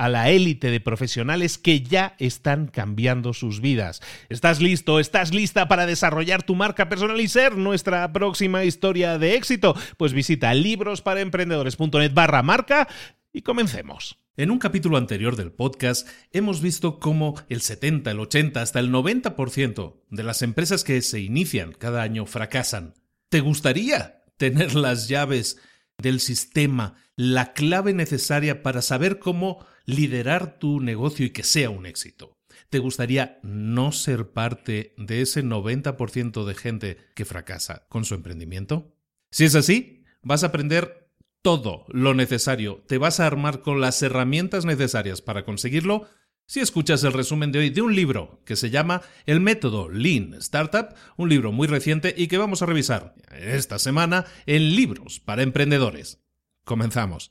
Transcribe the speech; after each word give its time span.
a 0.00 0.08
la 0.08 0.30
élite 0.30 0.70
de 0.70 0.80
profesionales 0.80 1.58
que 1.58 1.82
ya 1.82 2.16
están 2.18 2.68
cambiando 2.68 3.34
sus 3.34 3.60
vidas. 3.60 4.00
¿Estás 4.30 4.62
listo? 4.62 4.98
¿Estás 4.98 5.34
lista 5.34 5.68
para 5.68 5.84
desarrollar 5.84 6.42
tu 6.42 6.54
marca 6.54 6.88
personal 6.88 7.20
y 7.20 7.28
ser 7.28 7.58
nuestra 7.58 8.10
próxima 8.10 8.64
historia 8.64 9.18
de 9.18 9.34
éxito? 9.34 9.76
Pues 9.98 10.14
visita 10.14 10.54
librosparaemprendedores.net 10.54 12.14
barra 12.14 12.42
marca 12.42 12.88
y 13.30 13.42
comencemos. 13.42 14.16
En 14.38 14.50
un 14.50 14.58
capítulo 14.58 14.96
anterior 14.96 15.36
del 15.36 15.52
podcast 15.52 16.08
hemos 16.32 16.62
visto 16.62 16.98
cómo 16.98 17.34
el 17.50 17.60
70, 17.60 18.10
el 18.10 18.20
80, 18.20 18.62
hasta 18.62 18.80
el 18.80 18.90
90% 18.90 20.00
de 20.08 20.22
las 20.22 20.40
empresas 20.40 20.82
que 20.82 21.02
se 21.02 21.20
inician 21.20 21.74
cada 21.78 22.00
año 22.00 22.24
fracasan. 22.24 22.94
¿Te 23.28 23.40
gustaría 23.40 24.24
tener 24.38 24.74
las 24.76 25.08
llaves 25.08 25.58
del 25.98 26.20
sistema, 26.20 26.94
la 27.16 27.52
clave 27.52 27.92
necesaria 27.92 28.62
para 28.62 28.80
saber 28.80 29.18
cómo 29.18 29.66
liderar 29.96 30.58
tu 30.58 30.80
negocio 30.80 31.26
y 31.26 31.30
que 31.30 31.42
sea 31.42 31.70
un 31.70 31.86
éxito. 31.86 32.32
¿Te 32.68 32.78
gustaría 32.78 33.38
no 33.42 33.92
ser 33.92 34.30
parte 34.30 34.94
de 34.96 35.22
ese 35.22 35.42
90% 35.42 36.44
de 36.44 36.54
gente 36.54 36.96
que 37.14 37.24
fracasa 37.24 37.86
con 37.88 38.04
su 38.04 38.14
emprendimiento? 38.14 38.94
Si 39.30 39.44
es 39.44 39.54
así, 39.54 40.04
vas 40.22 40.44
a 40.44 40.48
aprender 40.48 41.10
todo 41.42 41.86
lo 41.88 42.14
necesario, 42.14 42.84
te 42.86 42.98
vas 42.98 43.18
a 43.18 43.26
armar 43.26 43.62
con 43.62 43.80
las 43.80 44.02
herramientas 44.02 44.64
necesarias 44.64 45.22
para 45.22 45.44
conseguirlo 45.44 46.06
si 46.50 46.58
escuchas 46.58 47.04
el 47.04 47.12
resumen 47.12 47.52
de 47.52 47.60
hoy 47.60 47.70
de 47.70 47.80
un 47.80 47.94
libro 47.94 48.40
que 48.44 48.56
se 48.56 48.70
llama 48.70 49.02
El 49.24 49.40
método 49.40 49.88
Lean 49.88 50.34
Startup, 50.34 50.88
un 51.16 51.28
libro 51.28 51.52
muy 51.52 51.68
reciente 51.68 52.12
y 52.16 52.26
que 52.26 52.38
vamos 52.38 52.60
a 52.60 52.66
revisar 52.66 53.14
esta 53.30 53.78
semana 53.78 54.24
en 54.46 54.74
Libros 54.74 55.20
para 55.20 55.44
Emprendedores. 55.44 56.20
Comenzamos. 56.64 57.30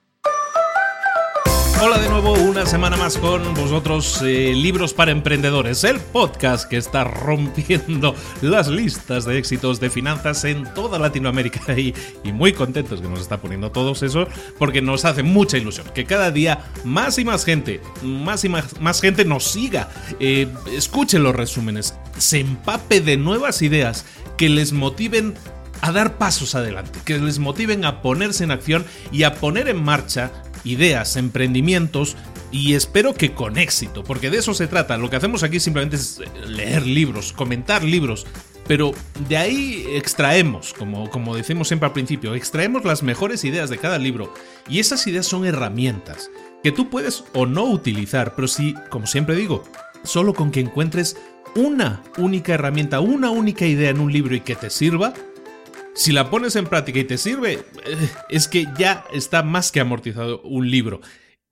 Hola 1.83 1.97
de 1.97 2.09
nuevo, 2.09 2.33
una 2.33 2.67
semana 2.67 2.95
más 2.95 3.17
con 3.17 3.55
vosotros, 3.55 4.21
eh, 4.21 4.53
Libros 4.53 4.93
para 4.93 5.09
Emprendedores, 5.09 5.83
el 5.83 5.99
podcast 5.99 6.69
que 6.69 6.77
está 6.77 7.03
rompiendo 7.03 8.13
las 8.43 8.67
listas 8.67 9.25
de 9.25 9.39
éxitos 9.39 9.79
de 9.79 9.89
finanzas 9.89 10.43
en 10.43 10.71
toda 10.75 10.99
Latinoamérica 10.99 11.75
y, 11.75 11.95
muy 12.33 12.53
contentos 12.53 13.01
que 13.01 13.07
nos 13.07 13.19
está 13.19 13.41
poniendo 13.41 13.71
todos 13.71 14.03
eso 14.03 14.27
porque 14.59 14.83
nos 14.83 15.05
hace 15.05 15.23
mucha 15.23 15.57
ilusión 15.57 15.87
que 15.91 16.05
cada 16.05 16.29
día 16.29 16.59
más 16.83 17.17
y 17.17 17.25
más 17.25 17.45
gente, 17.45 17.81
más 18.03 18.45
y 18.45 18.49
más, 18.49 18.79
más 18.79 19.01
gente 19.01 19.25
nos 19.25 19.45
siga, 19.45 19.89
eh, 20.19 20.47
escuche 20.77 21.17
los 21.17 21.35
resúmenes, 21.35 21.95
se 22.15 22.41
empape 22.41 23.01
de 23.01 23.17
nuevas 23.17 23.63
ideas 23.63 24.05
que 24.37 24.49
les 24.49 24.71
motiven 24.71 25.33
a 25.81 25.91
dar 25.91 26.19
pasos 26.19 26.53
adelante, 26.53 26.99
que 27.03 27.17
les 27.17 27.39
motiven 27.39 27.85
a 27.85 28.03
ponerse 28.03 28.43
en 28.43 28.51
acción 28.51 28.85
y 29.11 29.23
a 29.23 29.33
poner 29.33 29.67
en 29.67 29.83
marcha 29.83 30.31
ideas, 30.63 31.15
emprendimientos 31.17 32.17
y 32.51 32.73
espero 32.73 33.13
que 33.13 33.33
con 33.33 33.57
éxito, 33.57 34.03
porque 34.03 34.29
de 34.29 34.37
eso 34.37 34.53
se 34.53 34.67
trata. 34.67 34.97
Lo 34.97 35.09
que 35.09 35.15
hacemos 35.15 35.43
aquí 35.43 35.59
simplemente 35.59 35.95
es 35.95 36.19
leer 36.45 36.85
libros, 36.85 37.33
comentar 37.33 37.83
libros, 37.83 38.25
pero 38.67 38.91
de 39.27 39.37
ahí 39.37 39.85
extraemos, 39.95 40.73
como, 40.73 41.09
como 41.09 41.35
decimos 41.35 41.67
siempre 41.67 41.87
al 41.87 41.93
principio, 41.93 42.35
extraemos 42.35 42.85
las 42.85 43.03
mejores 43.03 43.43
ideas 43.43 43.69
de 43.69 43.77
cada 43.77 43.97
libro 43.97 44.33
y 44.69 44.79
esas 44.79 45.05
ideas 45.07 45.25
son 45.25 45.45
herramientas 45.45 46.29
que 46.63 46.71
tú 46.71 46.89
puedes 46.89 47.23
o 47.33 47.45
no 47.45 47.65
utilizar, 47.65 48.35
pero 48.35 48.47
sí, 48.47 48.75
como 48.89 49.07
siempre 49.07 49.35
digo, 49.35 49.63
solo 50.03 50.33
con 50.33 50.51
que 50.51 50.59
encuentres 50.59 51.17
una 51.55 52.01
única 52.17 52.53
herramienta, 52.53 52.99
una 52.99 53.29
única 53.31 53.65
idea 53.65 53.89
en 53.89 53.99
un 53.99 54.11
libro 54.11 54.35
y 54.35 54.41
que 54.41 54.55
te 54.55 54.69
sirva, 54.69 55.13
si 55.93 56.11
la 56.11 56.29
pones 56.29 56.55
en 56.55 56.65
práctica 56.65 56.99
y 56.99 57.03
te 57.03 57.17
sirve, 57.17 57.53
eh, 57.85 58.09
es 58.29 58.47
que 58.47 58.67
ya 58.77 59.05
está 59.13 59.43
más 59.43 59.71
que 59.71 59.79
amortizado 59.79 60.41
un 60.43 60.69
libro. 60.69 61.01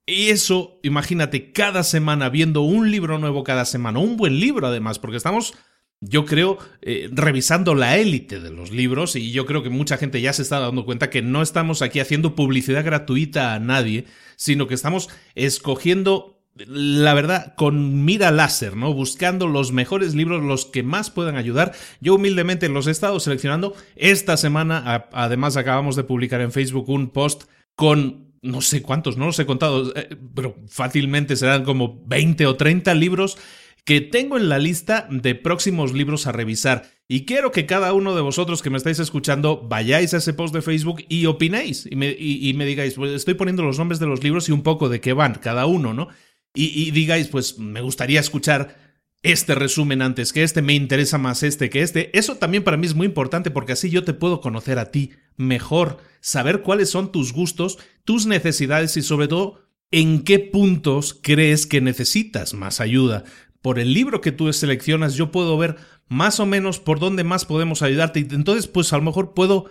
Y 0.06 0.30
eso, 0.30 0.80
imagínate, 0.82 1.52
cada 1.52 1.84
semana 1.84 2.30
viendo 2.30 2.62
un 2.62 2.90
libro 2.90 3.20
nuevo 3.20 3.44
cada 3.44 3.66
semana, 3.66 4.00
un 4.00 4.18
buen 4.18 4.40
libro 4.40 4.68
además, 4.68 4.98
porque 4.98 5.18
estamos 5.18 5.54
yo 6.02 6.26
creo, 6.26 6.58
eh, 6.82 7.10
revisando 7.12 7.76
la 7.76 7.98
élite 7.98 8.40
de 8.40 8.52
los 8.52 8.72
libros, 8.72 9.16
y 9.16 9.32
yo 9.32 9.46
creo 9.46 9.64
que 9.64 9.70
mucha 9.70 9.98
gente 9.98 10.22
ya 10.22 10.32
se 10.32 10.44
está 10.44 10.60
dando 10.60 10.86
cuenta 10.86 11.10
que 11.10 11.22
no 11.22 11.42
estamos 11.42 11.82
aquí 11.82 12.00
haciendo 12.00 12.36
publicidad 12.36 12.86
gratuita 12.86 13.54
a 13.54 13.60
nadie, 13.60 14.06
sino 14.38 14.68
que 14.68 14.76
estamos 14.76 15.10
escogiendo 15.36 16.39
la 16.68 17.14
verdad, 17.14 17.54
con 17.56 18.06
mira 18.06 18.32
láser, 18.32 18.76
¿no? 18.76 18.94
Buscando 18.94 19.48
los 19.48 19.72
mejores 19.72 20.16
libros, 20.16 20.44
los 20.44 20.66
que 20.66 20.84
más 20.84 21.10
puedan 21.10 21.36
ayudar. 21.36 21.74
Yo 22.02 22.16
humildemente 22.16 22.70
los 22.70 22.88
he 22.88 22.92
estado 22.92 23.20
seleccionando. 23.20 23.76
Esta 23.96 24.38
semana, 24.38 25.08
además, 25.12 25.58
acabamos 25.58 25.96
de 25.96 26.04
publicar 26.04 26.42
en 26.42 26.52
Facebook 26.52 26.90
un 26.90 27.10
post 27.10 27.44
con 27.76 28.30
no 28.42 28.62
sé 28.62 28.82
cuántos, 28.82 29.18
no 29.18 29.26
los 29.26 29.40
he 29.40 29.46
contado, 29.46 29.92
eh, 29.96 30.16
pero 30.34 30.56
fácilmente 30.68 31.36
serán 31.36 31.66
como 31.66 32.02
20 32.06 32.46
o 32.46 32.56
30 32.56 32.94
libros 32.94 33.38
que 33.84 34.02
tengo 34.02 34.38
en 34.38 34.50
la 34.50 34.60
lista 34.60 35.08
de 35.10 35.36
próximos 35.36 35.94
libros 35.94 36.28
a 36.28 36.32
revisar. 36.32 36.92
Y 37.08 37.26
quiero 37.26 37.52
que 37.52 37.66
cada 37.66 37.92
uno 37.94 38.16
de 38.16 38.22
vosotros 38.22 38.62
que 38.62 38.70
me 38.70 38.78
estáis 38.78 39.00
escuchando 39.00 39.68
vayáis 39.68 40.14
a 40.14 40.18
ese 40.18 40.34
post 40.34 40.54
de 40.54 40.62
Facebook 40.62 41.04
y 41.10 41.26
opinéis 41.26 41.88
y 41.90 41.96
me, 41.96 42.66
digáis, 42.66 42.94
pues 42.94 43.12
estoy 43.14 43.34
poniendo 43.34 43.64
los 43.64 43.80
nombres 43.80 44.00
de 44.00 44.06
los 44.06 44.24
libros 44.24 44.48
y 44.48 44.52
un 44.52 44.62
poco 44.62 44.90
de 44.90 45.02
qué 45.02 45.14
van 45.14 45.34
cada 45.34 45.66
uno, 45.66 45.96
¿no? 45.96 46.10
Y, 46.54 46.92
digáis, 46.92 47.28
pues 47.28 47.60
me 47.60 47.82
gustaría 47.82 48.20
escuchar 48.20 48.76
este 49.22 49.54
resumen 49.54 50.02
antes 50.02 50.34
que 50.34 50.44
este, 50.44 50.62
me 50.62 50.74
interesa 50.74 51.18
más 51.18 51.44
este 51.44 51.70
que 51.70 51.82
este. 51.82 52.18
Eso 52.18 52.36
también 52.36 52.64
para 52.64 52.78
mí 52.78 52.88
es 52.88 52.96
muy 52.96 53.06
importante 53.06 53.52
porque 53.52 53.74
así 53.74 53.90
yo 53.90 54.04
te 54.04 54.14
puedo 54.14 54.42
conocer 54.42 54.80
a 54.80 54.92
ti 54.92 55.12
mejor, 55.38 55.98
saber 56.22 56.62
cuáles 56.62 56.90
son 56.90 57.12
tus 57.12 57.34
gustos, 57.34 57.78
tus 58.04 58.26
necesidades 58.26 58.98
y 58.98 59.02
sobre 59.02 59.28
todo 59.28 59.62
en 59.92 60.24
qué 60.24 60.40
puntos 60.40 61.18
crees 61.22 61.66
que 61.66 61.82
necesitas 61.82 62.54
más 62.54 62.80
ayuda 62.80 63.24
por 63.62 63.80
el 63.80 63.94
libro 63.94 64.22
que 64.22 64.32
tú 64.32 64.52
seleccionas, 64.54 65.16
yo 65.16 65.32
puedo 65.32 65.58
ver 65.58 65.76
más 66.08 66.40
o 66.40 66.46
menos 66.46 66.80
por 66.80 67.00
dónde 67.00 67.24
más 67.24 67.46
podemos 67.46 67.82
ayudarte. 67.82 68.20
Y 68.20 68.28
entonces, 68.32 68.68
pues 68.68 68.94
a 68.94 68.98
lo 68.98 69.04
mejor 69.04 69.34
puedo 69.34 69.66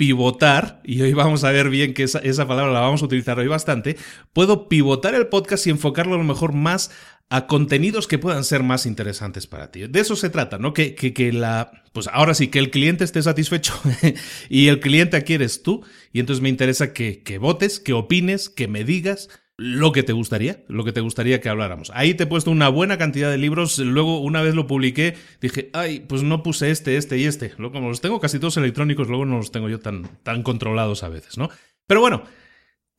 pivotar, 0.00 0.80
y 0.82 1.02
hoy 1.02 1.12
vamos 1.12 1.44
a 1.44 1.52
ver 1.52 1.68
bien 1.68 1.92
que 1.92 2.04
esa, 2.04 2.48
palabra 2.48 2.72
la 2.72 2.80
vamos 2.80 3.02
a 3.02 3.04
utilizar 3.04 3.38
hoy 3.38 3.48
bastante, 3.48 3.98
puedo 4.32 4.66
pivotar 4.66 5.14
el 5.14 5.26
podcast 5.26 5.66
y 5.66 5.70
enfocarlo 5.70 6.14
a 6.14 6.16
lo 6.16 6.24
mejor 6.24 6.54
más 6.54 6.90
a 7.28 7.46
contenidos 7.46 8.08
que 8.08 8.18
puedan 8.18 8.44
ser 8.44 8.62
más 8.62 8.86
interesantes 8.86 9.46
para 9.46 9.70
ti. 9.70 9.88
De 9.88 10.00
eso 10.00 10.16
se 10.16 10.30
trata, 10.30 10.56
¿no? 10.56 10.72
Que, 10.72 10.94
que, 10.94 11.12
que 11.12 11.34
la, 11.34 11.84
pues 11.92 12.08
ahora 12.10 12.32
sí, 12.32 12.48
que 12.48 12.60
el 12.60 12.70
cliente 12.70 13.04
esté 13.04 13.20
satisfecho 13.20 13.78
y 14.48 14.68
el 14.68 14.80
cliente 14.80 15.18
aquí 15.18 15.34
eres 15.34 15.62
tú, 15.62 15.84
y 16.14 16.20
entonces 16.20 16.40
me 16.40 16.48
interesa 16.48 16.94
que, 16.94 17.22
que 17.22 17.36
votes, 17.36 17.78
que 17.78 17.92
opines, 17.92 18.48
que 18.48 18.68
me 18.68 18.84
digas 18.84 19.28
lo 19.60 19.92
que 19.92 20.02
te 20.02 20.14
gustaría, 20.14 20.64
lo 20.68 20.84
que 20.84 20.92
te 20.92 21.02
gustaría 21.02 21.42
que 21.42 21.50
habláramos. 21.50 21.92
Ahí 21.94 22.14
te 22.14 22.22
he 22.22 22.26
puesto 22.26 22.50
una 22.50 22.70
buena 22.70 22.96
cantidad 22.96 23.30
de 23.30 23.36
libros, 23.36 23.78
luego 23.78 24.20
una 24.20 24.40
vez 24.40 24.54
lo 24.54 24.66
publiqué, 24.66 25.16
dije, 25.38 25.68
ay, 25.74 26.00
pues 26.00 26.22
no 26.22 26.42
puse 26.42 26.70
este, 26.70 26.96
este 26.96 27.18
y 27.18 27.26
este. 27.26 27.52
Luego, 27.58 27.74
como 27.74 27.90
los 27.90 28.00
tengo 28.00 28.18
casi 28.20 28.38
todos 28.38 28.56
electrónicos, 28.56 29.08
luego 29.08 29.26
no 29.26 29.36
los 29.36 29.52
tengo 29.52 29.68
yo 29.68 29.78
tan, 29.78 30.08
tan 30.22 30.42
controlados 30.42 31.02
a 31.02 31.10
veces, 31.10 31.36
¿no? 31.36 31.50
Pero 31.86 32.00
bueno, 32.00 32.22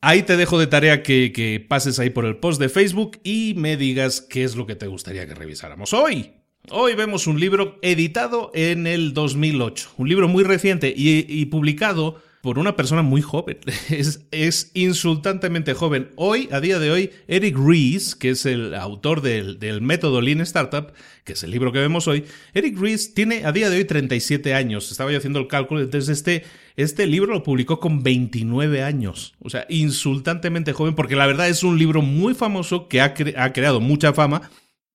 ahí 0.00 0.22
te 0.22 0.36
dejo 0.36 0.56
de 0.60 0.68
tarea 0.68 1.02
que, 1.02 1.32
que 1.32 1.58
pases 1.58 1.98
ahí 1.98 2.10
por 2.10 2.26
el 2.26 2.36
post 2.36 2.60
de 2.60 2.68
Facebook 2.68 3.18
y 3.24 3.54
me 3.56 3.76
digas 3.76 4.20
qué 4.20 4.44
es 4.44 4.54
lo 4.54 4.64
que 4.64 4.76
te 4.76 4.86
gustaría 4.86 5.26
que 5.26 5.34
revisáramos 5.34 5.92
hoy. 5.92 6.30
Hoy 6.70 6.94
vemos 6.94 7.26
un 7.26 7.40
libro 7.40 7.80
editado 7.82 8.52
en 8.54 8.86
el 8.86 9.14
2008, 9.14 9.94
un 9.96 10.08
libro 10.08 10.28
muy 10.28 10.44
reciente 10.44 10.94
y, 10.96 11.26
y 11.28 11.46
publicado 11.46 12.22
por 12.42 12.58
una 12.58 12.76
persona 12.76 13.00
muy 13.02 13.22
joven. 13.22 13.58
Es, 14.32 14.70
insultantemente 14.74 15.74
joven. 15.74 16.10
Hoy, 16.16 16.48
a 16.50 16.60
día 16.60 16.78
de 16.78 16.90
hoy, 16.90 17.10
Eric 17.28 17.56
Ries, 17.56 18.16
que 18.16 18.30
es 18.30 18.44
el 18.44 18.74
autor 18.74 19.22
del, 19.22 19.58
del, 19.58 19.80
método 19.80 20.20
Lean 20.20 20.40
Startup, 20.40 20.92
que 21.24 21.34
es 21.34 21.42
el 21.44 21.52
libro 21.52 21.72
que 21.72 21.78
vemos 21.78 22.08
hoy, 22.08 22.24
Eric 22.52 22.78
Ries 22.78 23.14
tiene 23.14 23.44
a 23.44 23.52
día 23.52 23.70
de 23.70 23.76
hoy 23.76 23.84
37 23.84 24.54
años. 24.54 24.90
Estaba 24.90 25.12
yo 25.12 25.18
haciendo 25.18 25.38
el 25.38 25.46
cálculo, 25.46 25.80
entonces 25.80 26.10
este, 26.10 26.44
este 26.76 27.06
libro 27.06 27.32
lo 27.32 27.44
publicó 27.44 27.78
con 27.78 28.02
29 28.02 28.82
años. 28.82 29.34
O 29.38 29.48
sea, 29.48 29.64
insultantemente 29.68 30.72
joven, 30.72 30.96
porque 30.96 31.16
la 31.16 31.26
verdad 31.26 31.48
es 31.48 31.62
un 31.62 31.78
libro 31.78 32.02
muy 32.02 32.34
famoso 32.34 32.88
que 32.88 33.00
ha, 33.00 33.14
ha 33.36 33.52
creado 33.52 33.80
mucha 33.80 34.12
fama, 34.12 34.50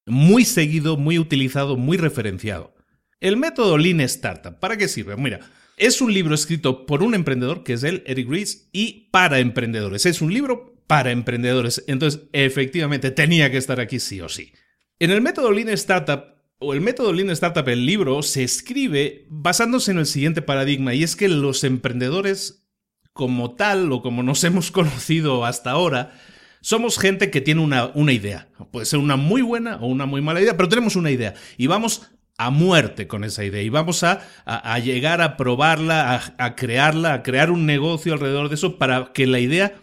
muy 0.06 0.44
seguido, 0.44 0.98
muy 0.98 1.18
utilizado, 1.18 1.78
muy 1.78 1.96
referenciado. 1.96 2.74
El 3.22 3.38
método 3.38 3.78
Lean 3.78 4.02
Startup, 4.02 4.60
¿para 4.60 4.78
qué 4.78 4.88
sirve? 4.90 5.16
Mira, 5.16 5.40
es 5.77 6.01
un 6.01 6.12
libro 6.12 6.33
escrito 6.33 6.85
por 6.88 7.03
un 7.03 7.13
emprendedor, 7.13 7.63
que 7.63 7.74
es 7.74 7.83
él, 7.83 8.03
Eric 8.07 8.27
Ries, 8.29 8.69
y 8.74 9.09
para 9.12 9.39
emprendedores. 9.39 10.07
Es 10.07 10.21
un 10.21 10.33
libro 10.33 10.75
para 10.88 11.12
emprendedores. 11.12 11.83
Entonces, 11.88 12.24
efectivamente, 12.33 13.12
tenía 13.12 13.51
que 13.51 13.57
estar 13.57 13.79
aquí 13.79 14.00
sí 14.00 14.19
o 14.19 14.27
sí. 14.27 14.53
En 15.00 15.12
el 15.12 15.21
método 15.21 15.51
Lean 15.51 15.69
Startup, 15.69 16.24
o 16.57 16.74
el 16.74 16.81
método 16.81 17.13
Lean 17.13 17.29
Startup, 17.29 17.68
el 17.69 17.85
libro, 17.85 18.24
se 18.24 18.44
escribe 18.44 19.27
basándose 19.29 19.91
en 19.91 20.00
el 20.00 20.07
siguiente 20.07 20.41
paradigma, 20.41 20.95
y 20.95 21.03
es 21.03 21.15
que 21.15 21.29
los 21.29 21.63
emprendedores, 21.63 22.68
como 23.13 23.56
tal, 23.56 23.91
o 23.91 24.01
como 24.01 24.24
nos 24.24 24.44
hemos 24.44 24.71
conocido 24.71 25.45
hasta 25.45 25.69
ahora, 25.69 26.19
somos 26.62 26.97
gente 26.97 27.29
que 27.29 27.39
tiene 27.39 27.62
una, 27.62 27.91
una 27.94 28.13
idea. 28.13 28.50
Puede 28.71 28.88
ser 28.88 28.97
una 28.97 29.15
muy 29.15 29.44
buena 29.44 29.77
o 29.77 29.85
una 29.85 30.07
muy 30.07 30.21
mala 30.21 30.41
idea, 30.41 30.57
pero 30.57 30.69
tenemos 30.69 30.95
una 30.95 31.12
idea. 31.12 31.35
Y 31.56 31.68
vamos 31.68 32.09
a 32.38 32.51
muerte 32.51 33.07
con 33.07 33.24
esa 33.24 33.44
idea 33.44 33.62
y 33.62 33.69
vamos 33.69 34.04
a, 34.04 34.22
a, 34.45 34.80
llegar 34.80 35.22
a 35.22 35.38
probarla, 35.38 36.36
a, 36.38 36.56
crearla, 36.56 37.13
a 37.13 37.24
crear 37.24 37.51
un 37.51 37.66
negocio 37.66 38.13
alrededor 38.13 38.50
de 38.50 38.56
eso 38.56 38.78
para 38.78 39.12
que 39.13 39.25
la 39.25 39.39
idea 39.39 39.75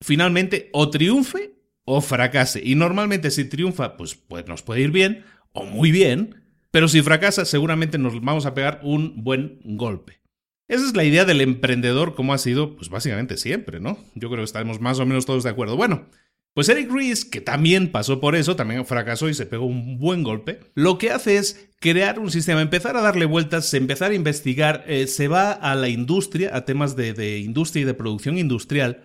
finalmente 0.00 0.70
o 0.72 0.90
triunfe 0.90 1.54
o 1.84 2.00
fracase. 2.00 2.62
Y 2.64 2.74
normalmente 2.74 3.30
si 3.30 3.44
triunfa, 3.44 3.96
pues, 3.96 4.14
pues 4.14 4.46
nos 4.46 4.62
puede 4.62 4.80
ir 4.80 4.90
bien 4.90 5.24
o 5.52 5.64
muy 5.64 5.92
bien, 5.92 6.42
pero 6.70 6.88
si 6.88 7.02
fracasa 7.02 7.44
seguramente 7.44 7.98
nos 7.98 8.20
vamos 8.20 8.46
a 8.46 8.54
pegar 8.54 8.80
un 8.82 9.22
buen 9.22 9.60
golpe. 9.64 10.22
Esa 10.68 10.86
es 10.86 10.96
la 10.96 11.04
idea 11.04 11.26
del 11.26 11.42
emprendedor 11.42 12.14
como 12.14 12.32
ha 12.32 12.38
sido, 12.38 12.76
pues 12.76 12.88
básicamente 12.88 13.36
siempre, 13.36 13.80
¿no? 13.80 13.98
Yo 14.14 14.28
creo 14.28 14.38
que 14.38 14.44
estamos 14.44 14.80
más 14.80 14.98
o 15.00 15.04
menos 15.04 15.26
todos 15.26 15.44
de 15.44 15.50
acuerdo. 15.50 15.76
Bueno, 15.76 16.06
pues 16.54 16.68
Eric 16.68 16.90
Ries, 16.92 17.24
que 17.24 17.40
también 17.40 17.90
pasó 17.90 18.20
por 18.20 18.36
eso, 18.36 18.56
también 18.56 18.84
fracasó 18.84 19.28
y 19.28 19.34
se 19.34 19.46
pegó 19.46 19.64
un 19.64 19.98
buen 19.98 20.22
golpe, 20.22 20.60
lo 20.74 20.98
que 20.98 21.10
hace 21.10 21.38
es 21.38 21.70
crear 21.80 22.18
un 22.18 22.30
sistema, 22.30 22.60
empezar 22.60 22.96
a 22.96 23.00
darle 23.00 23.24
vueltas, 23.24 23.72
empezar 23.72 24.10
a 24.10 24.14
investigar, 24.14 24.84
eh, 24.86 25.06
se 25.06 25.28
va 25.28 25.52
a 25.52 25.74
la 25.74 25.88
industria, 25.88 26.54
a 26.54 26.64
temas 26.64 26.94
de, 26.94 27.38
industria 27.38 27.82
y 27.82 27.84
de 27.86 27.94
producción 27.94 28.36
industrial, 28.36 29.02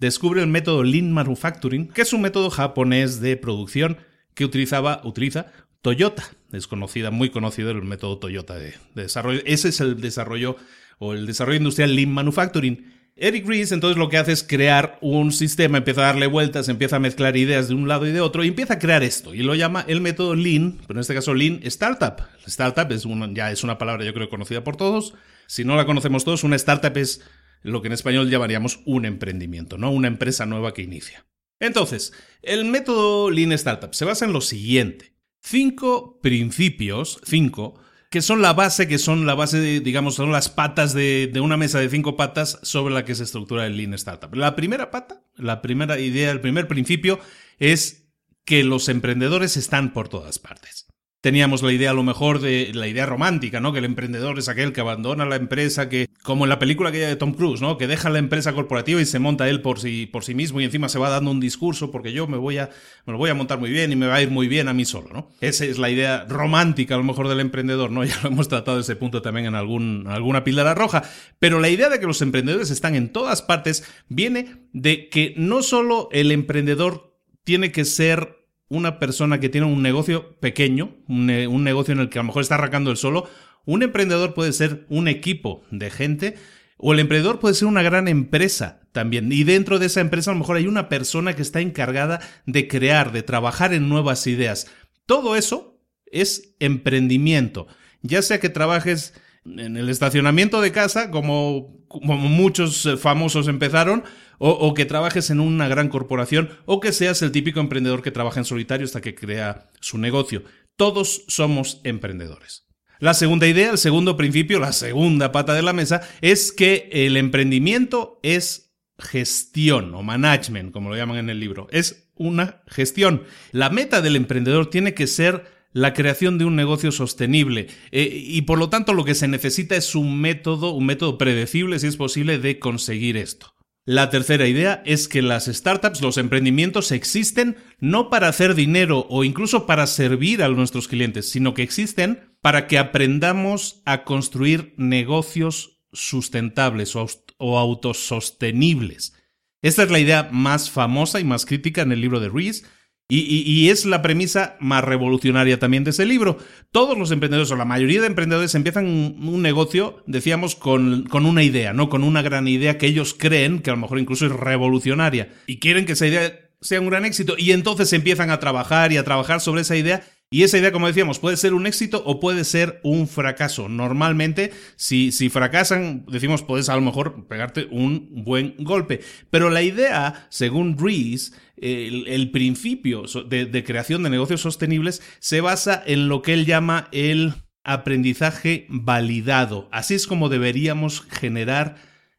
descubre 0.00 0.40
el 0.40 0.48
método 0.48 0.82
Lean 0.82 1.12
Manufacturing, 1.12 1.88
que 1.88 2.02
es 2.02 2.12
un 2.12 2.22
método 2.22 2.50
japonés 2.50 3.20
de 3.20 3.36
producción 3.36 3.98
que 4.34 4.44
utilizaba, 4.44 5.00
utiliza 5.04 5.46
Toyota. 5.82 6.24
Es 6.52 6.66
conocida, 6.66 7.10
muy 7.10 7.30
conocido 7.30 7.70
el 7.70 7.82
método 7.82 8.18
Toyota 8.18 8.56
de 8.56 8.74
desarrollo. 8.94 9.40
Ese 9.44 9.68
es 9.68 9.80
el 9.80 10.00
desarrollo 10.00 10.56
o 10.98 11.14
el 11.14 11.26
desarrollo 11.26 11.58
industrial 11.58 11.94
Lean 11.94 12.10
Manufacturing. 12.10 12.97
Eric 13.20 13.48
Ries 13.48 13.72
entonces 13.72 13.98
lo 13.98 14.08
que 14.08 14.16
hace 14.16 14.30
es 14.30 14.44
crear 14.44 14.96
un 15.00 15.32
sistema, 15.32 15.78
empieza 15.78 16.02
a 16.02 16.06
darle 16.06 16.28
vueltas, 16.28 16.68
empieza 16.68 16.96
a 16.96 17.00
mezclar 17.00 17.36
ideas 17.36 17.66
de 17.66 17.74
un 17.74 17.88
lado 17.88 18.06
y 18.06 18.12
de 18.12 18.20
otro 18.20 18.44
y 18.44 18.48
empieza 18.48 18.74
a 18.74 18.78
crear 18.78 19.02
esto 19.02 19.34
y 19.34 19.42
lo 19.42 19.56
llama 19.56 19.84
el 19.88 20.00
método 20.00 20.36
Lean, 20.36 20.78
pero 20.86 20.98
en 20.98 21.00
este 21.00 21.14
caso 21.14 21.34
Lean 21.34 21.58
Startup. 21.64 22.22
Startup 22.46 22.90
es 22.92 23.04
ya 23.34 23.50
es 23.50 23.64
una 23.64 23.76
palabra 23.76 24.04
yo 24.04 24.14
creo 24.14 24.28
conocida 24.28 24.62
por 24.62 24.76
todos. 24.76 25.14
Si 25.48 25.64
no 25.64 25.74
la 25.74 25.84
conocemos 25.84 26.24
todos, 26.24 26.44
una 26.44 26.54
startup 26.56 26.96
es 26.96 27.22
lo 27.62 27.82
que 27.82 27.88
en 27.88 27.94
español 27.94 28.30
llamaríamos 28.30 28.80
un 28.86 29.04
emprendimiento, 29.04 29.78
¿no? 29.78 29.90
Una 29.90 30.06
empresa 30.06 30.46
nueva 30.46 30.72
que 30.72 30.82
inicia. 30.82 31.26
Entonces, 31.58 32.12
el 32.42 32.66
método 32.66 33.30
Lean 33.30 33.50
Startup 33.52 33.92
se 33.94 34.04
basa 34.04 34.26
en 34.26 34.32
lo 34.32 34.40
siguiente. 34.40 35.16
Cinco 35.40 36.20
principios, 36.22 37.20
cinco, 37.24 37.80
que 38.10 38.22
son 38.22 38.42
la 38.42 38.52
base, 38.52 38.88
que 38.88 38.98
son 38.98 39.26
la 39.26 39.34
base, 39.34 39.58
de, 39.60 39.80
digamos, 39.80 40.14
son 40.14 40.32
las 40.32 40.48
patas 40.48 40.94
de, 40.94 41.28
de, 41.32 41.40
una 41.40 41.56
mesa 41.56 41.78
de 41.78 41.90
cinco 41.90 42.16
patas 42.16 42.58
sobre 42.62 42.94
la 42.94 43.04
que 43.04 43.14
se 43.14 43.24
estructura 43.24 43.66
el 43.66 43.76
Lean 43.76 43.94
Startup. 43.94 44.34
La 44.34 44.56
primera 44.56 44.90
pata, 44.90 45.22
la 45.36 45.60
primera 45.60 45.98
idea, 45.98 46.30
el 46.30 46.40
primer 46.40 46.68
principio 46.68 47.18
es 47.58 48.08
que 48.44 48.64
los 48.64 48.88
emprendedores 48.88 49.56
están 49.56 49.92
por 49.92 50.08
todas 50.08 50.38
partes 50.38 50.77
teníamos 51.20 51.62
la 51.62 51.72
idea 51.72 51.90
a 51.90 51.94
lo 51.94 52.04
mejor 52.04 52.40
de 52.40 52.70
la 52.74 52.86
idea 52.86 53.04
romántica, 53.04 53.60
¿no? 53.60 53.72
Que 53.72 53.80
el 53.80 53.84
emprendedor 53.84 54.38
es 54.38 54.48
aquel 54.48 54.72
que 54.72 54.80
abandona 54.80 55.24
la 55.26 55.36
empresa, 55.36 55.88
que 55.88 56.08
como 56.22 56.44
en 56.44 56.48
la 56.48 56.58
película 56.58 56.90
aquella 56.90 57.08
de 57.08 57.16
Tom 57.16 57.32
Cruise, 57.32 57.60
¿no? 57.60 57.76
Que 57.76 57.86
deja 57.88 58.08
la 58.08 58.18
empresa 58.18 58.52
corporativa 58.52 59.00
y 59.00 59.06
se 59.06 59.18
monta 59.18 59.48
él 59.48 59.60
por 59.60 59.80
sí, 59.80 60.06
por 60.06 60.24
sí 60.24 60.34
mismo 60.34 60.60
y 60.60 60.64
encima 60.64 60.88
se 60.88 60.98
va 60.98 61.08
dando 61.08 61.30
un 61.30 61.40
discurso 61.40 61.90
porque 61.90 62.12
yo 62.12 62.26
me 62.28 62.36
voy 62.36 62.58
a 62.58 62.70
me 63.04 63.12
lo 63.12 63.18
voy 63.18 63.30
a 63.30 63.34
montar 63.34 63.58
muy 63.58 63.70
bien 63.70 63.90
y 63.90 63.96
me 63.96 64.06
va 64.06 64.16
a 64.16 64.22
ir 64.22 64.30
muy 64.30 64.46
bien 64.46 64.68
a 64.68 64.72
mí 64.72 64.84
solo, 64.84 65.08
¿no? 65.12 65.30
Esa 65.40 65.64
es 65.64 65.78
la 65.78 65.90
idea 65.90 66.24
romántica 66.28 66.94
a 66.94 66.98
lo 66.98 67.04
mejor 67.04 67.28
del 67.28 67.40
emprendedor, 67.40 67.90
¿no? 67.90 68.04
Ya 68.08 68.18
lo 68.22 68.30
hemos 68.30 68.48
tratado 68.48 68.80
ese 68.80 68.96
punto 68.96 69.20
también 69.20 69.46
en 69.46 69.54
algún, 69.54 70.06
alguna 70.08 70.44
píldora 70.44 70.74
roja, 70.74 71.02
pero 71.38 71.60
la 71.60 71.68
idea 71.68 71.90
de 71.90 72.00
que 72.00 72.06
los 72.06 72.22
emprendedores 72.22 72.70
están 72.70 72.94
en 72.94 73.12
todas 73.12 73.42
partes 73.42 73.84
viene 74.08 74.56
de 74.72 75.08
que 75.08 75.34
no 75.36 75.62
solo 75.62 76.08
el 76.12 76.32
emprendedor 76.32 77.18
tiene 77.44 77.70
que 77.70 77.84
ser 77.84 78.37
una 78.68 78.98
persona 78.98 79.40
que 79.40 79.48
tiene 79.48 79.66
un 79.66 79.82
negocio 79.82 80.38
pequeño, 80.40 80.96
un, 81.08 81.26
negocio 81.64 81.92
en 81.92 82.00
el 82.00 82.08
que 82.08 82.18
a 82.18 82.22
lo 82.22 82.26
mejor 82.26 82.42
está 82.42 82.56
arrancando 82.56 82.90
el 82.90 82.96
solo, 82.96 83.28
un 83.64 83.82
emprendedor 83.82 84.34
puede 84.34 84.52
ser 84.52 84.86
un 84.88 85.08
equipo 85.08 85.64
de 85.70 85.90
gente 85.90 86.34
o 86.76 86.92
el 86.92 87.00
emprendedor 87.00 87.40
puede 87.40 87.54
ser 87.54 87.68
una 87.68 87.82
gran 87.82 88.08
empresa 88.08 88.80
también. 88.92 89.32
Y 89.32 89.44
dentro 89.44 89.78
de 89.78 89.86
esa 89.86 90.00
empresa 90.00 90.30
a 90.30 90.34
lo 90.34 90.40
mejor 90.40 90.56
hay 90.56 90.66
una 90.66 90.88
persona 90.88 91.34
que 91.34 91.42
está 91.42 91.60
encargada 91.60 92.20
de 92.46 92.68
crear, 92.68 93.12
de 93.12 93.22
trabajar 93.22 93.74
en 93.74 93.88
nuevas 93.88 94.26
ideas. 94.26 94.68
Todo 95.06 95.34
eso 95.34 95.80
es 96.06 96.54
emprendimiento. 96.60 97.66
Ya 98.02 98.22
sea 98.22 98.38
que 98.38 98.48
trabajes 98.48 99.14
en 99.44 99.76
el 99.76 99.88
estacionamiento 99.88 100.60
de 100.60 100.72
casa, 100.72 101.10
como, 101.10 101.84
como 101.88 102.16
muchos 102.16 102.86
eh, 102.86 102.96
famosos 102.96 103.48
empezaron, 103.48 104.04
o, 104.38 104.72
que 104.74 104.84
trabajes 104.84 105.30
en 105.30 105.40
una 105.40 105.68
gran 105.68 105.88
corporación, 105.88 106.50
o 106.64 106.80
que 106.80 106.92
seas 106.92 107.22
el 107.22 107.32
típico 107.32 107.60
emprendedor 107.60 108.02
que 108.02 108.10
trabaja 108.10 108.40
en 108.40 108.44
solitario 108.44 108.84
hasta 108.84 109.00
que 109.00 109.14
crea 109.14 109.70
su 109.80 109.98
negocio. 109.98 110.44
Todos 110.76 111.24
somos 111.28 111.80
emprendedores. 111.84 112.66
La 113.00 113.14
segunda 113.14 113.46
idea, 113.46 113.70
el 113.70 113.78
segundo 113.78 114.16
principio, 114.16 114.58
la 114.58 114.72
segunda 114.72 115.30
pata 115.32 115.54
de 115.54 115.62
la 115.62 115.72
mesa, 115.72 116.02
es 116.20 116.52
que 116.52 116.88
el 116.92 117.16
emprendimiento 117.16 118.18
es 118.22 118.72
gestión 118.98 119.94
o 119.94 120.02
management, 120.02 120.72
como 120.72 120.90
lo 120.90 120.96
llaman 120.96 121.18
en 121.18 121.30
el 121.30 121.38
libro. 121.38 121.68
Es 121.70 122.10
una 122.16 122.62
gestión. 122.66 123.22
La 123.52 123.70
meta 123.70 124.02
del 124.02 124.16
emprendedor 124.16 124.70
tiene 124.70 124.94
que 124.94 125.06
ser 125.06 125.58
la 125.72 125.92
creación 125.92 126.38
de 126.38 126.44
un 126.44 126.56
negocio 126.56 126.90
sostenible 126.90 127.68
eh, 127.92 128.08
y 128.10 128.42
por 128.42 128.58
lo 128.58 128.70
tanto 128.70 128.94
lo 128.94 129.04
que 129.04 129.14
se 129.14 129.28
necesita 129.28 129.76
es 129.76 129.94
un 129.94 130.20
método, 130.20 130.72
un 130.72 130.86
método 130.86 131.18
predecible 131.18 131.78
si 131.78 131.86
es 131.86 131.96
posible 131.96 132.38
de 132.38 132.58
conseguir 132.58 133.16
esto. 133.16 133.54
La 133.88 134.10
tercera 134.10 134.46
idea 134.46 134.82
es 134.84 135.08
que 135.08 135.22
las 135.22 135.46
startups, 135.46 136.02
los 136.02 136.18
emprendimientos 136.18 136.92
existen 136.92 137.56
no 137.78 138.10
para 138.10 138.28
hacer 138.28 138.54
dinero 138.54 139.06
o 139.08 139.24
incluso 139.24 139.64
para 139.64 139.86
servir 139.86 140.42
a 140.42 140.48
nuestros 140.50 140.88
clientes, 140.88 141.30
sino 141.30 141.54
que 141.54 141.62
existen 141.62 142.34
para 142.42 142.66
que 142.66 142.76
aprendamos 142.76 143.80
a 143.86 144.04
construir 144.04 144.74
negocios 144.76 145.80
sustentables 145.90 146.96
o, 146.96 147.58
autosostenibles. 147.58 149.14
Esta 149.62 149.84
es 149.84 149.90
la 149.90 150.00
idea 150.00 150.28
más 150.30 150.68
famosa 150.68 151.18
y 151.18 151.24
más 151.24 151.46
crítica 151.46 151.80
en 151.80 151.92
el 151.92 152.02
libro 152.02 152.20
de 152.20 152.28
Rees, 152.28 152.66
y, 153.10 153.70
es 153.70 153.86
la 153.86 154.02
premisa 154.02 154.58
más 154.60 154.84
revolucionaria 154.84 155.58
también 155.58 155.82
de 155.82 155.90
ese 155.90 156.04
libro. 156.04 156.36
Todos 156.70 156.98
los 156.98 157.10
emprendedores, 157.10 157.50
o 157.50 157.56
la 157.56 157.64
mayoría 157.64 158.02
de 158.02 158.06
emprendedores, 158.06 158.54
empiezan 158.54 158.86
un, 158.86 159.40
negocio, 159.40 160.02
decíamos, 160.06 160.54
con, 160.56 161.04
con, 161.04 161.24
una 161.24 161.42
idea, 161.42 161.72
¿no? 161.72 161.88
Con 161.88 162.04
una 162.04 162.20
gran 162.20 162.46
idea 162.48 162.76
que 162.76 162.86
ellos 162.86 163.14
creen 163.18 163.60
que 163.60 163.70
a 163.70 163.74
lo 163.74 163.80
mejor 163.80 163.98
incluso 163.98 164.26
es 164.26 164.32
revolucionaria. 164.32 165.32
Y 165.46 165.58
quieren 165.58 165.86
que 165.86 165.92
esa 165.92 166.06
idea 166.06 166.38
sea 166.60 166.80
un 166.80 166.90
gran 166.90 167.06
éxito. 167.06 167.34
Y 167.38 167.52
entonces 167.52 167.92
empiezan 167.94 168.30
a 168.30 168.40
trabajar 168.40 168.92
y 168.92 168.98
a 168.98 169.04
trabajar 169.04 169.40
sobre 169.40 169.62
esa 169.62 169.76
idea 169.76 170.02
y 170.30 170.42
esa 170.42 170.58
idea, 170.58 170.72
como 170.72 170.86
decíamos, 170.86 171.18
puede 171.18 171.38
ser 171.38 171.54
un 171.54 171.66
éxito 171.66 172.02
o 172.04 172.20
puede 172.20 172.44
ser 172.44 172.80
un 172.82 173.08
fracaso. 173.08 173.70
Normalmente, 173.70 174.52
si, 174.76 175.10
si 175.10 175.30
fracasan, 175.30 176.04
decimos, 176.06 176.42
puedes 176.42 176.68
a 176.68 176.74
lo 176.74 176.82
mejor 176.82 177.26
pegarte 177.26 177.66
un 177.70 178.24
buen 178.24 178.54
golpe. 178.58 179.00
Pero 179.30 179.48
la 179.48 179.62
idea, 179.62 180.26
según 180.28 180.76
Rees, 180.76 181.32
el, 181.56 182.30
principio 182.30 183.04
de, 183.26 183.64
creación 183.64 184.02
de 184.02 184.10
negocios 184.10 184.42
sostenibles 184.42 185.02
se 185.18 185.40
basa 185.40 185.82
en 185.86 186.08
lo 186.08 186.20
que 186.20 186.34
él 186.34 186.44
llama 186.44 186.88
el 186.92 187.32
aprendizaje 187.64 188.66
validado. 188.68 189.68
Así 189.72 189.94
es 189.94 190.06
como 190.06 190.28
deberíamos 190.28 191.00
generar 191.08 191.76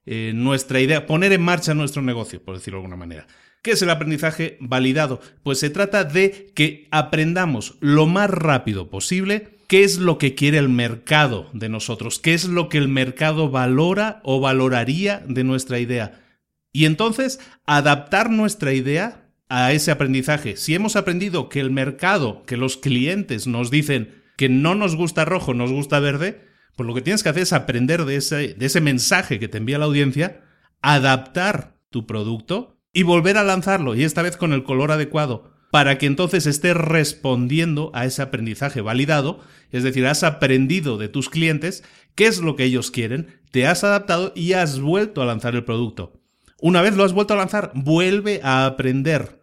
eh, 0.08 0.32
nuestra 0.34 0.80
idea, 0.80 1.06
poner 1.06 1.32
en 1.32 1.44
marcha 1.44 1.76
nuestro 1.76 2.02
negocio, 2.02 2.44
por 2.44 2.56
decirlo 2.56 2.80
de 2.80 2.86
alguna 2.86 2.98
manera. 2.98 3.28
¿Qué 3.62 3.72
es 3.72 3.82
el 3.82 3.90
aprendizaje 3.90 4.58
validado? 4.62 5.20
Pues 5.44 5.60
se 5.60 5.70
trata 5.70 6.04
de 6.04 6.52
que 6.56 6.88
aprendamos 6.92 7.76
lo 7.82 8.06
más 8.06 8.30
rápido 8.30 8.90
posible 8.90 9.60
qué 9.70 9.84
es 9.84 10.00
lo 10.00 10.18
que 10.18 10.34
quiere 10.34 10.58
el 10.58 10.68
mercado 10.68 11.48
de 11.54 11.70
nosotros, 11.70 12.18
qué 12.20 12.34
es 12.34 12.46
lo 12.46 12.70
que 12.70 12.80
el 12.80 12.88
mercado 12.88 13.52
valora 13.52 14.20
o 14.24 14.40
valoraría 14.40 15.24
de 15.28 15.44
nuestra 15.44 15.80
idea. 15.80 16.26
Y 16.74 16.86
entonces 16.86 17.40
adaptar 17.68 18.32
nuestra 18.32 18.74
idea 18.74 19.30
a 19.48 19.72
ese 19.72 19.92
aprendizaje. 19.92 20.58
Si 20.58 20.74
hemos 20.74 20.96
aprendido 20.96 21.50
que 21.50 21.60
el 21.60 21.70
mercado, 21.70 22.44
que 22.48 22.58
los 22.58 22.78
clientes 22.78 23.46
nos 23.46 23.70
dicen 23.70 24.24
que 24.38 24.50
no 24.50 24.74
nos 24.74 24.96
gusta 24.96 25.24
rojo, 25.24 25.54
nos 25.54 25.72
gusta 25.72 26.00
verde, 26.00 26.42
pues 26.76 26.88
lo 26.88 26.96
que 26.96 27.02
tienes 27.02 27.22
que 27.22 27.30
hacer 27.30 27.44
es 27.44 27.54
aprender 27.54 28.06
de 28.06 28.16
ese, 28.16 28.54
de 28.56 28.66
ese 28.66 28.82
mensaje 28.82 29.38
que 29.38 29.48
te 29.48 29.58
envía 29.58 29.78
la 29.78 29.86
audiencia, 29.86 30.42
adaptar 30.82 31.76
tu 31.92 32.08
producto 32.08 32.79
y 32.94 33.04
volver 33.04 33.38
a 33.38 33.44
lanzarlo, 33.44 33.96
y 33.96 34.04
esta 34.04 34.22
vez 34.22 34.38
con 34.38 34.54
el 34.54 34.64
color 34.64 34.92
adecuado, 34.92 35.52
para 35.72 35.98
que 35.98 36.08
entonces 36.08 36.46
estés 36.48 36.76
respondiendo 36.76 37.92
a 37.94 38.06
ese 38.06 38.22
aprendizaje 38.22 38.82
validado, 38.82 39.40
es 39.72 39.84
decir, 39.84 40.08
has 40.08 40.24
aprendido 40.24 40.98
de 40.98 41.10
tus 41.10 41.30
clientes 41.30 41.84
qué 42.16 42.28
es 42.28 42.40
lo 42.40 42.56
que 42.56 42.64
ellos 42.64 42.92
quieren, 42.92 43.40
te 43.52 43.68
has 43.68 43.84
adaptado 43.84 44.34
y 44.36 44.54
has 44.54 44.80
vuelto 44.80 45.22
a 45.22 45.26
lanzar 45.26 45.56
el 45.56 45.64
producto. 45.64 46.20
Una 46.62 46.82
vez 46.82 46.96
lo 46.96 47.04
has 47.04 47.14
vuelto 47.14 47.36
a 47.36 47.38
lanzar, 47.38 47.72
vuelve 47.76 48.42
a 48.44 48.66
aprender 48.66 49.40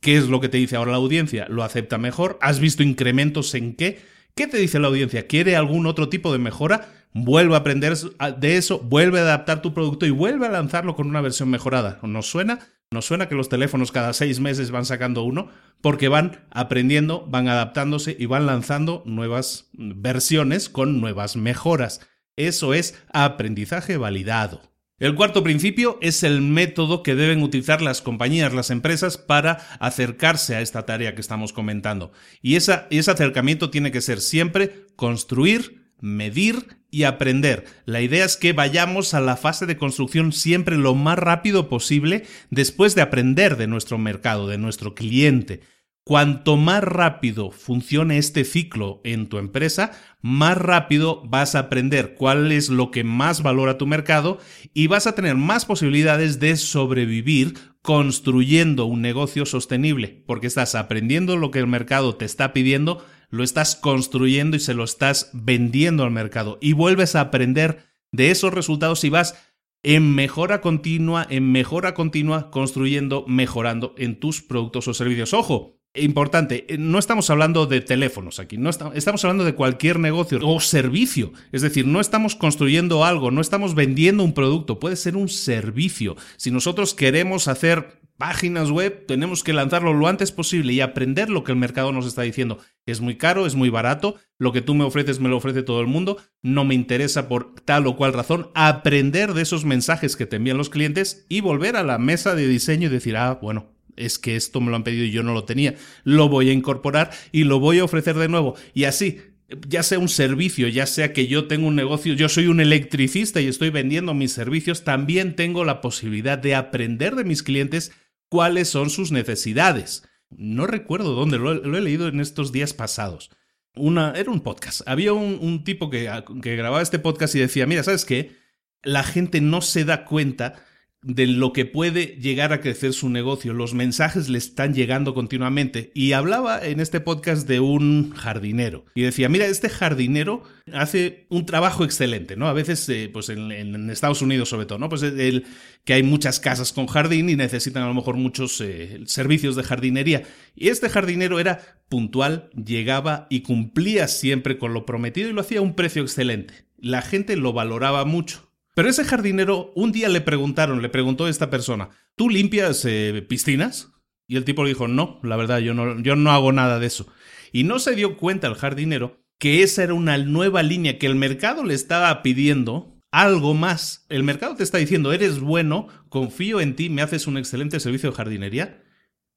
qué 0.00 0.16
es 0.16 0.28
lo 0.28 0.40
que 0.40 0.50
te 0.50 0.58
dice 0.58 0.76
ahora 0.76 0.92
la 0.92 0.98
audiencia, 0.98 1.46
lo 1.48 1.64
acepta 1.64 1.98
mejor, 1.98 2.38
has 2.42 2.60
visto 2.60 2.82
incrementos 2.82 3.54
en 3.54 3.74
qué, 3.74 4.02
¿qué 4.34 4.46
te 4.46 4.58
dice 4.58 4.78
la 4.78 4.88
audiencia? 4.88 5.26
¿Quiere 5.26 5.56
algún 5.56 5.86
otro 5.86 6.08
tipo 6.08 6.32
de 6.32 6.38
mejora? 6.38 6.88
Vuelve 7.12 7.54
a 7.54 7.58
aprender 7.58 7.96
de 7.96 8.56
eso, 8.56 8.80
vuelve 8.80 9.20
a 9.20 9.22
adaptar 9.22 9.62
tu 9.62 9.72
producto 9.72 10.04
y 10.04 10.10
vuelve 10.10 10.46
a 10.46 10.50
lanzarlo 10.50 10.96
con 10.96 11.08
una 11.08 11.20
versión 11.20 11.48
mejorada. 11.48 12.00
¿Nos 12.02 12.26
suena? 12.26 12.58
Nos 12.90 13.06
suena 13.06 13.28
que 13.28 13.34
los 13.34 13.48
teléfonos 13.48 13.92
cada 13.92 14.12
seis 14.12 14.40
meses 14.40 14.70
van 14.70 14.84
sacando 14.84 15.22
uno 15.22 15.48
porque 15.80 16.08
van 16.08 16.44
aprendiendo, 16.50 17.26
van 17.28 17.48
adaptándose 17.48 18.16
y 18.18 18.26
van 18.26 18.46
lanzando 18.46 19.02
nuevas 19.06 19.68
versiones 19.72 20.68
con 20.68 21.00
nuevas 21.00 21.36
mejoras. 21.36 22.00
Eso 22.36 22.74
es 22.74 23.00
aprendizaje 23.12 23.96
validado. 23.96 24.73
El 25.00 25.16
cuarto 25.16 25.42
principio 25.42 25.98
es 26.02 26.22
el 26.22 26.40
método 26.40 27.02
que 27.02 27.16
deben 27.16 27.42
utilizar 27.42 27.82
las 27.82 28.00
compañías, 28.00 28.54
las 28.54 28.70
empresas 28.70 29.18
para 29.18 29.54
acercarse 29.80 30.54
a 30.54 30.60
esta 30.60 30.86
tarea 30.86 31.16
que 31.16 31.20
estamos 31.20 31.52
comentando. 31.52 32.12
Y, 32.42 32.54
ese 32.54 32.86
acercamiento 32.90 33.70
tiene 33.70 33.90
que 33.90 34.00
ser 34.00 34.20
siempre 34.20 34.86
construir, 34.94 35.90
medir 36.00 36.78
y 36.92 37.02
aprender. 37.02 37.64
La 37.86 38.02
idea 38.02 38.24
es 38.24 38.36
que 38.36 38.52
vayamos 38.52 39.14
a 39.14 39.20
la 39.20 39.36
fase 39.36 39.66
de 39.66 39.76
construcción 39.76 40.30
siempre 40.30 40.76
lo 40.76 40.94
más 40.94 41.18
rápido 41.18 41.68
posible 41.68 42.24
después 42.50 42.94
de 42.94 43.02
aprender 43.02 43.56
de 43.56 43.66
nuestro 43.66 43.98
mercado, 43.98 44.46
de 44.46 44.58
nuestro 44.58 44.94
cliente. 44.94 45.60
Cuanto 46.06 46.58
más 46.58 46.84
rápido 46.84 47.50
funcione 47.50 48.18
este 48.18 48.44
ciclo 48.44 49.00
en 49.04 49.26
tu 49.26 49.38
empresa, 49.38 49.92
más 50.20 50.58
rápido 50.58 51.22
vas 51.26 51.54
a 51.54 51.60
aprender 51.60 52.14
cuál 52.14 52.52
es 52.52 52.68
lo 52.68 52.90
que 52.90 53.04
más 53.04 53.42
valora 53.42 53.78
tu 53.78 53.86
mercado 53.86 54.38
y 54.74 54.86
vas 54.86 55.06
a 55.06 55.14
tener 55.14 55.34
más 55.36 55.64
posibilidades 55.64 56.40
de 56.40 56.56
sobrevivir 56.56 57.54
construyendo 57.80 58.84
un 58.84 59.00
negocio 59.00 59.46
sostenible, 59.46 60.22
porque 60.26 60.46
estás 60.46 60.74
aprendiendo 60.74 61.38
lo 61.38 61.50
que 61.50 61.60
el 61.60 61.66
mercado 61.66 62.16
te 62.16 62.26
está 62.26 62.52
pidiendo 62.52 63.02
lo 63.34 63.42
estás 63.42 63.74
construyendo 63.74 64.56
y 64.56 64.60
se 64.60 64.74
lo 64.74 64.84
estás 64.84 65.30
vendiendo 65.32 66.04
al 66.04 66.12
mercado 66.12 66.58
y 66.60 66.72
vuelves 66.72 67.16
a 67.16 67.20
aprender 67.20 67.84
de 68.12 68.30
esos 68.30 68.54
resultados 68.54 69.02
y 69.02 69.10
vas 69.10 69.34
en 69.82 70.14
mejora 70.14 70.60
continua, 70.60 71.26
en 71.28 71.50
mejora 71.50 71.94
continua, 71.94 72.50
construyendo, 72.50 73.24
mejorando 73.26 73.94
en 73.98 74.20
tus 74.20 74.40
productos 74.40 74.86
o 74.86 74.94
servicios. 74.94 75.34
Ojo, 75.34 75.80
importante, 75.94 76.66
eh, 76.68 76.78
no 76.78 76.98
estamos 76.98 77.30
hablando 77.30 77.66
de 77.66 77.80
teléfonos 77.80 78.40
aquí, 78.40 78.56
no 78.56 78.68
estamos 78.70 79.24
hablando 79.24 79.44
de 79.44 79.54
cualquier 79.54 79.98
negocio 79.98 80.38
o 80.42 80.60
servicio. 80.60 81.32
Es 81.52 81.62
decir, 81.62 81.86
no 81.86 82.00
estamos 82.00 82.34
construyendo 82.34 83.04
algo, 83.04 83.30
no 83.30 83.40
estamos 83.40 83.74
vendiendo 83.74 84.24
un 84.24 84.34
producto, 84.34 84.80
puede 84.80 84.96
ser 84.96 85.16
un 85.16 85.28
servicio. 85.28 86.16
Si 86.36 86.50
nosotros 86.50 86.94
queremos 86.94 87.48
hacer 87.48 88.00
páginas 88.16 88.70
web, 88.70 89.06
tenemos 89.06 89.42
que 89.42 89.52
lanzarlo 89.52 89.92
lo 89.92 90.06
antes 90.06 90.30
posible 90.30 90.72
y 90.72 90.80
aprender 90.80 91.30
lo 91.30 91.42
que 91.42 91.52
el 91.52 91.58
mercado 91.58 91.92
nos 91.92 92.06
está 92.06 92.22
diciendo. 92.22 92.58
Es 92.86 93.00
muy 93.00 93.16
caro, 93.16 93.46
es 93.46 93.54
muy 93.54 93.70
barato, 93.70 94.16
lo 94.38 94.52
que 94.52 94.62
tú 94.62 94.74
me 94.74 94.84
ofreces 94.84 95.20
me 95.20 95.28
lo 95.28 95.36
ofrece 95.36 95.62
todo 95.62 95.80
el 95.80 95.86
mundo, 95.86 96.18
no 96.42 96.64
me 96.64 96.74
interesa 96.74 97.28
por 97.28 97.54
tal 97.64 97.86
o 97.86 97.96
cual 97.96 98.12
razón 98.12 98.50
aprender 98.54 99.34
de 99.34 99.42
esos 99.42 99.64
mensajes 99.64 100.16
que 100.16 100.26
te 100.26 100.36
envían 100.36 100.58
los 100.58 100.70
clientes 100.70 101.26
y 101.28 101.40
volver 101.40 101.76
a 101.76 101.82
la 101.82 101.98
mesa 101.98 102.34
de 102.34 102.46
diseño 102.46 102.88
y 102.88 102.92
decir, 102.92 103.16
ah, 103.16 103.38
bueno, 103.40 103.73
es 103.96 104.18
que 104.18 104.36
esto 104.36 104.60
me 104.60 104.70
lo 104.70 104.76
han 104.76 104.84
pedido 104.84 105.04
y 105.04 105.10
yo 105.10 105.22
no 105.22 105.34
lo 105.34 105.44
tenía, 105.44 105.74
lo 106.04 106.28
voy 106.28 106.50
a 106.50 106.52
incorporar 106.52 107.10
y 107.32 107.44
lo 107.44 107.60
voy 107.60 107.78
a 107.78 107.84
ofrecer 107.84 108.16
de 108.16 108.28
nuevo. 108.28 108.56
Y 108.72 108.84
así, 108.84 109.20
ya 109.68 109.82
sea 109.82 109.98
un 109.98 110.08
servicio, 110.08 110.68
ya 110.68 110.86
sea 110.86 111.12
que 111.12 111.26
yo 111.26 111.46
tengo 111.46 111.66
un 111.66 111.76
negocio, 111.76 112.14
yo 112.14 112.28
soy 112.28 112.46
un 112.46 112.60
electricista 112.60 113.40
y 113.40 113.46
estoy 113.46 113.70
vendiendo 113.70 114.14
mis 114.14 114.32
servicios, 114.32 114.84
también 114.84 115.36
tengo 115.36 115.64
la 115.64 115.80
posibilidad 115.80 116.38
de 116.38 116.54
aprender 116.54 117.14
de 117.14 117.24
mis 117.24 117.42
clientes 117.42 117.92
cuáles 118.28 118.68
son 118.68 118.90
sus 118.90 119.12
necesidades. 119.12 120.08
No 120.30 120.66
recuerdo 120.66 121.14
dónde, 121.14 121.38
lo, 121.38 121.52
he 121.76 121.80
leído 121.80 122.08
en 122.08 122.20
estos 122.20 122.52
días 122.52 122.72
pasados. 122.72 123.30
Una, 123.76 124.12
era 124.16 124.30
un 124.30 124.40
podcast. 124.40 124.82
Había 124.86 125.12
un, 125.12 125.64
tipo 125.64 125.90
que, 125.90 126.10
que 126.42 126.56
grababa 126.56 126.82
este 126.82 126.98
podcast 126.98 127.34
y 127.34 127.40
decía, 127.40 127.66
mira, 127.66 127.82
¿sabes 127.82 128.04
qué? 128.04 128.36
La 128.82 129.02
gente 129.02 129.40
no 129.40 129.60
se 129.60 129.84
da 129.84 130.04
cuenta 130.04 130.64
de 131.04 131.26
lo 131.26 131.52
que 131.52 131.66
puede 131.66 132.16
llegar 132.18 132.54
a 132.54 132.62
crecer 132.62 132.94
su 132.94 133.10
negocio. 133.10 133.52
Los 133.52 133.74
mensajes 133.74 134.30
le 134.30 134.38
están 134.38 134.72
llegando 134.72 135.12
continuamente. 135.12 135.92
Y 135.94 136.12
hablaba 136.12 136.64
en 136.64 136.80
este 136.80 136.98
podcast 137.00 137.46
de 137.46 137.60
un 137.60 138.12
jardinero. 138.12 138.86
Y 138.94 139.02
decía, 139.02 139.28
mira, 139.28 139.46
este 139.46 139.68
jardinero 139.68 140.42
hace 140.72 141.26
un 141.28 141.44
trabajo 141.44 141.84
excelente, 141.84 142.36
¿no? 142.36 142.48
A 142.48 142.54
veces, 142.54 142.88
eh, 142.88 143.10
pues 143.12 143.28
en, 143.28 143.90
Estados 143.90 144.22
Unidos 144.22 144.48
sobre 144.48 144.64
todo, 144.64 144.78
¿no? 144.78 144.88
Pues 144.88 145.02
el, 145.02 145.44
que 145.84 145.92
hay 145.92 146.02
muchas 146.02 146.40
casas 146.40 146.72
con 146.72 146.86
jardín 146.86 147.28
y 147.28 147.36
necesitan 147.36 147.82
a 147.82 147.88
lo 147.88 147.94
mejor 147.94 148.16
muchos 148.16 148.58
eh, 148.62 149.02
servicios 149.04 149.56
de 149.56 149.62
jardinería. 149.62 150.22
Y 150.56 150.68
este 150.68 150.88
jardinero 150.88 151.38
era 151.38 151.60
puntual, 151.90 152.48
llegaba 152.52 153.26
y 153.28 153.42
cumplía 153.42 154.08
siempre 154.08 154.56
con 154.56 154.72
lo 154.72 154.86
prometido 154.86 155.28
y 155.28 155.34
lo 155.34 155.42
hacía 155.42 155.58
a 155.58 155.62
un 155.62 155.74
precio 155.74 156.00
excelente. 156.00 156.64
La 156.78 157.02
gente 157.02 157.36
lo 157.36 157.52
valoraba 157.52 158.06
mucho. 158.06 158.53
Pero 158.74 158.88
ese 158.88 159.04
jardinero, 159.04 159.72
un 159.74 159.92
día 159.92 160.08
le 160.08 160.20
preguntaron, 160.20 160.82
le 160.82 160.88
preguntó 160.88 161.26
a 161.26 161.30
esta 161.30 161.48
persona, 161.48 161.90
¿tú 162.16 162.28
limpias 162.28 162.84
eh, 162.84 163.24
piscinas? 163.28 163.92
Y 164.26 164.36
el 164.36 164.44
tipo 164.44 164.64
le 164.64 164.70
dijo, 164.70 164.88
no, 164.88 165.20
la 165.22 165.36
verdad, 165.36 165.58
yo 165.58 165.74
no, 165.74 166.00
yo 166.00 166.16
no 166.16 166.32
hago 166.32 166.52
nada 166.52 166.78
de 166.78 166.86
eso. 166.86 167.06
Y 167.52 167.64
no 167.64 167.78
se 167.78 167.94
dio 167.94 168.16
cuenta 168.16 168.48
el 168.48 168.54
jardinero 168.54 169.20
que 169.38 169.62
esa 169.62 169.84
era 169.84 169.94
una 169.94 170.18
nueva 170.18 170.62
línea 170.62 170.98
que 170.98 171.06
el 171.06 171.14
mercado 171.14 171.64
le 171.64 171.74
estaba 171.74 172.22
pidiendo 172.22 172.98
algo 173.12 173.54
más. 173.54 174.06
El 174.08 174.24
mercado 174.24 174.56
te 174.56 174.64
está 174.64 174.78
diciendo, 174.78 175.12
eres 175.12 175.38
bueno, 175.38 175.88
confío 176.08 176.60
en 176.60 176.74
ti, 176.74 176.90
me 176.90 177.02
haces 177.02 177.26
un 177.26 177.38
excelente 177.38 177.78
servicio 177.78 178.10
de 178.10 178.16
jardinería 178.16 178.84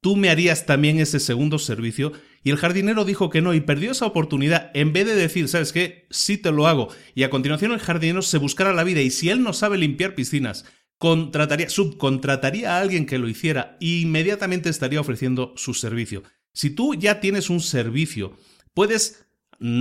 tú 0.01 0.15
me 0.15 0.29
harías 0.29 0.65
también 0.65 0.99
ese 0.99 1.19
segundo 1.19 1.59
servicio. 1.59 2.13
Y 2.47 2.49
el 2.49 2.55
jardinero 2.55 3.03
dijo 3.03 3.29
que 3.29 3.41
no 3.41 3.53
y 3.53 3.59
perdió 3.59 3.91
esa 3.91 4.05
oportunidad 4.05 4.71
en 4.73 4.93
vez 4.93 5.05
de 5.05 5.15
decir, 5.15 5.49
¿sabes 5.49 5.73
qué? 5.73 6.07
Sí 6.11 6.37
te 6.37 6.49
lo 6.49 6.65
hago. 6.65 6.87
Y 7.13 7.23
a 7.23 7.29
continuación 7.29 7.73
el 7.73 7.79
jardinero 7.79 8.21
se 8.21 8.37
buscara 8.37 8.71
la 8.71 8.85
vida 8.85 9.01
y 9.01 9.11
si 9.11 9.29
él 9.29 9.43
no 9.43 9.51
sabe 9.51 9.77
limpiar 9.77 10.15
piscinas, 10.15 10.63
contrataría, 10.97 11.69
subcontrataría 11.69 12.77
a 12.77 12.79
alguien 12.79 13.05
que 13.05 13.17
lo 13.17 13.27
hiciera 13.27 13.75
e 13.81 13.99
inmediatamente 13.99 14.69
estaría 14.69 15.01
ofreciendo 15.01 15.55
su 15.57 15.73
servicio. 15.73 16.23
Si 16.53 16.69
tú 16.69 16.95
ya 16.95 17.19
tienes 17.19 17.49
un 17.49 17.59
servicio, 17.59 18.37
puedes 18.73 19.27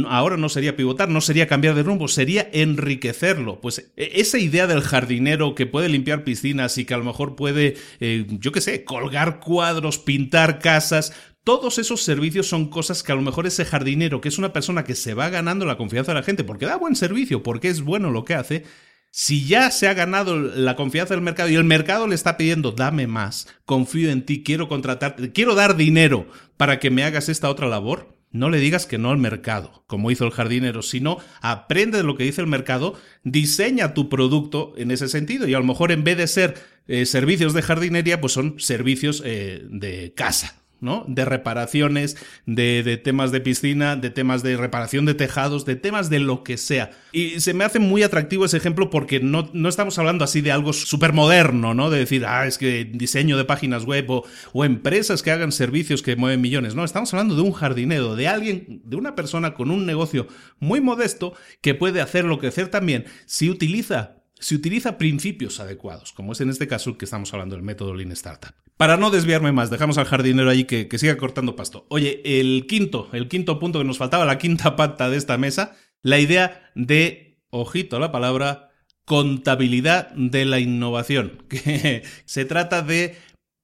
ahora 0.08 0.36
no 0.36 0.48
sería 0.48 0.74
pivotar, 0.74 1.08
no 1.08 1.20
sería 1.20 1.46
cambiar 1.46 1.74
de 1.74 1.82
rumbo, 1.82 2.08
sería 2.08 2.48
enriquecerlo. 2.52 3.60
Pues 3.60 3.92
e, 3.96 4.12
esa 4.20 4.38
idea 4.38 4.66
del 4.66 4.80
jardinero 4.80 5.54
que 5.54 5.66
puede 5.66 5.88
limpiar 5.88 6.24
piscinas 6.24 6.78
y 6.78 6.84
que 6.84 6.94
a 6.94 6.98
lo 6.98 7.04
mejor 7.04 7.36
puede, 7.36 7.76
eh, 8.00 8.26
yo 8.28 8.52
qué 8.52 8.60
sé, 8.60 8.84
colgar 8.84 9.38
cuadros, 9.38 9.98
pintar 9.98 10.58
casas, 10.58 11.12
todos 11.46 11.78
esos 11.78 12.02
servicios 12.02 12.48
son 12.48 12.68
cosas 12.68 13.04
que 13.04 13.12
a 13.12 13.14
lo 13.14 13.22
mejor 13.22 13.46
ese 13.46 13.64
jardinero, 13.64 14.20
que 14.20 14.28
es 14.28 14.36
una 14.36 14.52
persona 14.52 14.82
que 14.82 14.96
se 14.96 15.14
va 15.14 15.28
ganando 15.28 15.64
la 15.64 15.76
confianza 15.76 16.10
de 16.10 16.18
la 16.18 16.24
gente 16.24 16.42
porque 16.42 16.66
da 16.66 16.74
buen 16.74 16.96
servicio, 16.96 17.44
porque 17.44 17.68
es 17.68 17.82
bueno 17.82 18.10
lo 18.10 18.24
que 18.24 18.34
hace, 18.34 18.64
si 19.12 19.46
ya 19.46 19.70
se 19.70 19.86
ha 19.86 19.94
ganado 19.94 20.36
la 20.40 20.74
confianza 20.74 21.14
del 21.14 21.22
mercado 21.22 21.48
y 21.48 21.54
el 21.54 21.62
mercado 21.62 22.08
le 22.08 22.16
está 22.16 22.36
pidiendo, 22.36 22.72
dame 22.72 23.06
más, 23.06 23.46
confío 23.64 24.10
en 24.10 24.26
ti, 24.26 24.42
quiero 24.42 24.68
contratarte, 24.68 25.30
quiero 25.30 25.54
dar 25.54 25.76
dinero 25.76 26.26
para 26.56 26.80
que 26.80 26.90
me 26.90 27.04
hagas 27.04 27.28
esta 27.28 27.48
otra 27.48 27.68
labor, 27.68 28.18
no 28.32 28.50
le 28.50 28.58
digas 28.58 28.84
que 28.84 28.98
no 28.98 29.12
al 29.12 29.18
mercado, 29.18 29.84
como 29.86 30.10
hizo 30.10 30.24
el 30.24 30.32
jardinero, 30.32 30.82
sino 30.82 31.18
aprende 31.42 31.98
de 31.98 32.02
lo 32.02 32.16
que 32.16 32.24
dice 32.24 32.40
el 32.40 32.48
mercado, 32.48 32.94
diseña 33.22 33.94
tu 33.94 34.08
producto 34.08 34.74
en 34.78 34.90
ese 34.90 35.06
sentido 35.06 35.46
y 35.46 35.54
a 35.54 35.60
lo 35.60 35.64
mejor 35.64 35.92
en 35.92 36.02
vez 36.02 36.16
de 36.16 36.26
ser 36.26 36.54
eh, 36.88 37.06
servicios 37.06 37.54
de 37.54 37.62
jardinería, 37.62 38.20
pues 38.20 38.32
son 38.32 38.58
servicios 38.58 39.22
eh, 39.24 39.64
de 39.70 40.12
casa. 40.12 40.65
¿No? 40.80 41.04
De 41.08 41.24
reparaciones, 41.24 42.16
de, 42.44 43.00
temas 43.02 43.32
de 43.32 43.40
piscina, 43.40 43.96
de 43.96 44.10
temas 44.10 44.42
de 44.42 44.56
reparación 44.56 45.06
de 45.06 45.14
tejados, 45.14 45.64
de 45.64 45.76
temas 45.76 46.10
de 46.10 46.20
lo 46.20 46.42
que 46.44 46.56
sea. 46.56 46.90
Y 47.12 47.40
se 47.40 47.54
me 47.54 47.64
hace 47.64 47.78
muy 47.78 48.02
atractivo 48.02 48.44
ese 48.44 48.56
ejemplo 48.56 48.90
porque 48.90 49.20
no, 49.20 49.48
no 49.52 49.68
estamos 49.68 49.98
hablando 49.98 50.24
así 50.24 50.40
de 50.40 50.52
algo 50.52 50.72
súper 50.72 51.12
moderno, 51.12 51.74
¿no? 51.74 51.90
De 51.90 51.98
decir, 51.98 52.24
ah, 52.26 52.46
es 52.46 52.58
que 52.58 52.84
diseño 52.84 53.36
de 53.36 53.44
páginas 53.44 53.84
web 53.84 54.10
o, 54.10 54.24
o, 54.52 54.64
empresas 54.64 55.22
que 55.22 55.30
hagan 55.30 55.52
servicios 55.52 56.02
que 56.02 56.16
mueven 56.16 56.40
millones. 56.40 56.74
No, 56.74 56.84
estamos 56.84 57.12
hablando 57.14 57.34
de 57.34 57.42
un 57.42 57.52
jardinero, 57.52 58.16
de 58.16 58.28
alguien, 58.28 58.82
de 58.84 58.96
una 58.96 59.14
persona 59.14 59.54
con 59.54 59.70
un 59.70 59.86
negocio 59.86 60.26
muy 60.58 60.80
modesto 60.80 61.34
que 61.60 61.74
puede 61.74 62.00
hacerlo 62.00 62.38
crecer 62.38 62.68
también 62.68 63.06
si 63.26 63.50
utiliza 63.50 64.16
si 64.38 64.54
utiliza 64.54 64.98
principios 64.98 65.60
adecuados, 65.60 66.12
como 66.12 66.32
es 66.32 66.40
en 66.40 66.50
este 66.50 66.68
caso 66.68 66.98
que 66.98 67.04
estamos 67.04 67.32
hablando 67.32 67.56
del 67.56 67.64
método 67.64 67.94
Lean 67.94 68.12
Startup. 68.12 68.52
Para 68.76 68.96
no 68.96 69.10
desviarme 69.10 69.52
más, 69.52 69.70
dejamos 69.70 69.96
al 69.98 70.04
jardinero 70.04 70.50
allí 70.50 70.64
que, 70.64 70.88
que 70.88 70.98
siga 70.98 71.16
cortando 71.16 71.56
pasto. 71.56 71.86
Oye, 71.88 72.20
el 72.24 72.66
quinto, 72.68 73.08
el 73.12 73.28
quinto 73.28 73.58
punto 73.58 73.78
que 73.78 73.84
nos 73.84 73.98
faltaba, 73.98 74.24
la 74.24 74.38
quinta 74.38 74.76
pata 74.76 75.08
de 75.08 75.16
esta 75.16 75.38
mesa, 75.38 75.76
la 76.02 76.18
idea 76.18 76.70
de, 76.74 77.40
ojito 77.50 77.96
a 77.96 78.00
la 78.00 78.12
palabra, 78.12 78.70
contabilidad 79.06 80.10
de 80.10 80.44
la 80.44 80.60
innovación, 80.60 81.44
que 81.48 82.02
se 82.26 82.44
trata 82.44 82.82
de 82.82 83.16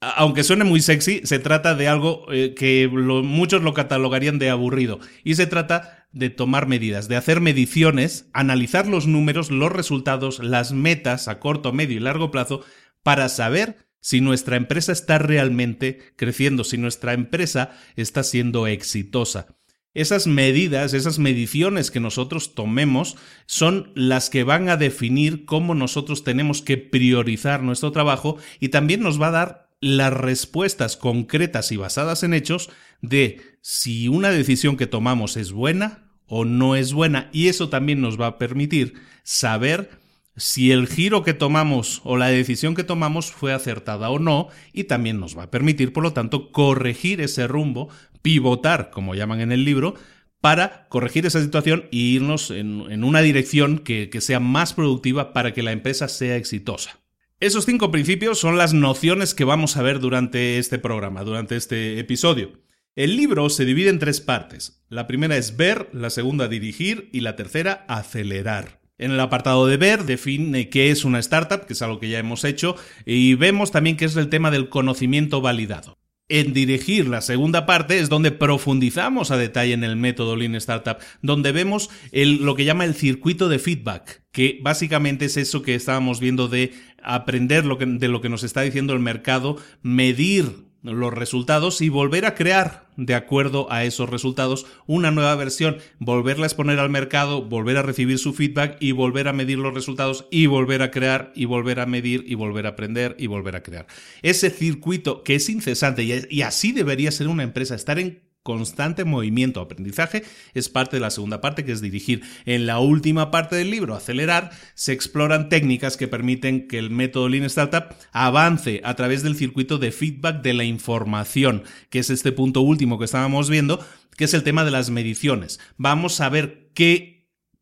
aunque 0.02 0.42
suene 0.42 0.64
muy 0.64 0.80
sexy, 0.80 1.20
se 1.24 1.38
trata 1.38 1.76
de 1.76 1.86
algo 1.86 2.26
eh, 2.32 2.54
que 2.54 2.88
muchos 2.88 3.62
lo 3.62 3.72
catalogarían 3.72 4.40
de 4.40 4.50
aburrido. 4.50 4.98
Y 5.22 5.36
se 5.36 5.46
trata 5.46 6.01
de 6.12 6.30
tomar 6.30 6.66
medidas, 6.66 7.08
de 7.08 7.16
hacer 7.16 7.40
mediciones, 7.40 8.28
analizar 8.32 8.86
los 8.86 9.06
números, 9.06 9.50
los 9.50 9.72
resultados, 9.72 10.38
las 10.38 10.72
metas 10.72 11.28
a 11.28 11.40
corto, 11.40 11.72
medio 11.72 11.96
y 11.96 12.00
largo 12.00 12.30
plazo 12.30 12.64
para 13.02 13.28
saber 13.28 13.88
si 14.00 14.20
nuestra 14.20 14.56
empresa 14.56 14.92
está 14.92 15.18
realmente 15.18 16.14
creciendo, 16.16 16.64
si 16.64 16.76
nuestra 16.76 17.14
empresa 17.14 17.70
está 17.96 18.22
siendo 18.24 18.66
exitosa. 18.66 19.56
Esas 19.94 20.26
medidas, 20.26 20.94
esas 20.94 21.18
mediciones 21.18 21.90
que 21.90 22.00
nosotros 22.00 22.54
tomemos 22.54 23.16
son 23.46 23.92
las 23.94 24.30
que 24.30 24.42
van 24.42 24.68
a 24.70 24.76
definir 24.76 25.44
cómo 25.44 25.74
nosotros 25.74 26.24
tenemos 26.24 26.62
que 26.62 26.78
priorizar 26.78 27.62
nuestro 27.62 27.92
trabajo 27.92 28.38
y 28.58 28.70
también 28.70 29.00
nos 29.00 29.20
va 29.20 29.28
a 29.28 29.32
dar 29.32 29.72
las 29.80 30.12
respuestas 30.12 30.96
concretas 30.96 31.72
y 31.72 31.76
basadas 31.76 32.22
en 32.22 32.32
hechos 32.32 32.70
de 33.02 33.42
si 33.60 34.08
una 34.08 34.30
decisión 34.30 34.76
que 34.76 34.86
tomamos 34.86 35.36
es 35.36 35.52
buena 35.52 36.01
o 36.34 36.46
no 36.46 36.76
es 36.76 36.94
buena. 36.94 37.28
Y 37.30 37.48
eso 37.48 37.68
también 37.68 38.00
nos 38.00 38.18
va 38.18 38.26
a 38.26 38.38
permitir 38.38 38.94
saber 39.22 39.90
si 40.34 40.72
el 40.72 40.88
giro 40.88 41.22
que 41.22 41.34
tomamos 41.34 42.00
o 42.04 42.16
la 42.16 42.28
decisión 42.28 42.74
que 42.74 42.84
tomamos 42.84 43.30
fue 43.30 43.52
acertada 43.52 44.08
o 44.08 44.18
no 44.18 44.48
y 44.72 44.84
también 44.84 45.20
nos 45.20 45.36
va 45.36 45.42
a 45.42 45.50
permitir, 45.50 45.92
por 45.92 46.02
lo 46.02 46.14
tanto, 46.14 46.50
corregir 46.50 47.20
ese 47.20 47.46
rumbo, 47.46 47.90
pivotar, 48.22 48.88
como 48.88 49.14
llaman 49.14 49.42
en 49.42 49.52
el 49.52 49.66
libro, 49.66 49.94
para 50.40 50.88
corregir 50.88 51.26
esa 51.26 51.42
situación 51.42 51.84
e 51.92 51.96
irnos 51.96 52.50
en, 52.50 53.04
una 53.04 53.20
dirección 53.20 53.80
que 53.80 54.20
sea 54.22 54.40
más 54.40 54.72
productiva 54.72 55.34
para 55.34 55.52
que 55.52 55.62
la 55.62 55.72
empresa 55.72 56.08
sea 56.08 56.36
exitosa. 56.36 56.98
Esos 57.40 57.66
cinco 57.66 57.90
principios 57.90 58.38
son 58.38 58.56
las 58.56 58.72
nociones 58.72 59.34
que 59.34 59.44
vamos 59.44 59.76
a 59.76 59.82
ver 59.82 60.00
durante 60.00 60.56
este 60.56 60.78
programa, 60.78 61.24
durante 61.24 61.56
este 61.56 61.98
episodio. 61.98 62.52
El 62.94 63.16
libro 63.16 63.48
se 63.48 63.64
divide 63.64 63.88
en 63.88 63.98
tres 63.98 64.20
partes. 64.20 64.82
La 64.90 65.06
primera 65.06 65.38
es 65.38 65.56
ver, 65.56 65.88
la 65.94 66.10
segunda 66.10 66.46
dirigir 66.46 67.08
y 67.12 67.20
la 67.20 67.36
tercera 67.36 67.86
acelerar. 67.88 68.82
En 68.98 69.12
el 69.12 69.20
apartado 69.20 69.66
de 69.66 69.78
ver 69.78 70.04
define 70.04 70.68
qué 70.68 70.90
es 70.90 71.04
una 71.04 71.18
startup, 71.18 71.64
que 71.64 71.72
es 71.72 71.80
algo 71.80 71.98
que 71.98 72.10
ya 72.10 72.18
hemos 72.18 72.44
hecho, 72.44 72.76
y 73.06 73.34
vemos 73.34 73.70
también 73.70 73.96
qué 73.96 74.04
es 74.04 74.16
el 74.16 74.28
tema 74.28 74.50
del 74.50 74.68
conocimiento 74.68 75.40
validado 75.40 75.96
en 76.32 76.54
dirigir 76.54 77.08
la 77.08 77.20
segunda 77.20 77.66
parte 77.66 77.98
es 77.98 78.08
donde 78.08 78.30
profundizamos 78.30 79.30
a 79.30 79.36
detalle 79.36 79.74
en 79.74 79.84
el 79.84 79.96
método 79.96 80.34
Lean 80.34 80.54
Startup, 80.54 80.96
donde 81.20 81.52
vemos 81.52 81.90
lo 82.10 82.54
que 82.54 82.64
llama 82.64 82.86
el 82.86 82.94
circuito 82.94 83.50
de 83.50 83.58
feedback, 83.58 84.22
que 84.32 84.58
básicamente 84.62 85.26
es 85.26 85.36
eso 85.36 85.60
que 85.60 85.74
estábamos 85.74 86.20
viendo 86.20 86.48
de 86.48 86.72
aprender 87.02 87.64
de 87.64 88.08
lo 88.08 88.20
que 88.22 88.28
nos 88.30 88.44
está 88.44 88.62
diciendo 88.62 88.94
el 88.94 89.00
mercado, 89.00 89.58
medir 89.82 90.71
los 90.82 91.12
resultados 91.12 91.80
y 91.80 91.88
volver 91.88 92.26
a 92.26 92.34
crear 92.34 92.86
de 92.96 93.14
acuerdo 93.14 93.70
a 93.70 93.84
esos 93.84 94.10
resultados 94.10 94.66
una 94.86 95.10
nueva 95.10 95.34
versión, 95.36 95.78
volverla 95.98 96.44
a 96.44 96.48
exponer 96.48 96.78
al 96.78 96.90
mercado, 96.90 97.42
volver 97.42 97.76
a 97.76 97.82
recibir 97.82 98.18
su 98.18 98.32
feedback 98.34 98.76
y 98.80 98.92
volver 98.92 99.28
a 99.28 99.32
medir 99.32 99.58
los 99.58 99.74
resultados 99.74 100.26
y 100.30 100.46
volver 100.46 100.82
a 100.82 100.90
crear 100.90 101.32
y 101.34 101.44
volver 101.44 101.80
a 101.80 101.86
medir 101.86 102.24
y 102.26 102.34
volver 102.34 102.66
a 102.66 102.70
aprender 102.70 103.16
y 103.18 103.28
volver 103.28 103.56
a 103.56 103.62
crear. 103.62 103.86
Ese 104.22 104.50
circuito 104.50 105.22
que 105.22 105.36
es 105.36 105.48
incesante 105.48 106.02
y 106.02 106.42
así 106.42 106.72
debería 106.72 107.12
ser 107.12 107.28
una 107.28 107.44
empresa, 107.44 107.74
estar 107.74 107.98
en 107.98 108.31
constante 108.42 109.04
movimiento, 109.04 109.60
aprendizaje, 109.60 110.24
es 110.54 110.68
parte 110.68 110.96
de 110.96 111.00
la 111.00 111.10
segunda 111.10 111.40
parte, 111.40 111.64
que 111.64 111.72
es 111.72 111.80
dirigir. 111.80 112.22
En 112.44 112.66
la 112.66 112.78
última 112.78 113.30
parte 113.30 113.56
del 113.56 113.70
libro, 113.70 113.94
acelerar, 113.94 114.50
se 114.74 114.92
exploran 114.92 115.48
técnicas 115.48 115.96
que 115.96 116.08
permiten 116.08 116.66
que 116.68 116.78
el 116.78 116.90
método 116.90 117.28
Lean 117.28 117.44
Startup 117.44 117.94
avance 118.12 118.80
a 118.84 118.94
través 118.94 119.22
del 119.22 119.36
circuito 119.36 119.78
de 119.78 119.92
feedback 119.92 120.42
de 120.42 120.54
la 120.54 120.64
información, 120.64 121.62
que 121.90 122.00
es 122.00 122.10
este 122.10 122.32
punto 122.32 122.60
último 122.60 122.98
que 122.98 123.04
estábamos 123.04 123.48
viendo, 123.48 123.84
que 124.16 124.24
es 124.24 124.34
el 124.34 124.42
tema 124.42 124.64
de 124.64 124.70
las 124.70 124.90
mediciones. 124.90 125.60
Vamos 125.76 126.20
a 126.20 126.28
ver 126.28 126.70
qué 126.74 127.12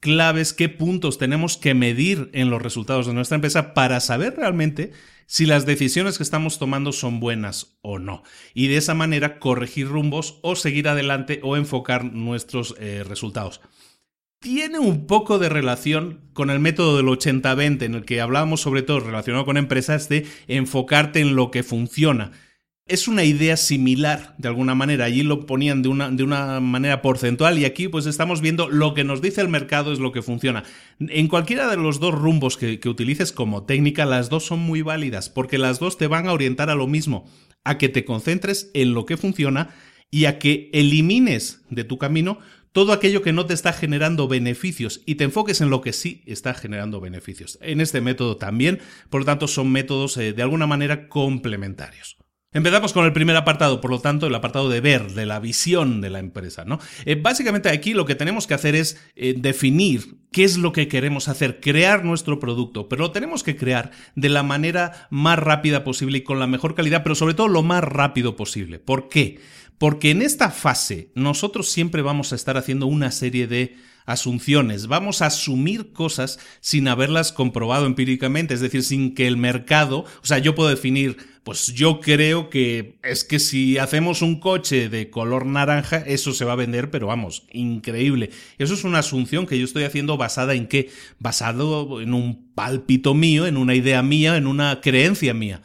claves, 0.01 0.55
qué 0.55 0.69
puntos 0.69 1.19
tenemos 1.19 1.57
que 1.57 1.75
medir 1.75 2.31
en 2.33 2.51
los 2.51 2.63
resultados 2.63 3.07
de 3.07 3.15
nuestra 3.15 3.35
empresa 3.35 3.75
para 3.75 4.01
saber 4.01 4.35
realmente 4.37 4.93
si 5.31 5.47
las 5.47 5.65
decisiones 5.65 6.17
que 6.17 6.25
estamos 6.25 6.59
tomando 6.59 6.91
son 6.91 7.21
buenas 7.21 7.79
o 7.83 8.01
no. 8.01 8.25
Y 8.53 8.67
de 8.67 8.79
esa 8.79 8.95
manera 8.95 9.39
corregir 9.39 9.87
rumbos 9.87 10.41
o 10.43 10.57
seguir 10.57 10.89
adelante 10.89 11.39
o 11.45 11.57
enfocar 11.57 12.05
nuestros 12.05 12.75
eh, 12.81 13.05
resultados. 13.07 13.61
tiene 14.41 14.81
un 14.81 15.07
poco 15.07 15.39
de 15.39 15.49
relación 15.49 16.29
con 16.33 16.51
el 16.51 16.59
método 16.59 16.97
del 16.97 17.07
80-20, 17.07 17.83
en 17.83 17.95
el 17.95 18.05
que 18.05 18.21
hablábamos 18.21 18.61
sobre 18.61 18.83
todo 18.83 18.99
relacionado 18.99 19.45
con 19.45 19.57
empresas 19.57 20.09
de 20.09 20.27
enfocarte 20.49 21.21
en 21.21 21.37
lo 21.37 21.53
que 21.53 21.63
funciona. 21.63 22.33
Es 22.91 23.07
una 23.07 23.23
idea 23.23 23.57
similar, 23.57 24.35
de 24.37 24.49
alguna 24.49 24.75
manera. 24.75 25.05
Allí 25.05 25.23
lo 25.23 25.47
ponían 25.47 25.81
de 25.81 25.89
una, 25.89 26.11
de 26.11 26.25
una 26.25 26.59
manera 26.59 27.03
porcentual 27.03 27.57
y 27.57 27.65
aquí 27.65 27.87
pues 27.87 28.07
estamos 28.07 28.41
viendo 28.41 28.69
lo 28.69 28.95
que 28.95 29.05
nos 29.05 29.23
dice 29.23 29.41
el 29.41 29.49
mercado 29.49 29.93
es 29.93 30.01
lo 30.01 30.11
que 30.11 30.23
funciona. 30.23 30.65
En 30.99 31.29
cualquiera 31.29 31.71
de 31.71 31.77
los 31.77 32.01
dos 32.01 32.17
rumbos 32.17 32.57
que, 32.57 32.81
utilices 32.89 33.31
como 33.31 33.63
técnica, 33.63 34.07
las 34.07 34.29
dos 34.29 34.45
son 34.45 34.59
muy 34.59 34.83
válidas, 34.83 35.31
porque 35.31 35.57
las 35.57 35.79
dos 35.79 35.99
te 35.99 36.09
van 36.09 36.27
a 36.27 36.33
orientar 36.33 36.69
a 36.69 36.75
lo 36.75 36.89
mismo, 36.89 37.31
a 37.63 37.79
que 37.79 37.89
te 37.89 38.05
concentres 38.05 38.73
en 38.75 38.93
lo 38.93 39.07
que 39.07 39.17
funciona 39.17 39.69
y 40.11 40.25
a 40.25 40.41
que 40.41 40.69
elimines 40.73 41.61
de 41.71 41.85
tu 41.85 41.97
camino 41.97 42.41
todo 42.73 42.93
aquello 42.93 43.23
que 43.23 43.33
no 43.33 43.47
te 43.47 43.55
está 43.55 43.73
generando 43.73 44.27
beneficios 44.27 45.01
y 45.07 45.15
te 45.15 45.23
enfoques 45.23 45.61
en 45.61 45.71
lo 45.71 45.81
que 45.81 45.93
sí 45.93 46.23
está 46.27 46.55
generando 46.55 47.01
beneficios. 47.01 47.57
En 47.63 47.81
este 47.81 48.01
método 48.01 48.37
también, 48.37 48.81
por 49.11 49.21
lo 49.21 49.27
tanto, 49.27 49.47
son 49.47 49.71
métodos 49.71 50.17
eh, 50.17 50.33
de 50.33 50.43
alguna 50.43 50.67
manera 50.67 51.09
complementarios. 51.09 52.17
Empezamos 52.53 52.93
con 52.93 53.05
el 53.05 53.13
primer 53.13 53.37
apartado, 53.37 53.81
por 53.81 53.93
lo 53.93 54.01
tanto, 54.01 54.27
el 54.27 54.35
apartado 54.35 54.69
de 54.69 54.81
ver, 54.81 55.13
de 55.13 55.25
la 55.25 55.39
visión 55.39 56.01
de 56.01 56.11
la 56.11 56.19
empresa, 56.19 56.65
¿no? 56.65 56.81
Eh, 57.05 57.15
básicamente 57.15 57.69
aquí 57.69 57.95
lo 57.95 58.07
que 58.07 58.17
tenemos 58.17 58.49
que 58.49 58.55
hacer 58.55 58.75
es 58.75 59.01
eh, 59.15 59.37
definir 59.39 60.17
qué 60.33 60.43
es 60.43 60.59
lo 60.59 60.73
que 60.73 60.89
queremos 60.89 61.29
hacer, 61.29 61.61
crear 61.61 62.05
nuestro 62.05 62.41
producto, 62.41 62.89
pero 62.89 63.03
lo 63.03 63.13
tenemos 63.13 63.45
que 63.45 63.57
crear 63.57 63.93
de 64.17 64.31
la 64.31 64.43
manera 64.43 65.07
más 65.11 65.39
rápida 65.39 65.85
posible 65.85 66.19
y 66.19 66.23
con 66.23 66.41
la 66.41 66.49
mejor 66.49 66.75
calidad, 66.75 67.05
pero 67.05 67.15
sobre 67.15 67.35
todo 67.35 67.47
lo 67.47 67.63
más 67.63 67.85
rápido 67.85 68.35
posible. 68.35 68.81
¿Por 68.81 69.09
qué? 69.09 69.39
Porque 69.79 70.11
en 70.11 70.21
esta 70.21 70.51
fase 70.51 71.13
nosotros 71.15 71.71
siempre 71.71 72.03
vamos 72.03 72.33
a 72.33 72.35
estar 72.35 72.57
haciendo 72.57 72.87
una 72.87 73.13
serie 73.13 73.47
de 73.47 73.77
asunciones, 74.07 74.89
vamos 74.89 75.23
a 75.23 75.27
asumir 75.27 75.93
cosas 75.93 76.41
sin 76.61 76.89
haberlas 76.89 77.33
comprobado 77.33 77.87
empíricamente, 77.87 78.55
es 78.55 78.61
decir, 78.61 78.83
sin 78.83 79.15
que 79.15 79.27
el 79.29 79.37
mercado, 79.37 80.01
o 80.01 80.27
sea, 80.27 80.39
yo 80.39 80.55
puedo 80.55 80.69
definir, 80.69 81.17
pues 81.43 81.69
yo 81.69 82.01
creo 82.01 82.51
que 82.51 82.99
es 83.03 83.25
que 83.25 83.39
si 83.39 83.79
hacemos 83.79 84.23
un 84.23 84.41
coche 84.41 84.89
de 84.89 85.11
color 85.11 85.47
naranja, 85.47 85.99
eso 85.99 86.33
se 86.33 86.45
va 86.45 86.53
a 86.53 86.57
vender, 86.57 86.91
pero 86.91 87.07
vamos, 87.07 87.47
increíble. 87.53 88.31
Eso 88.59 88.75
es 88.75 88.85
una 88.85 88.99
asunción 88.99 89.47
que 89.47 89.59
yo 89.59 89.65
estoy 89.65 89.85
haciendo 89.85 90.17
basada 90.17 90.55
en 90.55 90.67
qué? 90.67 90.91
Basado 91.19 92.01
en 92.01 92.15
un 92.15 92.53
pálpito 92.55 93.15
mío, 93.15 93.47
en 93.47 93.57
una 93.57 93.75
idea 93.75 94.03
mía, 94.03 94.37
en 94.37 94.47
una 94.47 94.81
creencia 94.81 95.35
mía 95.35 95.63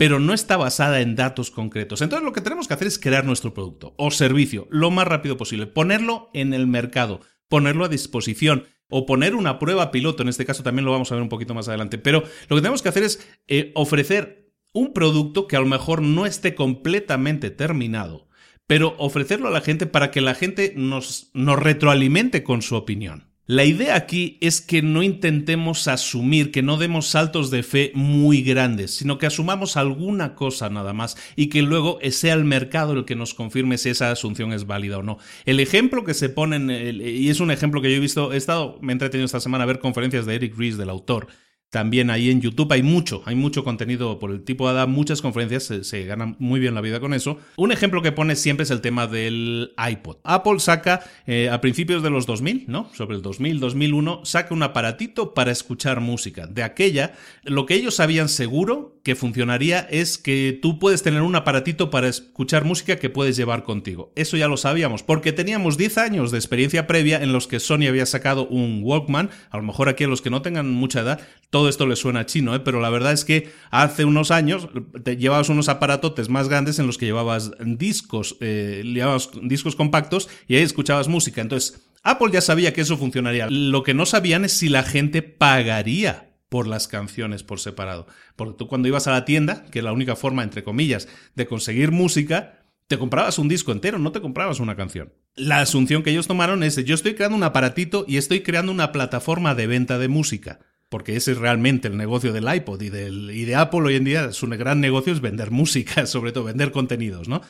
pero 0.00 0.18
no 0.18 0.32
está 0.32 0.56
basada 0.56 1.02
en 1.02 1.14
datos 1.14 1.50
concretos. 1.50 2.00
Entonces 2.00 2.24
lo 2.24 2.32
que 2.32 2.40
tenemos 2.40 2.66
que 2.66 2.72
hacer 2.72 2.86
es 2.86 2.98
crear 2.98 3.26
nuestro 3.26 3.52
producto 3.52 3.92
o 3.98 4.10
servicio 4.10 4.66
lo 4.70 4.90
más 4.90 5.06
rápido 5.06 5.36
posible, 5.36 5.66
ponerlo 5.66 6.30
en 6.32 6.54
el 6.54 6.66
mercado, 6.66 7.20
ponerlo 7.50 7.84
a 7.84 7.88
disposición 7.90 8.64
o 8.88 9.04
poner 9.04 9.34
una 9.34 9.58
prueba 9.58 9.90
piloto, 9.90 10.22
en 10.22 10.30
este 10.30 10.46
caso 10.46 10.62
también 10.62 10.86
lo 10.86 10.92
vamos 10.92 11.12
a 11.12 11.16
ver 11.16 11.22
un 11.22 11.28
poquito 11.28 11.52
más 11.52 11.68
adelante, 11.68 11.98
pero 11.98 12.24
lo 12.48 12.56
que 12.56 12.62
tenemos 12.62 12.80
que 12.80 12.88
hacer 12.88 13.02
es 13.02 13.28
eh, 13.46 13.72
ofrecer 13.74 14.49
un 14.72 14.92
producto 14.92 15.46
que 15.46 15.56
a 15.56 15.60
lo 15.60 15.66
mejor 15.66 16.02
no 16.02 16.26
esté 16.26 16.54
completamente 16.54 17.50
terminado, 17.50 18.28
pero 18.66 18.94
ofrecerlo 18.98 19.48
a 19.48 19.52
la 19.52 19.60
gente 19.60 19.86
para 19.86 20.10
que 20.10 20.20
la 20.20 20.34
gente 20.34 20.74
nos, 20.76 21.30
nos 21.34 21.58
retroalimente 21.58 22.42
con 22.42 22.62
su 22.62 22.76
opinión. 22.76 23.30
La 23.50 23.64
idea 23.64 23.96
aquí 23.96 24.38
es 24.40 24.60
que 24.60 24.80
no 24.80 25.02
intentemos 25.02 25.88
asumir, 25.88 26.52
que 26.52 26.62
no 26.62 26.76
demos 26.76 27.08
saltos 27.08 27.50
de 27.50 27.64
fe 27.64 27.90
muy 27.96 28.42
grandes, 28.42 28.94
sino 28.94 29.18
que 29.18 29.26
asumamos 29.26 29.76
alguna 29.76 30.36
cosa 30.36 30.70
nada 30.70 30.92
más 30.92 31.16
y 31.34 31.48
que 31.48 31.62
luego 31.62 31.98
sea 32.12 32.34
el 32.34 32.44
mercado 32.44 32.92
el 32.92 33.04
que 33.04 33.16
nos 33.16 33.34
confirme 33.34 33.76
si 33.76 33.88
esa 33.88 34.12
asunción 34.12 34.52
es 34.52 34.68
válida 34.68 34.98
o 34.98 35.02
no. 35.02 35.18
El 35.46 35.58
ejemplo 35.58 36.04
que 36.04 36.14
se 36.14 36.28
pone, 36.28 36.92
y 36.92 37.28
es 37.28 37.40
un 37.40 37.50
ejemplo 37.50 37.82
que 37.82 37.90
yo 37.90 37.96
he 37.96 38.00
visto, 38.00 38.32
he 38.32 38.36
estado, 38.36 38.78
me 38.82 38.92
he 38.92 38.94
entretenido 38.94 39.26
esta 39.26 39.40
semana 39.40 39.64
a 39.64 39.66
ver 39.66 39.80
conferencias 39.80 40.26
de 40.26 40.36
Eric 40.36 40.56
Ries, 40.56 40.76
del 40.76 40.88
autor, 40.88 41.26
también 41.70 42.10
ahí 42.10 42.30
en 42.30 42.40
YouTube 42.40 42.72
hay 42.72 42.82
mucho, 42.82 43.22
hay 43.26 43.36
mucho 43.36 43.62
contenido 43.62 44.18
por 44.18 44.32
el 44.32 44.42
tipo 44.42 44.72
de 44.72 44.86
muchas 44.86 45.22
conferencias, 45.22 45.62
se, 45.62 45.84
se, 45.84 46.04
gana 46.04 46.34
muy 46.38 46.58
bien 46.58 46.74
la 46.74 46.80
vida 46.80 46.98
con 46.98 47.14
eso. 47.14 47.38
Un 47.56 47.70
ejemplo 47.70 48.02
que 48.02 48.10
pone 48.10 48.34
siempre 48.34 48.64
es 48.64 48.70
el 48.70 48.80
tema 48.80 49.06
del 49.06 49.72
iPod. 49.78 50.16
Apple 50.24 50.58
saca 50.58 51.04
eh, 51.26 51.48
a 51.48 51.60
principios 51.60 52.02
de 52.02 52.10
los 52.10 52.26
2000, 52.26 52.64
¿no? 52.66 52.90
Sobre 52.92 53.16
el 53.16 53.22
2000, 53.22 53.60
2001, 53.60 54.22
saca 54.24 54.52
un 54.52 54.64
aparatito 54.64 55.32
para 55.32 55.52
escuchar 55.52 56.00
música. 56.00 56.48
De 56.48 56.64
aquella, 56.64 57.12
lo 57.44 57.66
que 57.66 57.74
ellos 57.74 57.94
sabían 57.94 58.28
seguro 58.28 58.98
que 59.02 59.14
funcionaría 59.14 59.80
es 59.90 60.18
que 60.18 60.58
tú 60.60 60.78
puedes 60.78 61.02
tener 61.02 61.22
un 61.22 61.36
aparatito 61.36 61.90
para 61.90 62.08
escuchar 62.08 62.64
música 62.64 62.96
que 62.96 63.10
puedes 63.10 63.36
llevar 63.36 63.62
contigo. 63.62 64.12
Eso 64.16 64.36
ya 64.36 64.48
lo 64.48 64.56
sabíamos, 64.56 65.02
porque 65.02 65.32
teníamos 65.32 65.78
10 65.78 65.98
años 65.98 66.30
de 66.30 66.38
experiencia 66.38 66.86
previa 66.86 67.22
en 67.22 67.32
los 67.32 67.46
que 67.46 67.60
Sony 67.60 67.86
había 67.88 68.06
sacado 68.06 68.46
un 68.48 68.80
Walkman, 68.82 69.30
a 69.50 69.56
lo 69.56 69.62
mejor 69.62 69.88
aquí 69.88 70.04
a 70.04 70.08
los 70.08 70.20
que 70.20 70.30
no 70.30 70.42
tengan 70.42 70.70
mucha 70.70 71.00
edad, 71.00 71.20
todo 71.50 71.68
esto 71.68 71.86
les 71.86 71.98
suena 71.98 72.26
chino, 72.26 72.54
¿eh? 72.54 72.60
pero 72.60 72.80
la 72.80 72.90
verdad 72.90 73.12
es 73.12 73.24
que 73.24 73.50
hace 73.70 74.04
unos 74.04 74.30
años 74.30 74.68
llevabas 75.04 75.48
unos 75.48 75.68
aparatotes 75.68 76.28
más 76.28 76.48
grandes 76.48 76.78
en 76.78 76.86
los 76.86 76.96
que 76.96 77.06
llevabas 77.06 77.52
discos, 77.58 78.36
eh, 78.40 78.82
llevabas 78.84 79.30
discos 79.42 79.74
compactos 79.74 80.28
y 80.46 80.54
ahí 80.54 80.62
escuchabas 80.62 81.08
música. 81.08 81.40
Entonces, 81.40 81.82
Apple 82.02 82.30
ya 82.32 82.40
sabía 82.40 82.72
que 82.72 82.80
eso 82.80 82.96
funcionaría. 82.96 83.48
Lo 83.50 83.82
que 83.82 83.94
no 83.94 84.06
sabían 84.06 84.44
es 84.44 84.52
si 84.52 84.68
la 84.68 84.84
gente 84.84 85.22
pagaría 85.22 86.30
por 86.48 86.66
las 86.66 86.88
canciones 86.88 87.42
por 87.42 87.60
separado. 87.60 88.06
Porque 88.36 88.56
tú 88.56 88.68
cuando 88.68 88.88
ibas 88.88 89.06
a 89.06 89.12
la 89.12 89.24
tienda, 89.24 89.64
que 89.70 89.80
es 89.80 89.84
la 89.84 89.92
única 89.92 90.16
forma, 90.16 90.42
entre 90.42 90.64
comillas, 90.64 91.08
de 91.34 91.46
conseguir 91.46 91.90
música, 91.90 92.64
te 92.88 92.98
comprabas 92.98 93.38
un 93.38 93.48
disco 93.48 93.70
entero, 93.72 93.98
no 93.98 94.12
te 94.12 94.20
comprabas 94.20 94.60
una 94.60 94.76
canción. 94.76 95.12
La 95.36 95.60
asunción 95.60 96.02
que 96.02 96.10
ellos 96.10 96.26
tomaron 96.26 96.62
es, 96.62 96.76
yo 96.84 96.94
estoy 96.94 97.14
creando 97.14 97.36
un 97.36 97.44
aparatito 97.44 98.04
y 98.06 98.16
estoy 98.16 98.40
creando 98.42 98.72
una 98.72 98.92
plataforma 98.92 99.54
de 99.54 99.68
venta 99.68 99.98
de 99.98 100.08
música. 100.08 100.58
Porque 100.90 101.16
ese 101.16 101.32
es 101.32 101.38
realmente 101.38 101.88
el 101.88 101.96
negocio 101.96 102.34
del 102.34 102.52
iPod 102.52 102.82
y, 102.82 102.90
de 102.90 103.54
Apple 103.54 103.80
hoy 103.80 103.94
en 103.96 104.04
día. 104.04 104.32
Su 104.32 104.46
gran 104.48 104.80
negocio 104.80 105.12
es 105.12 105.22
vender 105.22 105.50
música, 105.50 106.04
sobre 106.04 106.32
todo 106.32 106.44
vender 106.44 106.72
contenidos, 106.72 107.28
¿no? 107.28 107.40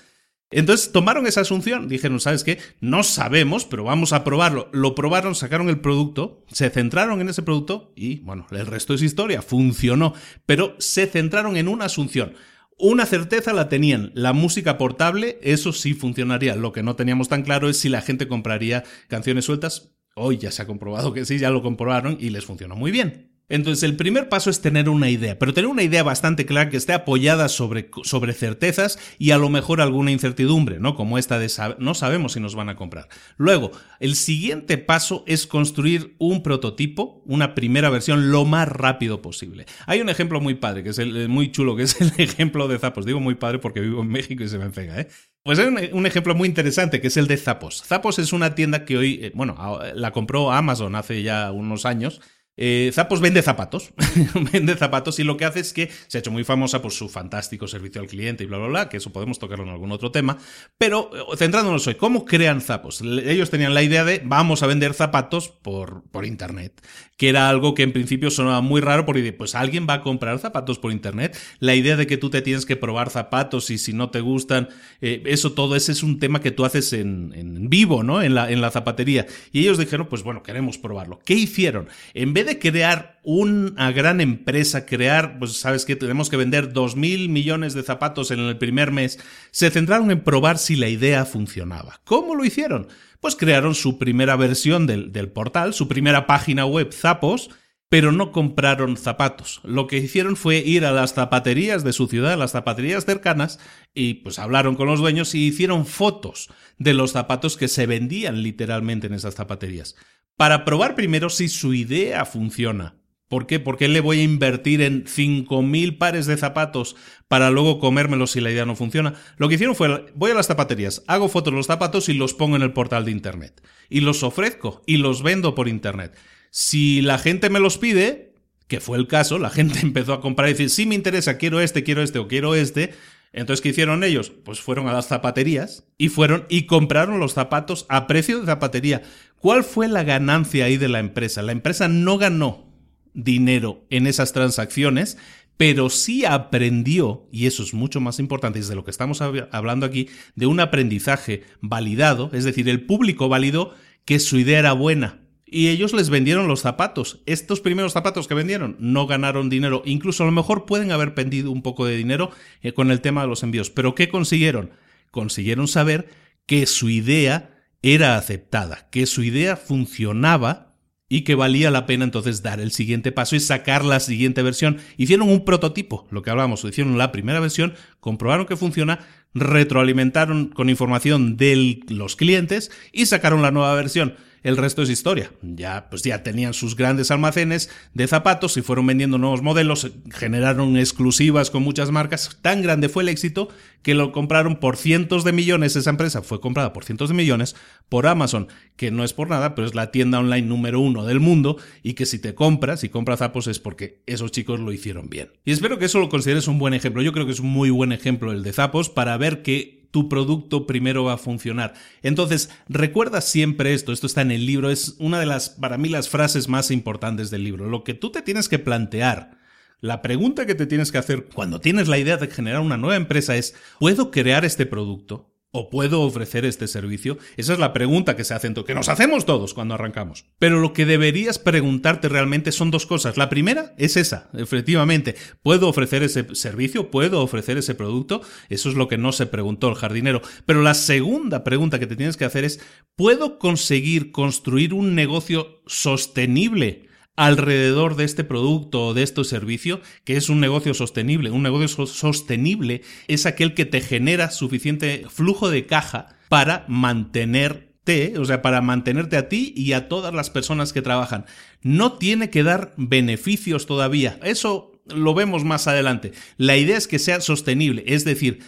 Entonces 0.52 0.90
tomaron 0.90 1.28
esa 1.28 1.42
asunción, 1.42 1.88
dijeron, 1.88 2.18
¿sabes 2.18 2.42
qué? 2.42 2.58
No 2.80 3.04
sabemos, 3.04 3.64
pero 3.64 3.84
vamos 3.84 4.12
a 4.12 4.24
probarlo. 4.24 4.68
Lo 4.72 4.96
probaron, 4.96 5.36
sacaron 5.36 5.68
el 5.68 5.80
producto, 5.80 6.44
se 6.50 6.70
centraron 6.70 7.20
en 7.20 7.28
ese 7.28 7.42
producto 7.42 7.92
y, 7.94 8.18
bueno, 8.20 8.46
el 8.50 8.66
resto 8.66 8.94
es 8.94 9.02
historia, 9.02 9.42
funcionó, 9.42 10.12
pero 10.46 10.74
se 10.78 11.06
centraron 11.06 11.56
en 11.56 11.68
una 11.68 11.84
asunción. 11.84 12.34
Una 12.78 13.06
certeza 13.06 13.52
la 13.52 13.68
tenían, 13.68 14.10
la 14.14 14.32
música 14.32 14.76
portable, 14.76 15.38
eso 15.42 15.72
sí 15.72 15.94
funcionaría. 15.94 16.56
Lo 16.56 16.72
que 16.72 16.82
no 16.82 16.96
teníamos 16.96 17.28
tan 17.28 17.42
claro 17.42 17.68
es 17.68 17.76
si 17.76 17.88
la 17.88 18.02
gente 18.02 18.26
compraría 18.26 18.82
canciones 19.06 19.44
sueltas. 19.44 19.92
Hoy 20.16 20.38
ya 20.38 20.50
se 20.50 20.62
ha 20.62 20.66
comprobado 20.66 21.12
que 21.12 21.24
sí, 21.24 21.38
ya 21.38 21.50
lo 21.50 21.62
comprobaron 21.62 22.16
y 22.18 22.30
les 22.30 22.44
funcionó 22.44 22.74
muy 22.74 22.90
bien. 22.90 23.29
Entonces, 23.50 23.82
el 23.82 23.96
primer 23.96 24.28
paso 24.28 24.48
es 24.48 24.62
tener 24.62 24.88
una 24.88 25.10
idea, 25.10 25.38
pero 25.38 25.52
tener 25.52 25.68
una 25.68 25.82
idea 25.82 26.04
bastante 26.04 26.46
clara 26.46 26.70
que 26.70 26.76
esté 26.76 26.92
apoyada 26.92 27.48
sobre, 27.48 27.90
sobre 28.04 28.32
certezas 28.32 28.98
y 29.18 29.32
a 29.32 29.38
lo 29.38 29.50
mejor 29.50 29.80
alguna 29.80 30.12
incertidumbre, 30.12 30.78
¿no? 30.78 30.94
Como 30.94 31.18
esta 31.18 31.38
de 31.38 31.50
no 31.78 31.94
sabemos 31.94 32.32
si 32.34 32.40
nos 32.40 32.54
van 32.54 32.68
a 32.68 32.76
comprar. 32.76 33.08
Luego, 33.36 33.72
el 33.98 34.14
siguiente 34.14 34.78
paso 34.78 35.24
es 35.26 35.48
construir 35.48 36.14
un 36.18 36.44
prototipo, 36.44 37.22
una 37.26 37.56
primera 37.56 37.90
versión, 37.90 38.30
lo 38.30 38.44
más 38.44 38.68
rápido 38.68 39.20
posible. 39.20 39.66
Hay 39.86 40.00
un 40.00 40.08
ejemplo 40.08 40.40
muy 40.40 40.54
padre, 40.54 40.84
que 40.84 40.90
es 40.90 40.98
el, 40.98 41.28
muy 41.28 41.50
chulo, 41.50 41.74
que 41.74 41.82
es 41.82 42.00
el 42.00 42.12
ejemplo 42.18 42.68
de 42.68 42.78
Zapos. 42.78 43.04
Digo 43.04 43.18
muy 43.18 43.34
padre 43.34 43.58
porque 43.58 43.80
vivo 43.80 44.02
en 44.02 44.08
México 44.08 44.44
y 44.44 44.48
se 44.48 44.58
me 44.58 44.64
enfega, 44.64 45.00
¿eh? 45.00 45.08
Pues 45.42 45.58
hay 45.58 45.90
un, 45.92 46.06
ejemplo 46.06 46.34
muy 46.34 46.46
interesante 46.46 47.00
que 47.00 47.06
es 47.06 47.16
el 47.16 47.26
de 47.26 47.38
Zapos. 47.38 47.82
Zapos 47.82 48.18
es 48.18 48.34
una 48.34 48.54
tienda 48.54 48.84
que 48.84 48.98
hoy, 48.98 49.20
eh, 49.22 49.32
bueno, 49.34 49.80
la 49.94 50.12
compró 50.12 50.52
Amazon 50.52 50.94
hace 50.94 51.22
ya 51.22 51.50
unos 51.50 51.86
años 51.86 52.20
eh, 52.62 52.90
Zappos 52.92 53.22
vende 53.22 53.40
zapatos, 53.40 53.94
vende 54.52 54.76
zapatos 54.76 55.18
y 55.18 55.24
lo 55.24 55.38
que 55.38 55.46
hace 55.46 55.60
es 55.60 55.72
que 55.72 55.90
se 56.08 56.18
ha 56.18 56.20
hecho 56.20 56.30
muy 56.30 56.44
famosa 56.44 56.82
por 56.82 56.92
su 56.92 57.08
fantástico 57.08 57.66
servicio 57.66 58.02
al 58.02 58.06
cliente 58.06 58.44
y 58.44 58.46
bla, 58.46 58.58
bla, 58.58 58.66
bla, 58.68 58.88
que 58.90 58.98
eso 58.98 59.14
podemos 59.14 59.38
tocarlo 59.38 59.64
en 59.64 59.70
algún 59.70 59.92
otro 59.92 60.12
tema, 60.12 60.36
pero 60.76 61.10
eh, 61.14 61.36
centrándonos 61.38 61.86
hoy, 61.86 61.94
¿cómo 61.94 62.26
crean 62.26 62.60
zapos? 62.60 63.00
Ellos 63.00 63.48
tenían 63.48 63.72
la 63.72 63.82
idea 63.82 64.04
de 64.04 64.20
vamos 64.22 64.62
a 64.62 64.66
vender 64.66 64.92
zapatos 64.92 65.48
por, 65.48 66.02
por 66.10 66.26
internet, 66.26 66.86
que 67.20 67.28
era 67.28 67.50
algo 67.50 67.74
que 67.74 67.82
en 67.82 67.92
principio 67.92 68.30
sonaba 68.30 68.62
muy 68.62 68.80
raro 68.80 69.04
porque 69.04 69.30
pues 69.34 69.54
alguien 69.54 69.86
va 69.86 69.92
a 69.92 70.00
comprar 70.00 70.38
zapatos 70.38 70.78
por 70.78 70.90
internet, 70.90 71.36
la 71.58 71.74
idea 71.74 71.98
de 71.98 72.06
que 72.06 72.16
tú 72.16 72.30
te 72.30 72.40
tienes 72.40 72.64
que 72.64 72.76
probar 72.76 73.10
zapatos 73.10 73.68
y 73.68 73.76
si 73.76 73.92
no 73.92 74.08
te 74.08 74.22
gustan, 74.22 74.70
eh, 75.02 75.22
eso 75.26 75.52
todo 75.52 75.76
ese 75.76 75.92
es 75.92 76.02
un 76.02 76.18
tema 76.18 76.40
que 76.40 76.50
tú 76.50 76.64
haces 76.64 76.94
en, 76.94 77.34
en 77.36 77.68
vivo, 77.68 78.02
¿no? 78.02 78.22
En 78.22 78.34
la, 78.34 78.50
en 78.50 78.62
la 78.62 78.70
zapatería. 78.70 79.26
Y 79.52 79.60
ellos 79.60 79.76
dijeron, 79.76 80.06
pues 80.08 80.22
bueno, 80.22 80.42
queremos 80.42 80.78
probarlo. 80.78 81.20
¿Qué 81.22 81.34
hicieron? 81.34 81.88
En 82.14 82.32
vez 82.32 82.46
de 82.46 82.58
crear 82.58 83.20
una 83.22 83.92
gran 83.92 84.22
empresa, 84.22 84.86
crear, 84.86 85.38
pues 85.38 85.58
sabes 85.58 85.84
que 85.84 85.96
tenemos 85.96 86.30
que 86.30 86.38
vender 86.38 86.72
dos 86.72 86.96
mil 86.96 87.28
millones 87.28 87.74
de 87.74 87.82
zapatos 87.82 88.30
en 88.30 88.40
el 88.40 88.56
primer 88.56 88.92
mes, 88.92 89.18
se 89.50 89.70
centraron 89.70 90.10
en 90.10 90.20
probar 90.20 90.56
si 90.56 90.74
la 90.74 90.88
idea 90.88 91.26
funcionaba. 91.26 92.00
¿Cómo 92.04 92.34
lo 92.34 92.46
hicieron? 92.46 92.88
Pues 93.20 93.36
crearon 93.36 93.74
su 93.74 93.98
primera 93.98 94.36
versión 94.36 94.86
del, 94.86 95.12
del 95.12 95.28
portal, 95.28 95.74
su 95.74 95.88
primera 95.88 96.26
página 96.26 96.64
web 96.66 96.92
Zapos, 96.92 97.50
pero 97.90 98.12
no 98.12 98.30
compraron 98.30 98.96
zapatos. 98.96 99.60
Lo 99.64 99.88
que 99.88 99.98
hicieron 99.98 100.36
fue 100.36 100.58
ir 100.58 100.84
a 100.84 100.92
las 100.92 101.12
zapaterías 101.12 101.82
de 101.82 101.92
su 101.92 102.06
ciudad, 102.06 102.38
las 102.38 102.52
zapaterías 102.52 103.04
cercanas, 103.04 103.58
y 103.92 104.14
pues 104.14 104.38
hablaron 104.38 104.76
con 104.76 104.86
los 104.86 105.00
dueños 105.00 105.34
y 105.34 105.48
hicieron 105.48 105.86
fotos 105.86 106.50
de 106.78 106.94
los 106.94 107.10
zapatos 107.10 107.56
que 107.56 107.66
se 107.66 107.86
vendían 107.86 108.44
literalmente 108.44 109.08
en 109.08 109.14
esas 109.14 109.34
zapaterías. 109.34 109.96
para 110.36 110.64
probar 110.64 110.94
primero 110.94 111.28
si 111.28 111.50
su 111.50 111.74
idea 111.74 112.24
funciona. 112.24 112.99
¿Por 113.30 113.46
qué? 113.46 113.60
¿Por 113.60 113.76
qué 113.76 113.86
le 113.86 114.00
voy 114.00 114.18
a 114.18 114.24
invertir 114.24 114.82
en 114.82 115.04
5.000 115.04 115.98
pares 115.98 116.26
de 116.26 116.36
zapatos 116.36 116.96
para 117.28 117.52
luego 117.52 117.78
comérmelos 117.78 118.32
si 118.32 118.40
la 118.40 118.50
idea 118.50 118.66
no 118.66 118.74
funciona? 118.74 119.14
Lo 119.36 119.48
que 119.48 119.54
hicieron 119.54 119.76
fue, 119.76 120.06
voy 120.16 120.32
a 120.32 120.34
las 120.34 120.48
zapaterías, 120.48 121.04
hago 121.06 121.28
fotos 121.28 121.52
de 121.52 121.58
los 121.58 121.68
zapatos 121.68 122.08
y 122.08 122.14
los 122.14 122.34
pongo 122.34 122.56
en 122.56 122.62
el 122.62 122.72
portal 122.72 123.04
de 123.04 123.12
Internet. 123.12 123.62
Y 123.88 124.00
los 124.00 124.24
ofrezco 124.24 124.82
y 124.84 124.96
los 124.96 125.22
vendo 125.22 125.54
por 125.54 125.68
Internet. 125.68 126.18
Si 126.50 127.02
la 127.02 127.18
gente 127.18 127.50
me 127.50 127.60
los 127.60 127.78
pide, 127.78 128.34
que 128.66 128.80
fue 128.80 128.98
el 128.98 129.06
caso, 129.06 129.38
la 129.38 129.50
gente 129.50 129.78
empezó 129.78 130.12
a 130.12 130.20
comprar 130.20 130.48
y 130.48 130.54
decir, 130.54 130.68
sí 130.68 130.84
me 130.84 130.96
interesa, 130.96 131.38
quiero 131.38 131.60
este, 131.60 131.84
quiero 131.84 132.02
este 132.02 132.18
o 132.18 132.26
quiero 132.26 132.56
este, 132.56 132.94
entonces, 133.32 133.60
¿qué 133.60 133.68
hicieron 133.68 134.02
ellos? 134.02 134.30
Pues 134.30 134.60
fueron 134.60 134.88
a 134.88 134.92
las 134.92 135.06
zapaterías 135.06 135.84
y 135.96 136.08
fueron 136.08 136.46
y 136.48 136.66
compraron 136.66 137.20
los 137.20 137.34
zapatos 137.34 137.86
a 137.88 138.08
precio 138.08 138.40
de 138.40 138.46
zapatería. 138.46 139.02
¿Cuál 139.38 139.62
fue 139.62 139.86
la 139.86 140.02
ganancia 140.02 140.64
ahí 140.64 140.76
de 140.76 140.88
la 140.88 140.98
empresa? 140.98 141.42
La 141.42 141.52
empresa 141.52 141.86
no 141.86 142.18
ganó 142.18 142.69
dinero 143.14 143.84
en 143.90 144.06
esas 144.06 144.32
transacciones, 144.32 145.18
pero 145.56 145.90
sí 145.90 146.24
aprendió, 146.24 147.28
y 147.30 147.46
eso 147.46 147.62
es 147.62 147.74
mucho 147.74 148.00
más 148.00 148.18
importante, 148.18 148.58
es 148.58 148.68
de 148.68 148.74
lo 148.74 148.84
que 148.84 148.90
estamos 148.90 149.20
hablando 149.20 149.84
aquí, 149.84 150.08
de 150.34 150.46
un 150.46 150.58
aprendizaje 150.58 151.42
validado, 151.60 152.30
es 152.32 152.44
decir, 152.44 152.68
el 152.68 152.86
público 152.86 153.28
validó 153.28 153.74
que 154.06 154.18
su 154.20 154.38
idea 154.38 154.58
era 154.58 154.72
buena. 154.72 155.20
Y 155.44 155.68
ellos 155.68 155.92
les 155.92 156.10
vendieron 156.10 156.46
los 156.46 156.60
zapatos. 156.60 157.20
Estos 157.26 157.60
primeros 157.60 157.92
zapatos 157.92 158.28
que 158.28 158.34
vendieron 158.34 158.76
no 158.78 159.08
ganaron 159.08 159.50
dinero. 159.50 159.82
Incluso 159.84 160.22
a 160.22 160.26
lo 160.26 160.32
mejor 160.32 160.64
pueden 160.64 160.92
haber 160.92 161.12
pendido 161.12 161.50
un 161.50 161.60
poco 161.60 161.84
de 161.86 161.96
dinero 161.96 162.30
eh, 162.62 162.72
con 162.72 162.92
el 162.92 163.00
tema 163.00 163.22
de 163.22 163.28
los 163.28 163.42
envíos. 163.42 163.68
Pero 163.68 163.96
¿qué 163.96 164.08
consiguieron? 164.08 164.70
Consiguieron 165.10 165.66
saber 165.66 166.08
que 166.46 166.66
su 166.66 166.88
idea 166.88 167.60
era 167.82 168.16
aceptada, 168.16 168.88
que 168.90 169.06
su 169.06 169.24
idea 169.24 169.56
funcionaba 169.56 170.69
y 171.12 171.22
que 171.22 171.34
valía 171.34 171.70
la 171.70 171.84
pena 171.84 172.04
entonces 172.04 172.42
dar 172.42 172.60
el 172.60 172.70
siguiente 172.70 173.10
paso 173.12 173.36
y 173.36 173.40
sacar 173.40 173.84
la 173.84 174.00
siguiente 174.00 174.42
versión. 174.42 174.78
Hicieron 174.96 175.28
un 175.28 175.44
prototipo, 175.44 176.06
lo 176.10 176.22
que 176.22 176.30
hablábamos, 176.30 176.64
hicieron 176.64 176.96
la 176.96 177.12
primera 177.12 177.40
versión, 177.40 177.74
comprobaron 177.98 178.46
que 178.46 178.56
funciona, 178.56 179.00
retroalimentaron 179.34 180.48
con 180.48 180.70
información 180.70 181.36
de 181.36 181.80
los 181.88 182.14
clientes 182.14 182.70
y 182.92 183.06
sacaron 183.06 183.42
la 183.42 183.50
nueva 183.50 183.74
versión 183.74 184.14
el 184.42 184.56
resto 184.56 184.82
es 184.82 184.90
historia. 184.90 185.32
Ya, 185.42 185.88
pues 185.90 186.02
ya 186.02 186.22
tenían 186.22 186.54
sus 186.54 186.76
grandes 186.76 187.10
almacenes 187.10 187.70
de 187.94 188.06
zapatos 188.06 188.56
y 188.56 188.62
fueron 188.62 188.86
vendiendo 188.86 189.18
nuevos 189.18 189.42
modelos, 189.42 189.90
generaron 190.10 190.76
exclusivas 190.76 191.50
con 191.50 191.62
muchas 191.62 191.90
marcas. 191.90 192.38
Tan 192.42 192.62
grande 192.62 192.88
fue 192.88 193.02
el 193.02 193.08
éxito 193.08 193.48
que 193.82 193.94
lo 193.94 194.12
compraron 194.12 194.56
por 194.56 194.76
cientos 194.76 195.24
de 195.24 195.32
millones. 195.32 195.76
Esa 195.76 195.90
empresa 195.90 196.22
fue 196.22 196.40
comprada 196.40 196.72
por 196.72 196.84
cientos 196.84 197.08
de 197.08 197.14
millones 197.14 197.56
por 197.88 198.06
Amazon, 198.06 198.48
que 198.76 198.90
no 198.90 199.04
es 199.04 199.12
por 199.12 199.28
nada, 199.28 199.54
pero 199.54 199.66
es 199.66 199.74
la 199.74 199.90
tienda 199.90 200.18
online 200.18 200.46
número 200.46 200.80
uno 200.80 201.04
del 201.04 201.20
mundo 201.20 201.56
y 201.82 201.94
que 201.94 202.06
si 202.06 202.18
te 202.18 202.34
compras 202.34 202.84
y 202.84 202.88
compras 202.88 203.20
zapos 203.20 203.46
es 203.46 203.58
porque 203.58 204.02
esos 204.06 204.32
chicos 204.32 204.60
lo 204.60 204.72
hicieron 204.72 205.08
bien. 205.08 205.32
Y 205.44 205.52
espero 205.52 205.78
que 205.78 205.86
eso 205.86 205.98
lo 205.98 206.08
consideres 206.08 206.48
un 206.48 206.58
buen 206.58 206.74
ejemplo. 206.74 207.02
Yo 207.02 207.12
creo 207.12 207.26
que 207.26 207.32
es 207.32 207.40
un 207.40 207.50
muy 207.50 207.70
buen 207.70 207.92
ejemplo 207.92 208.32
el 208.32 208.42
de 208.42 208.52
zapos 208.52 208.88
para 208.90 209.16
ver 209.16 209.42
que 209.42 209.79
tu 209.90 210.08
producto 210.08 210.66
primero 210.66 211.04
va 211.04 211.14
a 211.14 211.18
funcionar. 211.18 211.74
Entonces, 212.02 212.50
recuerda 212.68 213.20
siempre 213.20 213.74
esto, 213.74 213.92
esto 213.92 214.06
está 214.06 214.22
en 214.22 214.30
el 214.30 214.46
libro, 214.46 214.70
es 214.70 214.96
una 214.98 215.18
de 215.20 215.26
las, 215.26 215.50
para 215.50 215.78
mí, 215.78 215.88
las 215.88 216.08
frases 216.08 216.48
más 216.48 216.70
importantes 216.70 217.30
del 217.30 217.44
libro. 217.44 217.68
Lo 217.68 217.84
que 217.84 217.94
tú 217.94 218.10
te 218.10 218.22
tienes 218.22 218.48
que 218.48 218.58
plantear, 218.58 219.38
la 219.80 220.02
pregunta 220.02 220.46
que 220.46 220.54
te 220.54 220.66
tienes 220.66 220.92
que 220.92 220.98
hacer 220.98 221.26
cuando 221.32 221.60
tienes 221.60 221.88
la 221.88 221.98
idea 221.98 222.16
de 222.16 222.28
generar 222.28 222.60
una 222.60 222.76
nueva 222.76 222.96
empresa 222.96 223.36
es, 223.36 223.54
¿puedo 223.78 224.10
crear 224.10 224.44
este 224.44 224.66
producto? 224.66 225.29
¿O 225.52 225.68
puedo 225.68 226.02
ofrecer 226.02 226.44
este 226.44 226.68
servicio? 226.68 227.18
Esa 227.36 227.54
es 227.54 227.58
la 227.58 227.72
pregunta 227.72 228.14
que 228.14 228.22
se 228.22 228.34
hace, 228.34 228.54
que 228.54 228.74
nos 228.74 228.88
hacemos 228.88 229.26
todos 229.26 229.52
cuando 229.52 229.74
arrancamos. 229.74 230.24
Pero 230.38 230.60
lo 230.60 230.72
que 230.72 230.86
deberías 230.86 231.40
preguntarte 231.40 232.08
realmente 232.08 232.52
son 232.52 232.70
dos 232.70 232.86
cosas. 232.86 233.16
La 233.16 233.28
primera 233.28 233.74
es 233.76 233.96
esa, 233.96 234.30
efectivamente, 234.34 235.16
¿puedo 235.42 235.68
ofrecer 235.68 236.04
ese 236.04 236.36
servicio? 236.36 236.92
¿Puedo 236.92 237.20
ofrecer 237.20 237.58
ese 237.58 237.74
producto? 237.74 238.22
Eso 238.48 238.68
es 238.68 238.76
lo 238.76 238.86
que 238.86 238.96
no 238.96 239.10
se 239.10 239.26
preguntó 239.26 239.68
el 239.68 239.74
jardinero. 239.74 240.22
Pero 240.46 240.62
la 240.62 240.74
segunda 240.74 241.42
pregunta 241.42 241.80
que 241.80 241.88
te 241.88 241.96
tienes 241.96 242.16
que 242.16 242.26
hacer 242.26 242.44
es, 242.44 242.60
¿puedo 242.94 243.40
conseguir 243.40 244.12
construir 244.12 244.72
un 244.72 244.94
negocio 244.94 245.62
sostenible? 245.66 246.89
Alrededor 247.20 247.96
de 247.96 248.04
este 248.04 248.24
producto 248.24 248.86
o 248.86 248.94
de 248.94 249.02
este 249.02 249.22
servicio, 249.24 249.82
que 250.04 250.16
es 250.16 250.30
un 250.30 250.40
negocio 250.40 250.72
sostenible. 250.72 251.30
Un 251.30 251.42
negocio 251.42 251.86
sostenible 251.86 252.80
es 253.08 253.26
aquel 253.26 253.52
que 253.52 253.66
te 253.66 253.82
genera 253.82 254.30
suficiente 254.30 255.04
flujo 255.10 255.50
de 255.50 255.66
caja 255.66 256.16
para 256.30 256.64
mantenerte, 256.66 258.14
o 258.18 258.24
sea, 258.24 258.40
para 258.40 258.62
mantenerte 258.62 259.18
a 259.18 259.28
ti 259.28 259.52
y 259.54 259.74
a 259.74 259.86
todas 259.86 260.14
las 260.14 260.30
personas 260.30 260.72
que 260.72 260.80
trabajan. 260.80 261.26
No 261.60 261.98
tiene 261.98 262.30
que 262.30 262.42
dar 262.42 262.72
beneficios 262.78 263.66
todavía. 263.66 264.18
Eso 264.22 264.80
lo 264.86 265.12
vemos 265.12 265.44
más 265.44 265.66
adelante. 265.66 266.12
La 266.38 266.56
idea 266.56 266.78
es 266.78 266.88
que 266.88 266.98
sea 266.98 267.20
sostenible, 267.20 267.84
es 267.86 268.06
decir, 268.06 268.38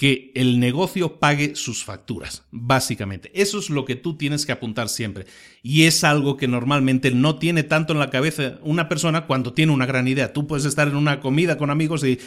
que 0.00 0.32
el 0.34 0.60
negocio 0.60 1.20
pague 1.20 1.56
sus 1.56 1.84
facturas, 1.84 2.46
básicamente. 2.50 3.30
Eso 3.34 3.58
es 3.58 3.68
lo 3.68 3.84
que 3.84 3.96
tú 3.96 4.16
tienes 4.16 4.46
que 4.46 4.52
apuntar 4.52 4.88
siempre. 4.88 5.26
Y 5.62 5.82
es 5.82 6.04
algo 6.04 6.38
que 6.38 6.48
normalmente 6.48 7.10
no 7.10 7.38
tiene 7.38 7.64
tanto 7.64 7.92
en 7.92 7.98
la 7.98 8.08
cabeza 8.08 8.58
una 8.62 8.88
persona 8.88 9.26
cuando 9.26 9.52
tiene 9.52 9.72
una 9.72 9.84
gran 9.84 10.08
idea. 10.08 10.32
Tú 10.32 10.46
puedes 10.46 10.64
estar 10.64 10.88
en 10.88 10.96
una 10.96 11.20
comida 11.20 11.58
con 11.58 11.68
amigos 11.68 12.02
y... 12.02 12.18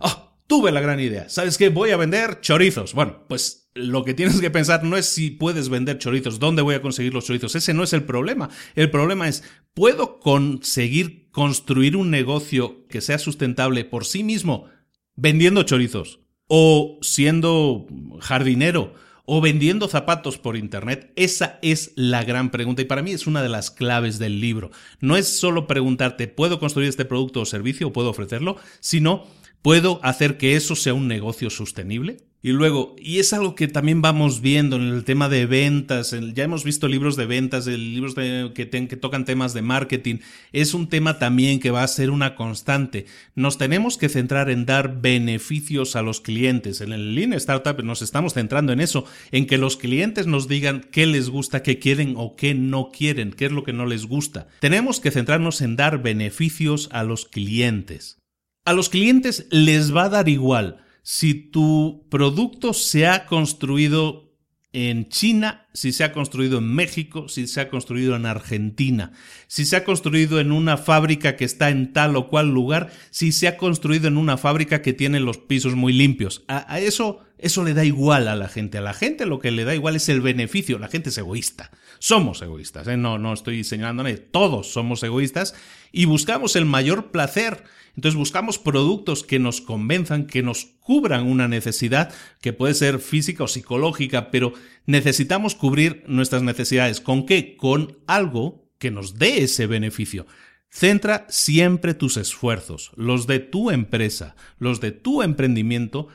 ¡Oh! 0.00 0.40
Tuve 0.46 0.72
la 0.72 0.80
gran 0.80 1.00
idea. 1.00 1.28
¿Sabes 1.28 1.58
qué? 1.58 1.68
Voy 1.68 1.90
a 1.90 1.98
vender 1.98 2.40
chorizos. 2.40 2.94
Bueno, 2.94 3.26
pues 3.28 3.68
lo 3.74 4.04
que 4.04 4.14
tienes 4.14 4.40
que 4.40 4.48
pensar 4.48 4.82
no 4.82 4.96
es 4.96 5.04
si 5.04 5.28
puedes 5.30 5.68
vender 5.68 5.98
chorizos, 5.98 6.38
dónde 6.38 6.62
voy 6.62 6.76
a 6.76 6.80
conseguir 6.80 7.12
los 7.12 7.26
chorizos. 7.26 7.54
Ese 7.54 7.74
no 7.74 7.82
es 7.84 7.92
el 7.92 8.04
problema. 8.04 8.48
El 8.74 8.90
problema 8.90 9.28
es, 9.28 9.44
¿puedo 9.74 10.18
conseguir 10.18 11.28
construir 11.30 11.94
un 11.94 12.10
negocio 12.10 12.86
que 12.88 13.02
sea 13.02 13.18
sustentable 13.18 13.84
por 13.84 14.06
sí 14.06 14.24
mismo 14.24 14.70
vendiendo 15.14 15.62
chorizos? 15.64 16.20
O 16.48 16.98
siendo 17.02 17.86
jardinero 18.20 18.94
o 19.24 19.40
vendiendo 19.40 19.88
zapatos 19.88 20.38
por 20.38 20.56
Internet? 20.56 21.12
Esa 21.14 21.58
es 21.62 21.92
la 21.94 22.24
gran 22.24 22.50
pregunta 22.50 22.82
y 22.82 22.86
para 22.86 23.02
mí 23.02 23.12
es 23.12 23.26
una 23.26 23.42
de 23.42 23.50
las 23.50 23.70
claves 23.70 24.18
del 24.18 24.40
libro. 24.40 24.70
No 25.00 25.16
es 25.16 25.28
solo 25.28 25.66
preguntarte, 25.66 26.26
¿puedo 26.26 26.58
construir 26.58 26.88
este 26.88 27.04
producto 27.04 27.42
o 27.42 27.46
servicio 27.46 27.88
o 27.88 27.92
puedo 27.92 28.10
ofrecerlo? 28.10 28.56
Sino, 28.80 29.26
¿puedo 29.62 30.00
hacer 30.02 30.38
que 30.38 30.56
eso 30.56 30.74
sea 30.74 30.94
un 30.94 31.08
negocio 31.08 31.50
sostenible? 31.50 32.27
Y 32.40 32.52
luego, 32.52 32.94
y 33.00 33.18
es 33.18 33.32
algo 33.32 33.56
que 33.56 33.66
también 33.66 34.00
vamos 34.00 34.40
viendo 34.40 34.76
en 34.76 34.82
el 34.82 35.02
tema 35.02 35.28
de 35.28 35.44
ventas, 35.46 36.14
ya 36.34 36.44
hemos 36.44 36.62
visto 36.62 36.86
libros 36.86 37.16
de 37.16 37.26
ventas, 37.26 37.66
libros 37.66 38.14
que, 38.14 38.52
que 38.54 38.96
tocan 38.96 39.24
temas 39.24 39.54
de 39.54 39.62
marketing, 39.62 40.18
es 40.52 40.72
un 40.72 40.88
tema 40.88 41.18
también 41.18 41.58
que 41.58 41.72
va 41.72 41.82
a 41.82 41.88
ser 41.88 42.10
una 42.10 42.36
constante. 42.36 43.06
Nos 43.34 43.58
tenemos 43.58 43.98
que 43.98 44.08
centrar 44.08 44.50
en 44.50 44.66
dar 44.66 45.00
beneficios 45.00 45.96
a 45.96 46.02
los 46.02 46.20
clientes. 46.20 46.80
En 46.80 46.92
el 46.92 47.16
Lean 47.16 47.32
Startup 47.32 47.82
nos 47.82 48.02
estamos 48.02 48.34
centrando 48.34 48.72
en 48.72 48.78
eso, 48.80 49.04
en 49.32 49.48
que 49.48 49.58
los 49.58 49.76
clientes 49.76 50.28
nos 50.28 50.46
digan 50.46 50.86
qué 50.92 51.06
les 51.06 51.30
gusta, 51.30 51.64
qué 51.64 51.80
quieren 51.80 52.14
o 52.16 52.36
qué 52.36 52.54
no 52.54 52.92
quieren, 52.92 53.32
qué 53.32 53.46
es 53.46 53.52
lo 53.52 53.64
que 53.64 53.72
no 53.72 53.84
les 53.84 54.06
gusta. 54.06 54.46
Tenemos 54.60 55.00
que 55.00 55.10
centrarnos 55.10 55.60
en 55.60 55.74
dar 55.74 56.04
beneficios 56.04 56.88
a 56.92 57.02
los 57.02 57.24
clientes. 57.24 58.18
A 58.64 58.74
los 58.74 58.90
clientes 58.90 59.48
les 59.50 59.92
va 59.92 60.04
a 60.04 60.08
dar 60.08 60.28
igual 60.28 60.84
si 61.10 61.32
tu 61.32 62.06
producto 62.10 62.74
se 62.74 63.06
ha 63.06 63.24
construido 63.24 64.36
en 64.74 65.08
China, 65.08 65.66
si 65.72 65.92
se 65.92 66.04
ha 66.04 66.12
construido 66.12 66.58
en 66.58 66.74
México, 66.74 67.30
si 67.30 67.46
se 67.46 67.62
ha 67.62 67.70
construido 67.70 68.14
en 68.14 68.26
Argentina, 68.26 69.12
si 69.46 69.64
se 69.64 69.76
ha 69.76 69.84
construido 69.84 70.38
en 70.38 70.52
una 70.52 70.76
fábrica 70.76 71.34
que 71.34 71.46
está 71.46 71.70
en 71.70 71.94
tal 71.94 72.14
o 72.16 72.28
cual 72.28 72.50
lugar, 72.50 72.92
si 73.08 73.32
se 73.32 73.48
ha 73.48 73.56
construido 73.56 74.06
en 74.06 74.18
una 74.18 74.36
fábrica 74.36 74.82
que 74.82 74.92
tiene 74.92 75.18
los 75.18 75.38
pisos 75.38 75.76
muy 75.76 75.94
limpios. 75.94 76.44
A, 76.46 76.78
eso, 76.78 77.20
eso 77.38 77.64
le 77.64 77.74
da 77.74 77.84
igual 77.84 78.28
a 78.28 78.36
la 78.36 78.48
gente. 78.48 78.78
A 78.78 78.82
la 78.82 78.94
gente 78.94 79.26
lo 79.26 79.38
que 79.38 79.50
le 79.50 79.64
da 79.64 79.74
igual 79.74 79.96
es 79.96 80.08
el 80.08 80.20
beneficio. 80.20 80.78
La 80.78 80.88
gente 80.88 81.10
es 81.10 81.18
egoísta. 81.18 81.70
Somos 81.98 82.42
egoístas. 82.42 82.86
¿eh? 82.88 82.96
No, 82.96 83.18
no 83.18 83.32
estoy 83.32 83.64
señalando. 83.64 84.04
Todos 84.30 84.72
somos 84.72 85.02
egoístas 85.02 85.54
y 85.92 86.04
buscamos 86.04 86.56
el 86.56 86.64
mayor 86.64 87.10
placer 87.10 87.64
entonces 87.98 88.16
buscamos 88.16 88.60
productos 88.60 89.24
que 89.24 89.40
nos 89.40 89.60
convenzan, 89.60 90.28
que 90.28 90.40
nos 90.40 90.66
cubran 90.78 91.26
una 91.26 91.48
necesidad 91.48 92.14
que 92.40 92.52
puede 92.52 92.74
ser 92.74 93.00
física 93.00 93.42
o 93.42 93.48
psicológica, 93.48 94.30
pero 94.30 94.52
necesitamos 94.86 95.56
cubrir 95.56 96.04
nuestras 96.06 96.44
necesidades. 96.44 97.00
¿Con 97.00 97.26
qué? 97.26 97.56
Con 97.56 97.98
algo 98.06 98.70
que 98.78 98.92
nos 98.92 99.18
dé 99.18 99.42
ese 99.42 99.66
beneficio. 99.66 100.28
Centra 100.70 101.26
siempre 101.28 101.92
tus 101.92 102.18
esfuerzos, 102.18 102.92
los 102.94 103.26
de 103.26 103.40
tu 103.40 103.72
empresa, 103.72 104.36
los 104.60 104.80
de 104.80 104.92
tu 104.92 105.24
emprendimiento, 105.24 106.06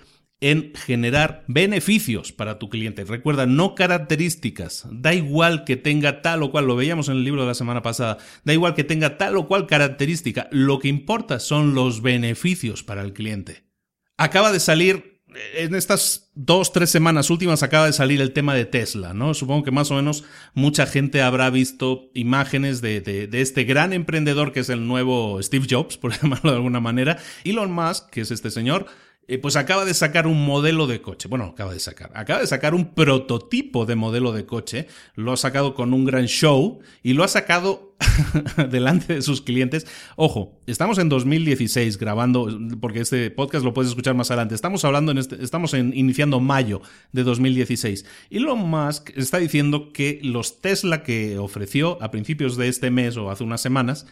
en 0.44 0.74
generar 0.76 1.46
beneficios 1.48 2.34
para 2.34 2.60
tu 2.60 2.70
cliente. 2.70 3.06
Recuerda, 3.06 3.46
no 3.46 3.76
características. 3.76 4.86
Da 4.92 5.14
igual 5.14 5.64
que 5.64 5.78
tenga 5.78 6.22
tal 6.22 6.44
o 6.44 6.52
cual, 6.52 6.68
lo 6.68 6.76
veíamos 6.76 7.08
en 7.08 7.16
el 7.16 7.24
libro 7.24 7.42
de 7.42 7.48
la 7.48 7.54
semana 7.54 7.82
pasada, 7.82 8.18
da 8.44 8.52
igual 8.52 8.76
que 8.76 8.84
tenga 8.84 9.18
tal 9.18 9.38
o 9.38 9.48
cual 9.48 9.68
característica. 9.68 10.50
Lo 10.52 10.80
que 10.80 10.90
importa 10.90 11.40
son 11.40 11.76
los 11.76 12.02
beneficios 12.02 12.84
para 12.84 13.04
el 13.04 13.14
cliente. 13.14 13.64
Acaba 14.18 14.52
de 14.52 14.60
salir 14.60 15.22
en 15.56 15.76
estas 15.76 16.30
dos, 16.36 16.74
tres 16.74 16.90
semanas 16.90 17.30
últimas 17.30 17.64
acaba 17.64 17.86
de 17.86 17.94
salir 17.94 18.22
el 18.22 18.34
tema 18.34 18.54
de 18.54 18.66
Tesla, 18.66 19.14
¿no? 19.14 19.34
Supongo 19.34 19.64
que 19.64 19.72
más 19.72 19.90
o 19.92 19.96
menos 19.96 20.26
mucha 20.54 20.86
gente 20.86 21.22
habrá 21.22 21.50
visto 21.50 22.12
imágenes 22.14 22.82
de, 22.82 23.02
de, 23.02 23.28
de, 23.28 23.42
este 23.42 23.64
gran 23.64 23.94
emprendedor 23.94 24.52
que 24.52 24.60
es 24.60 24.70
el 24.70 24.86
nuevo 24.88 25.42
Steve 25.42 25.66
Jobs, 25.70 25.98
por 26.00 26.12
llamarlo 26.12 26.52
de 26.52 26.58
alguna 26.58 26.82
manera. 26.82 27.18
Elon 27.44 27.72
Musk, 27.72 28.10
que 28.10 28.22
es 28.22 28.32
este 28.32 28.52
señor, 28.52 28.86
eh, 29.28 29.38
pues 29.38 29.56
acaba 29.56 29.86
de 29.86 29.94
sacar 29.94 30.28
un 30.28 30.46
modelo 30.46 30.86
de 30.86 31.02
coche. 31.02 31.30
Bueno, 31.30 31.46
acaba 31.46 31.74
de 31.74 31.80
sacar. 31.80 32.12
Acaba 32.14 32.42
de 32.42 32.48
sacar 32.48 32.74
un 32.76 32.94
prototipo 32.94 33.86
de 33.86 33.96
modelo 33.96 34.34
de 34.34 34.46
coche. 34.46 34.88
Lo 35.16 35.32
ha 35.32 35.38
sacado 35.38 35.76
con 35.76 35.94
un 35.94 36.04
gran 36.04 36.26
show 36.26 36.80
y 37.04 37.14
lo 37.14 37.24
ha 37.24 37.30
sacado 37.30 37.96
delante 38.70 39.14
de 39.14 39.22
sus 39.22 39.42
clientes. 39.42 39.88
Ojo, 40.18 40.60
estamos 40.68 40.98
en 40.98 41.08
2016 41.08 41.98
grabando, 41.98 42.50
porque 42.82 43.00
este 43.00 43.32
podcast 43.32 43.64
lo 43.64 43.74
puedes 43.74 43.90
escuchar 43.90 44.14
más 44.14 44.30
adelante. 44.30 44.56
Estamos 44.56 44.84
hablando 44.84 45.14
en 45.14 45.20
este, 45.20 45.42
estamos 45.42 45.74
en, 45.74 45.94
iniciando 45.96 46.42
mayo 46.42 46.82
de 47.14 47.24
2016. 47.24 48.06
Elon 48.30 48.60
Musk 48.60 49.12
está 49.16 49.38
diciendo 49.38 49.94
que 49.94 50.20
los 50.22 50.60
Tesla 50.60 51.02
que 51.04 51.38
ofreció 51.38 52.02
a 52.04 52.12
principios 52.12 52.58
de 52.58 52.68
este 52.68 52.92
mes 52.92 53.16
o 53.16 53.32
hace 53.32 53.46
unas 53.46 53.62
semanas 53.62 54.06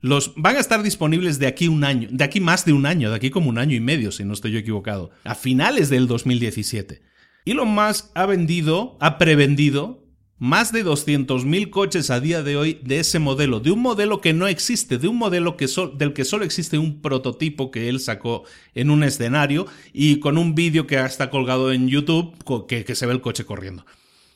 los 0.00 0.32
van 0.36 0.56
a 0.56 0.60
estar 0.60 0.82
disponibles 0.82 1.38
de 1.38 1.46
aquí 1.46 1.68
un 1.68 1.84
año, 1.84 2.08
de 2.10 2.24
aquí 2.24 2.40
más 2.40 2.64
de 2.64 2.72
un 2.72 2.86
año, 2.86 3.10
de 3.10 3.16
aquí 3.16 3.30
como 3.30 3.48
un 3.48 3.58
año 3.58 3.74
y 3.74 3.80
medio, 3.80 4.12
si 4.12 4.24
no 4.24 4.32
estoy 4.32 4.52
yo 4.52 4.58
equivocado, 4.58 5.10
a 5.24 5.34
finales 5.34 5.88
del 5.88 6.06
2017. 6.06 7.02
Elon 7.44 7.68
Musk 7.68 8.06
ha 8.14 8.26
vendido, 8.26 8.96
ha 9.00 9.18
prevendido 9.18 10.06
más 10.38 10.70
de 10.72 10.84
200.000 10.84 11.70
coches 11.70 12.10
a 12.10 12.20
día 12.20 12.42
de 12.42 12.56
hoy 12.56 12.80
de 12.82 13.00
ese 13.00 13.18
modelo, 13.18 13.60
de 13.60 13.70
un 13.70 13.80
modelo 13.80 14.20
que 14.20 14.34
no 14.34 14.46
existe, 14.46 14.98
de 14.98 15.08
un 15.08 15.16
modelo 15.16 15.56
que 15.56 15.66
del 15.96 16.12
que 16.12 16.24
solo 16.24 16.44
existe 16.44 16.76
un 16.76 17.00
prototipo 17.00 17.70
que 17.70 17.88
él 17.88 18.00
sacó 18.00 18.44
en 18.74 18.90
un 18.90 19.02
escenario 19.02 19.66
y 19.92 20.20
con 20.20 20.36
un 20.36 20.54
vídeo 20.54 20.86
que 20.86 21.02
está 21.02 21.30
colgado 21.30 21.72
en 21.72 21.88
YouTube 21.88 22.34
que, 22.66 22.84
que 22.84 22.94
se 22.94 23.06
ve 23.06 23.12
el 23.12 23.22
coche 23.22 23.46
corriendo. 23.46 23.86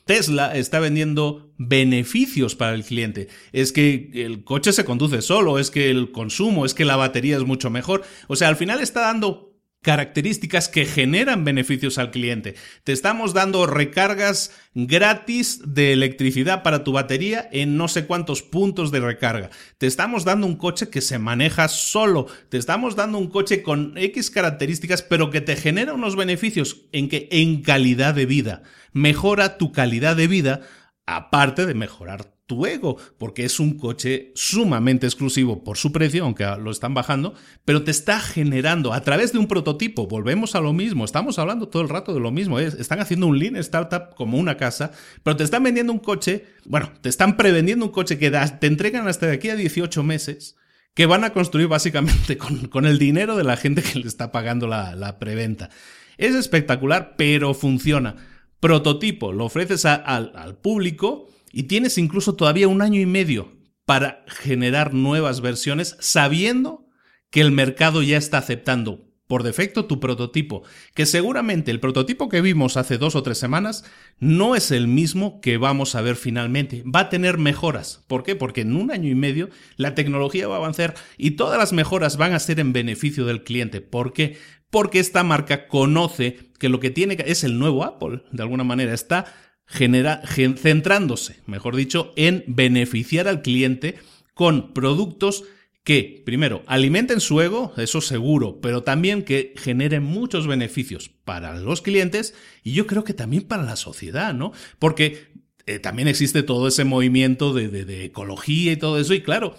Tesla 0.05 0.55
está 0.55 0.79
vendiendo 0.79 1.51
beneficios 1.57 2.55
para 2.55 2.73
el 2.73 2.83
cliente. 2.83 3.27
Es 3.51 3.71
que 3.71 4.09
el 4.13 4.43
coche 4.43 4.73
se 4.73 4.85
conduce 4.85 5.21
solo, 5.21 5.59
es 5.59 5.71
que 5.71 5.89
el 5.89 6.11
consumo, 6.11 6.65
es 6.65 6.73
que 6.73 6.85
la 6.85 6.95
batería 6.95 7.37
es 7.37 7.43
mucho 7.43 7.69
mejor. 7.69 8.03
O 8.27 8.35
sea, 8.35 8.47
al 8.47 8.55
final 8.55 8.81
está 8.81 9.01
dando 9.01 9.50
características 9.81 10.69
que 10.69 10.85
generan 10.85 11.43
beneficios 11.43 11.97
al 11.97 12.11
cliente. 12.11 12.55
Te 12.83 12.91
estamos 12.91 13.33
dando 13.33 13.65
recargas 13.65 14.51
gratis 14.75 15.59
de 15.65 15.91
electricidad 15.91 16.61
para 16.61 16.83
tu 16.83 16.91
batería 16.91 17.49
en 17.51 17.77
no 17.77 17.87
sé 17.87 18.05
cuántos 18.05 18.43
puntos 18.43 18.91
de 18.91 18.99
recarga. 18.99 19.49
Te 19.79 19.87
estamos 19.87 20.23
dando 20.23 20.45
un 20.45 20.55
coche 20.55 20.89
que 20.89 21.01
se 21.01 21.17
maneja 21.17 21.67
solo. 21.67 22.27
Te 22.49 22.57
estamos 22.57 22.95
dando 22.95 23.17
un 23.17 23.27
coche 23.27 23.63
con 23.63 23.97
X 23.97 24.29
características, 24.29 25.01
pero 25.01 25.31
que 25.31 25.41
te 25.41 25.55
genera 25.55 25.93
unos 25.93 26.15
beneficios 26.15 26.81
en 26.91 27.09
que 27.09 27.27
en 27.31 27.63
calidad 27.63 28.13
de 28.13 28.27
vida. 28.27 28.61
Mejora 28.93 29.57
tu 29.57 29.71
calidad 29.71 30.15
de 30.15 30.27
vida 30.27 30.61
aparte 31.05 31.65
de 31.65 31.73
mejorar 31.73 32.33
tu 32.45 32.65
ego, 32.65 32.97
porque 33.17 33.45
es 33.45 33.61
un 33.61 33.77
coche 33.77 34.33
sumamente 34.35 35.07
exclusivo 35.07 35.63
por 35.63 35.77
su 35.77 35.93
precio, 35.93 36.25
aunque 36.25 36.45
lo 36.59 36.69
están 36.69 36.93
bajando, 36.93 37.33
pero 37.63 37.83
te 37.83 37.91
está 37.91 38.19
generando 38.19 38.91
a 38.91 39.01
través 39.01 39.31
de 39.31 39.39
un 39.39 39.47
prototipo, 39.47 40.07
volvemos 40.07 40.53
a 40.55 40.59
lo 40.59 40.73
mismo, 40.73 41.05
estamos 41.05 41.39
hablando 41.39 41.69
todo 41.69 41.81
el 41.81 41.87
rato 41.87 42.13
de 42.13 42.19
lo 42.19 42.29
mismo, 42.29 42.59
están 42.59 42.99
haciendo 42.99 43.27
un 43.27 43.39
lean 43.39 43.55
startup 43.55 44.15
como 44.15 44.37
una 44.37 44.57
casa, 44.57 44.91
pero 45.23 45.37
te 45.37 45.45
están 45.45 45.63
vendiendo 45.63 45.93
un 45.93 45.99
coche, 45.99 46.45
bueno, 46.65 46.91
te 46.99 47.07
están 47.07 47.37
prevendiendo 47.37 47.85
un 47.85 47.91
coche 47.91 48.17
que 48.17 48.31
te 48.31 48.67
entregan 48.67 49.07
hasta 49.07 49.27
de 49.27 49.33
aquí 49.33 49.49
a 49.49 49.55
18 49.55 50.03
meses, 50.03 50.57
que 50.93 51.05
van 51.05 51.23
a 51.23 51.31
construir 51.31 51.67
básicamente 51.67 52.37
con, 52.69 52.85
el 52.85 52.99
dinero 52.99 53.37
de 53.37 53.43
la 53.43 53.57
gente 53.57 53.81
que 53.81 53.99
le 53.99 54.07
está 54.07 54.31
pagando 54.31 54.67
la, 54.67 55.17
preventa. 55.19 55.69
Es 56.17 56.35
espectacular, 56.35 57.15
pero 57.17 57.53
funciona. 57.53 58.15
Prototipo, 58.61 59.33
lo 59.33 59.43
ofreces 59.43 59.83
al 59.85 60.57
público, 60.61 61.27
y 61.51 61.63
tienes 61.63 61.97
incluso 61.97 62.35
todavía 62.35 62.67
un 62.67 62.81
año 62.81 62.99
y 62.99 63.05
medio 63.05 63.51
para 63.85 64.23
generar 64.27 64.93
nuevas 64.93 65.41
versiones 65.41 65.97
sabiendo 65.99 66.87
que 67.29 67.41
el 67.41 67.51
mercado 67.51 68.01
ya 68.01 68.17
está 68.17 68.37
aceptando 68.37 69.07
por 69.27 69.43
defecto 69.43 69.85
tu 69.85 70.01
prototipo, 70.01 70.63
que 70.93 71.05
seguramente 71.05 71.71
el 71.71 71.79
prototipo 71.79 72.27
que 72.27 72.41
vimos 72.41 72.75
hace 72.75 72.97
dos 72.97 73.15
o 73.15 73.23
tres 73.23 73.37
semanas 73.37 73.85
no 74.19 74.57
es 74.57 74.71
el 74.71 74.89
mismo 74.89 75.39
que 75.39 75.55
vamos 75.55 75.95
a 75.95 76.01
ver 76.01 76.17
finalmente. 76.17 76.83
Va 76.83 77.01
a 77.01 77.09
tener 77.09 77.37
mejoras. 77.37 78.03
¿Por 78.07 78.23
qué? 78.23 78.35
Porque 78.35 78.61
en 78.61 78.75
un 78.75 78.91
año 78.91 79.09
y 79.09 79.15
medio 79.15 79.49
la 79.77 79.95
tecnología 79.95 80.49
va 80.49 80.55
a 80.55 80.57
avanzar 80.57 80.95
y 81.17 81.31
todas 81.31 81.57
las 81.57 81.71
mejoras 81.71 82.17
van 82.17 82.33
a 82.33 82.39
ser 82.39 82.59
en 82.59 82.73
beneficio 82.73 83.25
del 83.25 83.43
cliente. 83.43 83.79
¿Por 83.79 84.11
qué? 84.11 84.37
Porque 84.71 84.99
esta 84.99 85.23
marca 85.23 85.67
conoce 85.67 86.51
que 86.57 86.69
lo 86.69 86.79
que 86.79 86.89
tiene 86.89 87.17
es 87.25 87.43
el 87.43 87.59
nuevo 87.59 87.83
Apple, 87.83 88.23
de 88.31 88.41
alguna 88.41 88.63
manera. 88.63 88.93
Está 88.93 89.25
centrándose, 89.67 91.37
mejor 91.45 91.75
dicho, 91.75 92.13
en 92.15 92.43
beneficiar 92.47 93.27
al 93.27 93.41
cliente 93.41 93.95
con 94.33 94.73
productos 94.73 95.43
que, 95.83 96.21
primero, 96.25 96.63
alimenten 96.67 97.21
su 97.21 97.41
ego, 97.41 97.73
eso 97.77 98.01
seguro, 98.01 98.59
pero 98.61 98.83
también 98.83 99.23
que 99.23 99.53
generen 99.57 100.03
muchos 100.03 100.45
beneficios 100.45 101.09
para 101.23 101.55
los 101.57 101.81
clientes 101.81 102.35
y 102.63 102.73
yo 102.73 102.85
creo 102.85 103.03
que 103.03 103.13
también 103.13 103.43
para 103.43 103.63
la 103.63 103.75
sociedad, 103.75 104.33
¿no? 104.33 104.51
Porque 104.77 105.31
eh, 105.65 105.79
también 105.79 106.07
existe 106.07 106.43
todo 106.43 106.67
ese 106.67 106.83
movimiento 106.83 107.53
de, 107.53 107.69
de 107.69 108.05
ecología 108.05 108.73
y 108.73 108.77
todo 108.77 108.99
eso, 108.99 109.13
y 109.13 109.21
claro, 109.21 109.55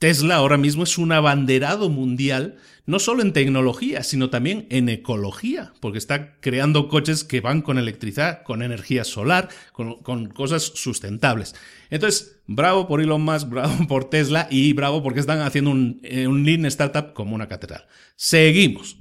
Tesla 0.00 0.36
ahora 0.36 0.56
mismo 0.56 0.84
es 0.84 0.96
un 0.96 1.12
abanderado 1.12 1.90
mundial, 1.90 2.56
no 2.86 2.98
solo 2.98 3.20
en 3.20 3.34
tecnología, 3.34 4.02
sino 4.02 4.30
también 4.30 4.66
en 4.70 4.88
ecología, 4.88 5.74
porque 5.78 5.98
está 5.98 6.40
creando 6.40 6.88
coches 6.88 7.22
que 7.22 7.42
van 7.42 7.60
con 7.60 7.76
electricidad, 7.76 8.42
con 8.42 8.62
energía 8.62 9.04
solar, 9.04 9.50
con, 9.72 10.30
cosas 10.30 10.72
sustentables. 10.74 11.54
Entonces, 11.90 12.40
bravo 12.46 12.88
por 12.88 13.02
Elon 13.02 13.20
Musk, 13.20 13.48
bravo 13.50 13.86
por 13.86 14.08
Tesla 14.08 14.48
y 14.50 14.72
bravo 14.72 15.02
porque 15.02 15.20
están 15.20 15.42
haciendo 15.42 15.70
un, 15.70 16.00
eh, 16.02 16.26
un 16.26 16.44
lean 16.46 16.64
startup 16.64 17.12
como 17.12 17.34
una 17.34 17.46
catedral. 17.46 17.86
Seguimos. 18.16 18.99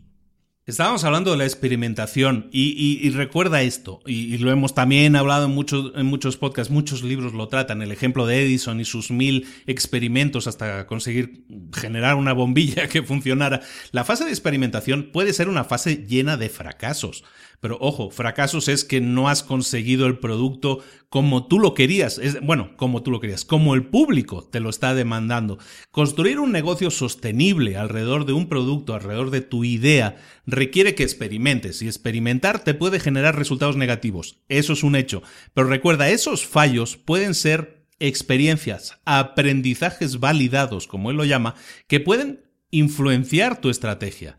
Estábamos 0.69 1.03
hablando 1.03 1.32
de 1.32 1.38
la 1.38 1.45
experimentación 1.45 2.47
y, 2.51 3.10
recuerda 3.10 3.63
esto, 3.63 4.01
y, 4.05 4.38
lo 4.38 4.51
hemos 4.51 4.75
también 4.75 5.15
hablado 5.15 5.45
en 5.45 5.51
muchos, 5.51 5.93
en 5.95 6.05
muchos 6.05 6.38
podcasts, 6.38 6.71
muchos 6.71 7.01
libros 7.01 7.34
lo 7.34 7.47
tratan, 7.47 7.82
el 7.82 7.91
ejemplo 7.91 8.27
de 8.27 8.43
Edison 8.45 8.79
y 8.79 8.86
sus 8.86 9.10
mil 9.10 9.47
experimentos 9.65 10.45
hasta 10.45 10.86
conseguir 10.86 11.43
generar 11.73 12.17
una 12.17 12.34
bombilla 12.34 12.88
que 12.89 13.01
funcionara. 13.01 13.62
La 13.91 14.03
fase 14.03 14.25
de 14.25 14.29
experimentación 14.29 15.10
puede 15.12 15.34
ser 15.34 15.49
una 15.49 15.63
fase 15.63 16.05
llena 16.08 16.38
de 16.38 16.49
fracasos. 16.49 17.23
Pero 17.60 17.78
ojo, 17.82 18.10
fracasos 18.10 18.67
es 18.67 18.86
que 18.86 19.02
no 19.02 19.28
has 19.28 19.43
conseguido 19.43 20.08
el 20.08 20.19
producto 20.19 20.80
como 21.10 21.48
tú 21.48 21.60
lo 21.60 21.74
querías. 21.74 22.22
Bueno, 22.41 22.72
como 22.78 23.04
tú 23.04 23.12
lo 23.12 23.19
querías, 23.19 23.43
como 23.43 23.76
el 23.76 23.86
público 23.88 24.48
te 24.50 24.60
lo 24.60 24.69
está 24.69 24.93
demandando. 24.93 25.58
Construir 25.91 26.39
un 26.39 26.52
negocio 26.52 26.91
sostenible 26.91 27.76
alrededor 27.78 28.26
de 28.26 28.34
un 28.34 28.48
producto, 28.48 28.93
alrededor 28.93 29.32
de 29.32 29.41
tu 29.41 29.63
idea, 29.63 30.17
requiere 30.45 30.95
que 30.95 31.04
experimentes 31.04 31.82
y 31.82 31.88
experimentar 31.88 32.63
te 32.63 32.74
puede 32.74 33.00
generar 33.00 33.38
resultados 33.38 33.76
negativos. 33.76 34.39
Eso 34.48 34.74
es 34.74 34.84
un 34.84 34.95
hecho. 34.95 35.22
Pero 35.54 35.67
recuerda, 35.67 36.10
esos 36.10 36.45
fallos 36.45 36.95
pueden 36.95 37.34
ser 37.34 37.86
experiencias, 38.00 39.00
aprendizajes 39.06 40.19
validados, 40.19 40.88
como 40.88 41.12
él 41.12 41.17
lo 41.17 41.26
llama, 41.26 41.56
que 41.88 42.00
pueden 42.00 42.45
influenciar 42.72 43.60
tu 43.60 43.69
estrategia. 43.69 44.38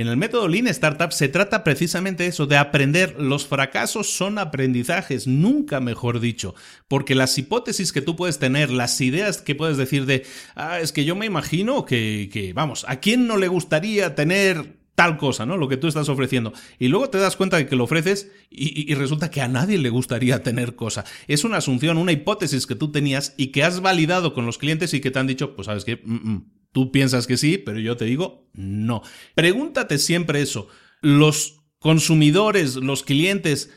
En 0.00 0.08
el 0.08 0.16
método 0.16 0.48
Lean 0.48 0.66
Startup 0.68 1.12
se 1.12 1.28
trata 1.28 1.62
precisamente 1.62 2.24
eso, 2.24 2.46
de 2.46 2.56
aprender. 2.56 3.16
Los 3.20 3.46
fracasos 3.46 4.10
son 4.10 4.38
aprendizajes, 4.38 5.26
nunca 5.26 5.78
mejor 5.78 6.20
dicho, 6.20 6.54
porque 6.88 7.14
las 7.14 7.36
hipótesis 7.36 7.92
que 7.92 8.00
tú 8.00 8.16
puedes 8.16 8.38
tener, 8.38 8.70
las 8.70 8.98
ideas 9.02 9.42
que 9.42 9.54
puedes 9.54 9.76
decir 9.76 10.06
de, 10.06 10.24
ah, 10.54 10.80
es 10.80 10.92
que 10.92 11.04
yo 11.04 11.16
me 11.16 11.26
imagino 11.26 11.84
que, 11.84 12.52
vamos, 12.54 12.86
¿a 12.88 12.96
quién 12.96 13.26
no 13.26 13.36
le 13.36 13.48
gustaría 13.48 14.14
tener 14.14 14.78
tal 14.94 15.18
cosa, 15.18 15.44
¿no? 15.44 15.58
Lo 15.58 15.68
que 15.68 15.76
tú 15.76 15.86
estás 15.86 16.08
ofreciendo. 16.08 16.54
Y 16.78 16.88
luego 16.88 17.10
te 17.10 17.18
das 17.18 17.36
cuenta 17.36 17.58
de 17.58 17.66
que 17.66 17.76
lo 17.76 17.84
ofreces 17.84 18.30
y, 18.48 18.94
resulta 18.94 19.30
que 19.30 19.42
a 19.42 19.48
nadie 19.48 19.76
le 19.76 19.90
gustaría 19.90 20.42
tener 20.42 20.76
cosa. 20.76 21.04
Es 21.28 21.44
una 21.44 21.58
asunción, 21.58 21.98
una 21.98 22.12
hipótesis 22.12 22.66
que 22.66 22.74
tú 22.74 22.90
tenías 22.90 23.34
y 23.36 23.48
que 23.48 23.64
has 23.64 23.82
validado 23.82 24.32
con 24.32 24.46
los 24.46 24.56
clientes 24.56 24.94
y 24.94 25.02
que 25.02 25.10
te 25.10 25.18
han 25.18 25.26
dicho, 25.26 25.54
pues 25.54 25.66
sabes 25.66 25.84
que 25.84 25.96
mm, 25.96 26.30
mm, 26.30 26.44
Tú 26.72 26.92
piensas 26.92 27.26
que 27.26 27.36
sí, 27.36 27.58
pero 27.58 27.78
yo 27.80 27.96
te 27.96 28.04
digo 28.04 28.48
no. 28.52 29.02
Pregúntate 29.34 29.98
siempre 29.98 30.40
eso. 30.42 30.68
¿Los 31.00 31.62
consumidores, 31.78 32.76
los 32.76 33.02
clientes, 33.02 33.70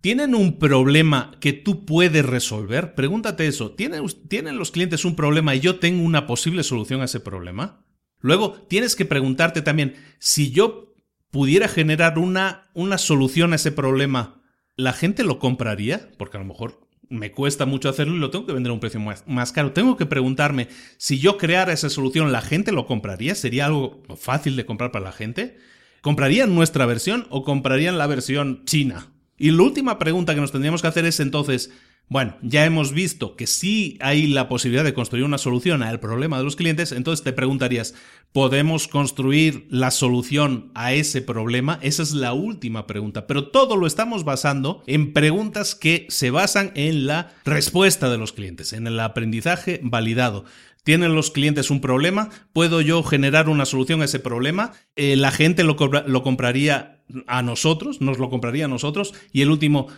tienen 0.00 0.34
un 0.34 0.58
problema 0.58 1.32
que 1.40 1.52
tú 1.52 1.84
puedes 1.84 2.24
resolver? 2.24 2.94
Pregúntate 2.94 3.46
eso. 3.46 3.72
¿Tienen, 3.72 4.04
¿Tienen 4.28 4.58
los 4.58 4.70
clientes 4.70 5.04
un 5.04 5.16
problema 5.16 5.54
y 5.54 5.60
yo 5.60 5.78
tengo 5.78 6.04
una 6.04 6.26
posible 6.26 6.62
solución 6.62 7.00
a 7.00 7.06
ese 7.06 7.20
problema? 7.20 7.84
Luego, 8.20 8.52
tienes 8.68 8.96
que 8.96 9.06
preguntarte 9.06 9.62
también, 9.62 9.96
si 10.18 10.50
yo 10.50 10.94
pudiera 11.30 11.68
generar 11.68 12.18
una, 12.18 12.70
una 12.74 12.98
solución 12.98 13.52
a 13.52 13.56
ese 13.56 13.72
problema, 13.72 14.42
¿la 14.76 14.92
gente 14.92 15.24
lo 15.24 15.38
compraría? 15.38 16.10
Porque 16.18 16.36
a 16.36 16.40
lo 16.40 16.46
mejor 16.46 16.86
me 17.10 17.32
cuesta 17.32 17.66
mucho 17.66 17.90
hacerlo 17.90 18.14
y 18.14 18.18
lo 18.18 18.30
tengo 18.30 18.46
que 18.46 18.54
vender 18.54 18.70
a 18.70 18.74
un 18.74 18.80
precio 18.80 19.00
más, 19.00 19.52
caro. 19.52 19.72
Tengo 19.72 19.98
que 19.98 20.06
preguntarme, 20.06 20.68
si 20.96 21.18
yo 21.18 21.36
creara 21.36 21.72
esa 21.72 21.90
solución, 21.90 22.32
¿la 22.32 22.40
gente 22.40 22.72
lo 22.72 22.86
compraría? 22.86 23.34
¿Sería 23.34 23.66
algo 23.66 24.02
fácil 24.16 24.56
de 24.56 24.64
comprar 24.64 24.92
para 24.92 25.04
la 25.04 25.12
gente? 25.12 25.58
¿comprarían 26.00 26.54
nuestra 26.54 26.86
versión 26.86 27.26
o 27.30 27.44
comprarían 27.44 27.98
la 27.98 28.06
versión 28.06 28.64
china? 28.64 29.08
Y 29.36 29.50
la 29.50 29.62
última 29.62 29.98
pregunta 29.98 30.34
que 30.34 30.40
nos 30.40 30.52
tendríamos 30.52 30.82
que 30.82 30.88
hacer 30.88 31.04
es 31.06 31.20
entonces, 31.20 31.70
bueno, 32.10 32.36
ya 32.42 32.64
hemos 32.64 32.92
visto 32.92 33.36
que 33.36 33.46
sí 33.46 33.96
hay 34.00 34.26
la 34.26 34.48
posibilidad 34.48 34.82
de 34.82 34.94
construir 34.94 35.24
una 35.24 35.38
solución 35.38 35.84
al 35.84 36.00
problema 36.00 36.38
de 36.38 36.42
los 36.42 36.56
clientes, 36.56 36.90
entonces 36.90 37.22
te 37.22 37.32
preguntarías, 37.32 37.94
¿podemos 38.32 38.88
construir 38.88 39.68
la 39.70 39.92
solución 39.92 40.72
a 40.74 40.92
ese 40.92 41.22
problema? 41.22 41.78
Esa 41.82 42.02
es 42.02 42.10
la 42.10 42.32
última 42.32 42.88
pregunta, 42.88 43.28
pero 43.28 43.46
todo 43.50 43.76
lo 43.76 43.86
estamos 43.86 44.24
basando 44.24 44.82
en 44.88 45.12
preguntas 45.12 45.76
que 45.76 46.06
se 46.08 46.32
basan 46.32 46.72
en 46.74 47.06
la 47.06 47.32
respuesta 47.44 48.10
de 48.10 48.18
los 48.18 48.32
clientes, 48.32 48.72
en 48.72 48.88
el 48.88 48.98
aprendizaje 48.98 49.78
validado. 49.80 50.44
¿Tienen 50.82 51.14
los 51.14 51.30
clientes 51.30 51.70
un 51.70 51.80
problema? 51.80 52.30
¿Puedo 52.52 52.80
yo 52.80 53.04
generar 53.04 53.48
una 53.48 53.66
solución 53.66 54.02
a 54.02 54.06
ese 54.06 54.18
problema? 54.18 54.72
Eh, 54.96 55.14
¿La 55.14 55.30
gente 55.30 55.62
lo, 55.62 55.76
lo 55.78 56.22
compraría 56.24 57.04
a 57.28 57.42
nosotros? 57.42 58.00
¿Nos 58.00 58.18
lo 58.18 58.30
compraría 58.30 58.64
a 58.64 58.68
nosotros? 58.68 59.14
Y 59.30 59.42
el 59.42 59.50
último, 59.50 59.88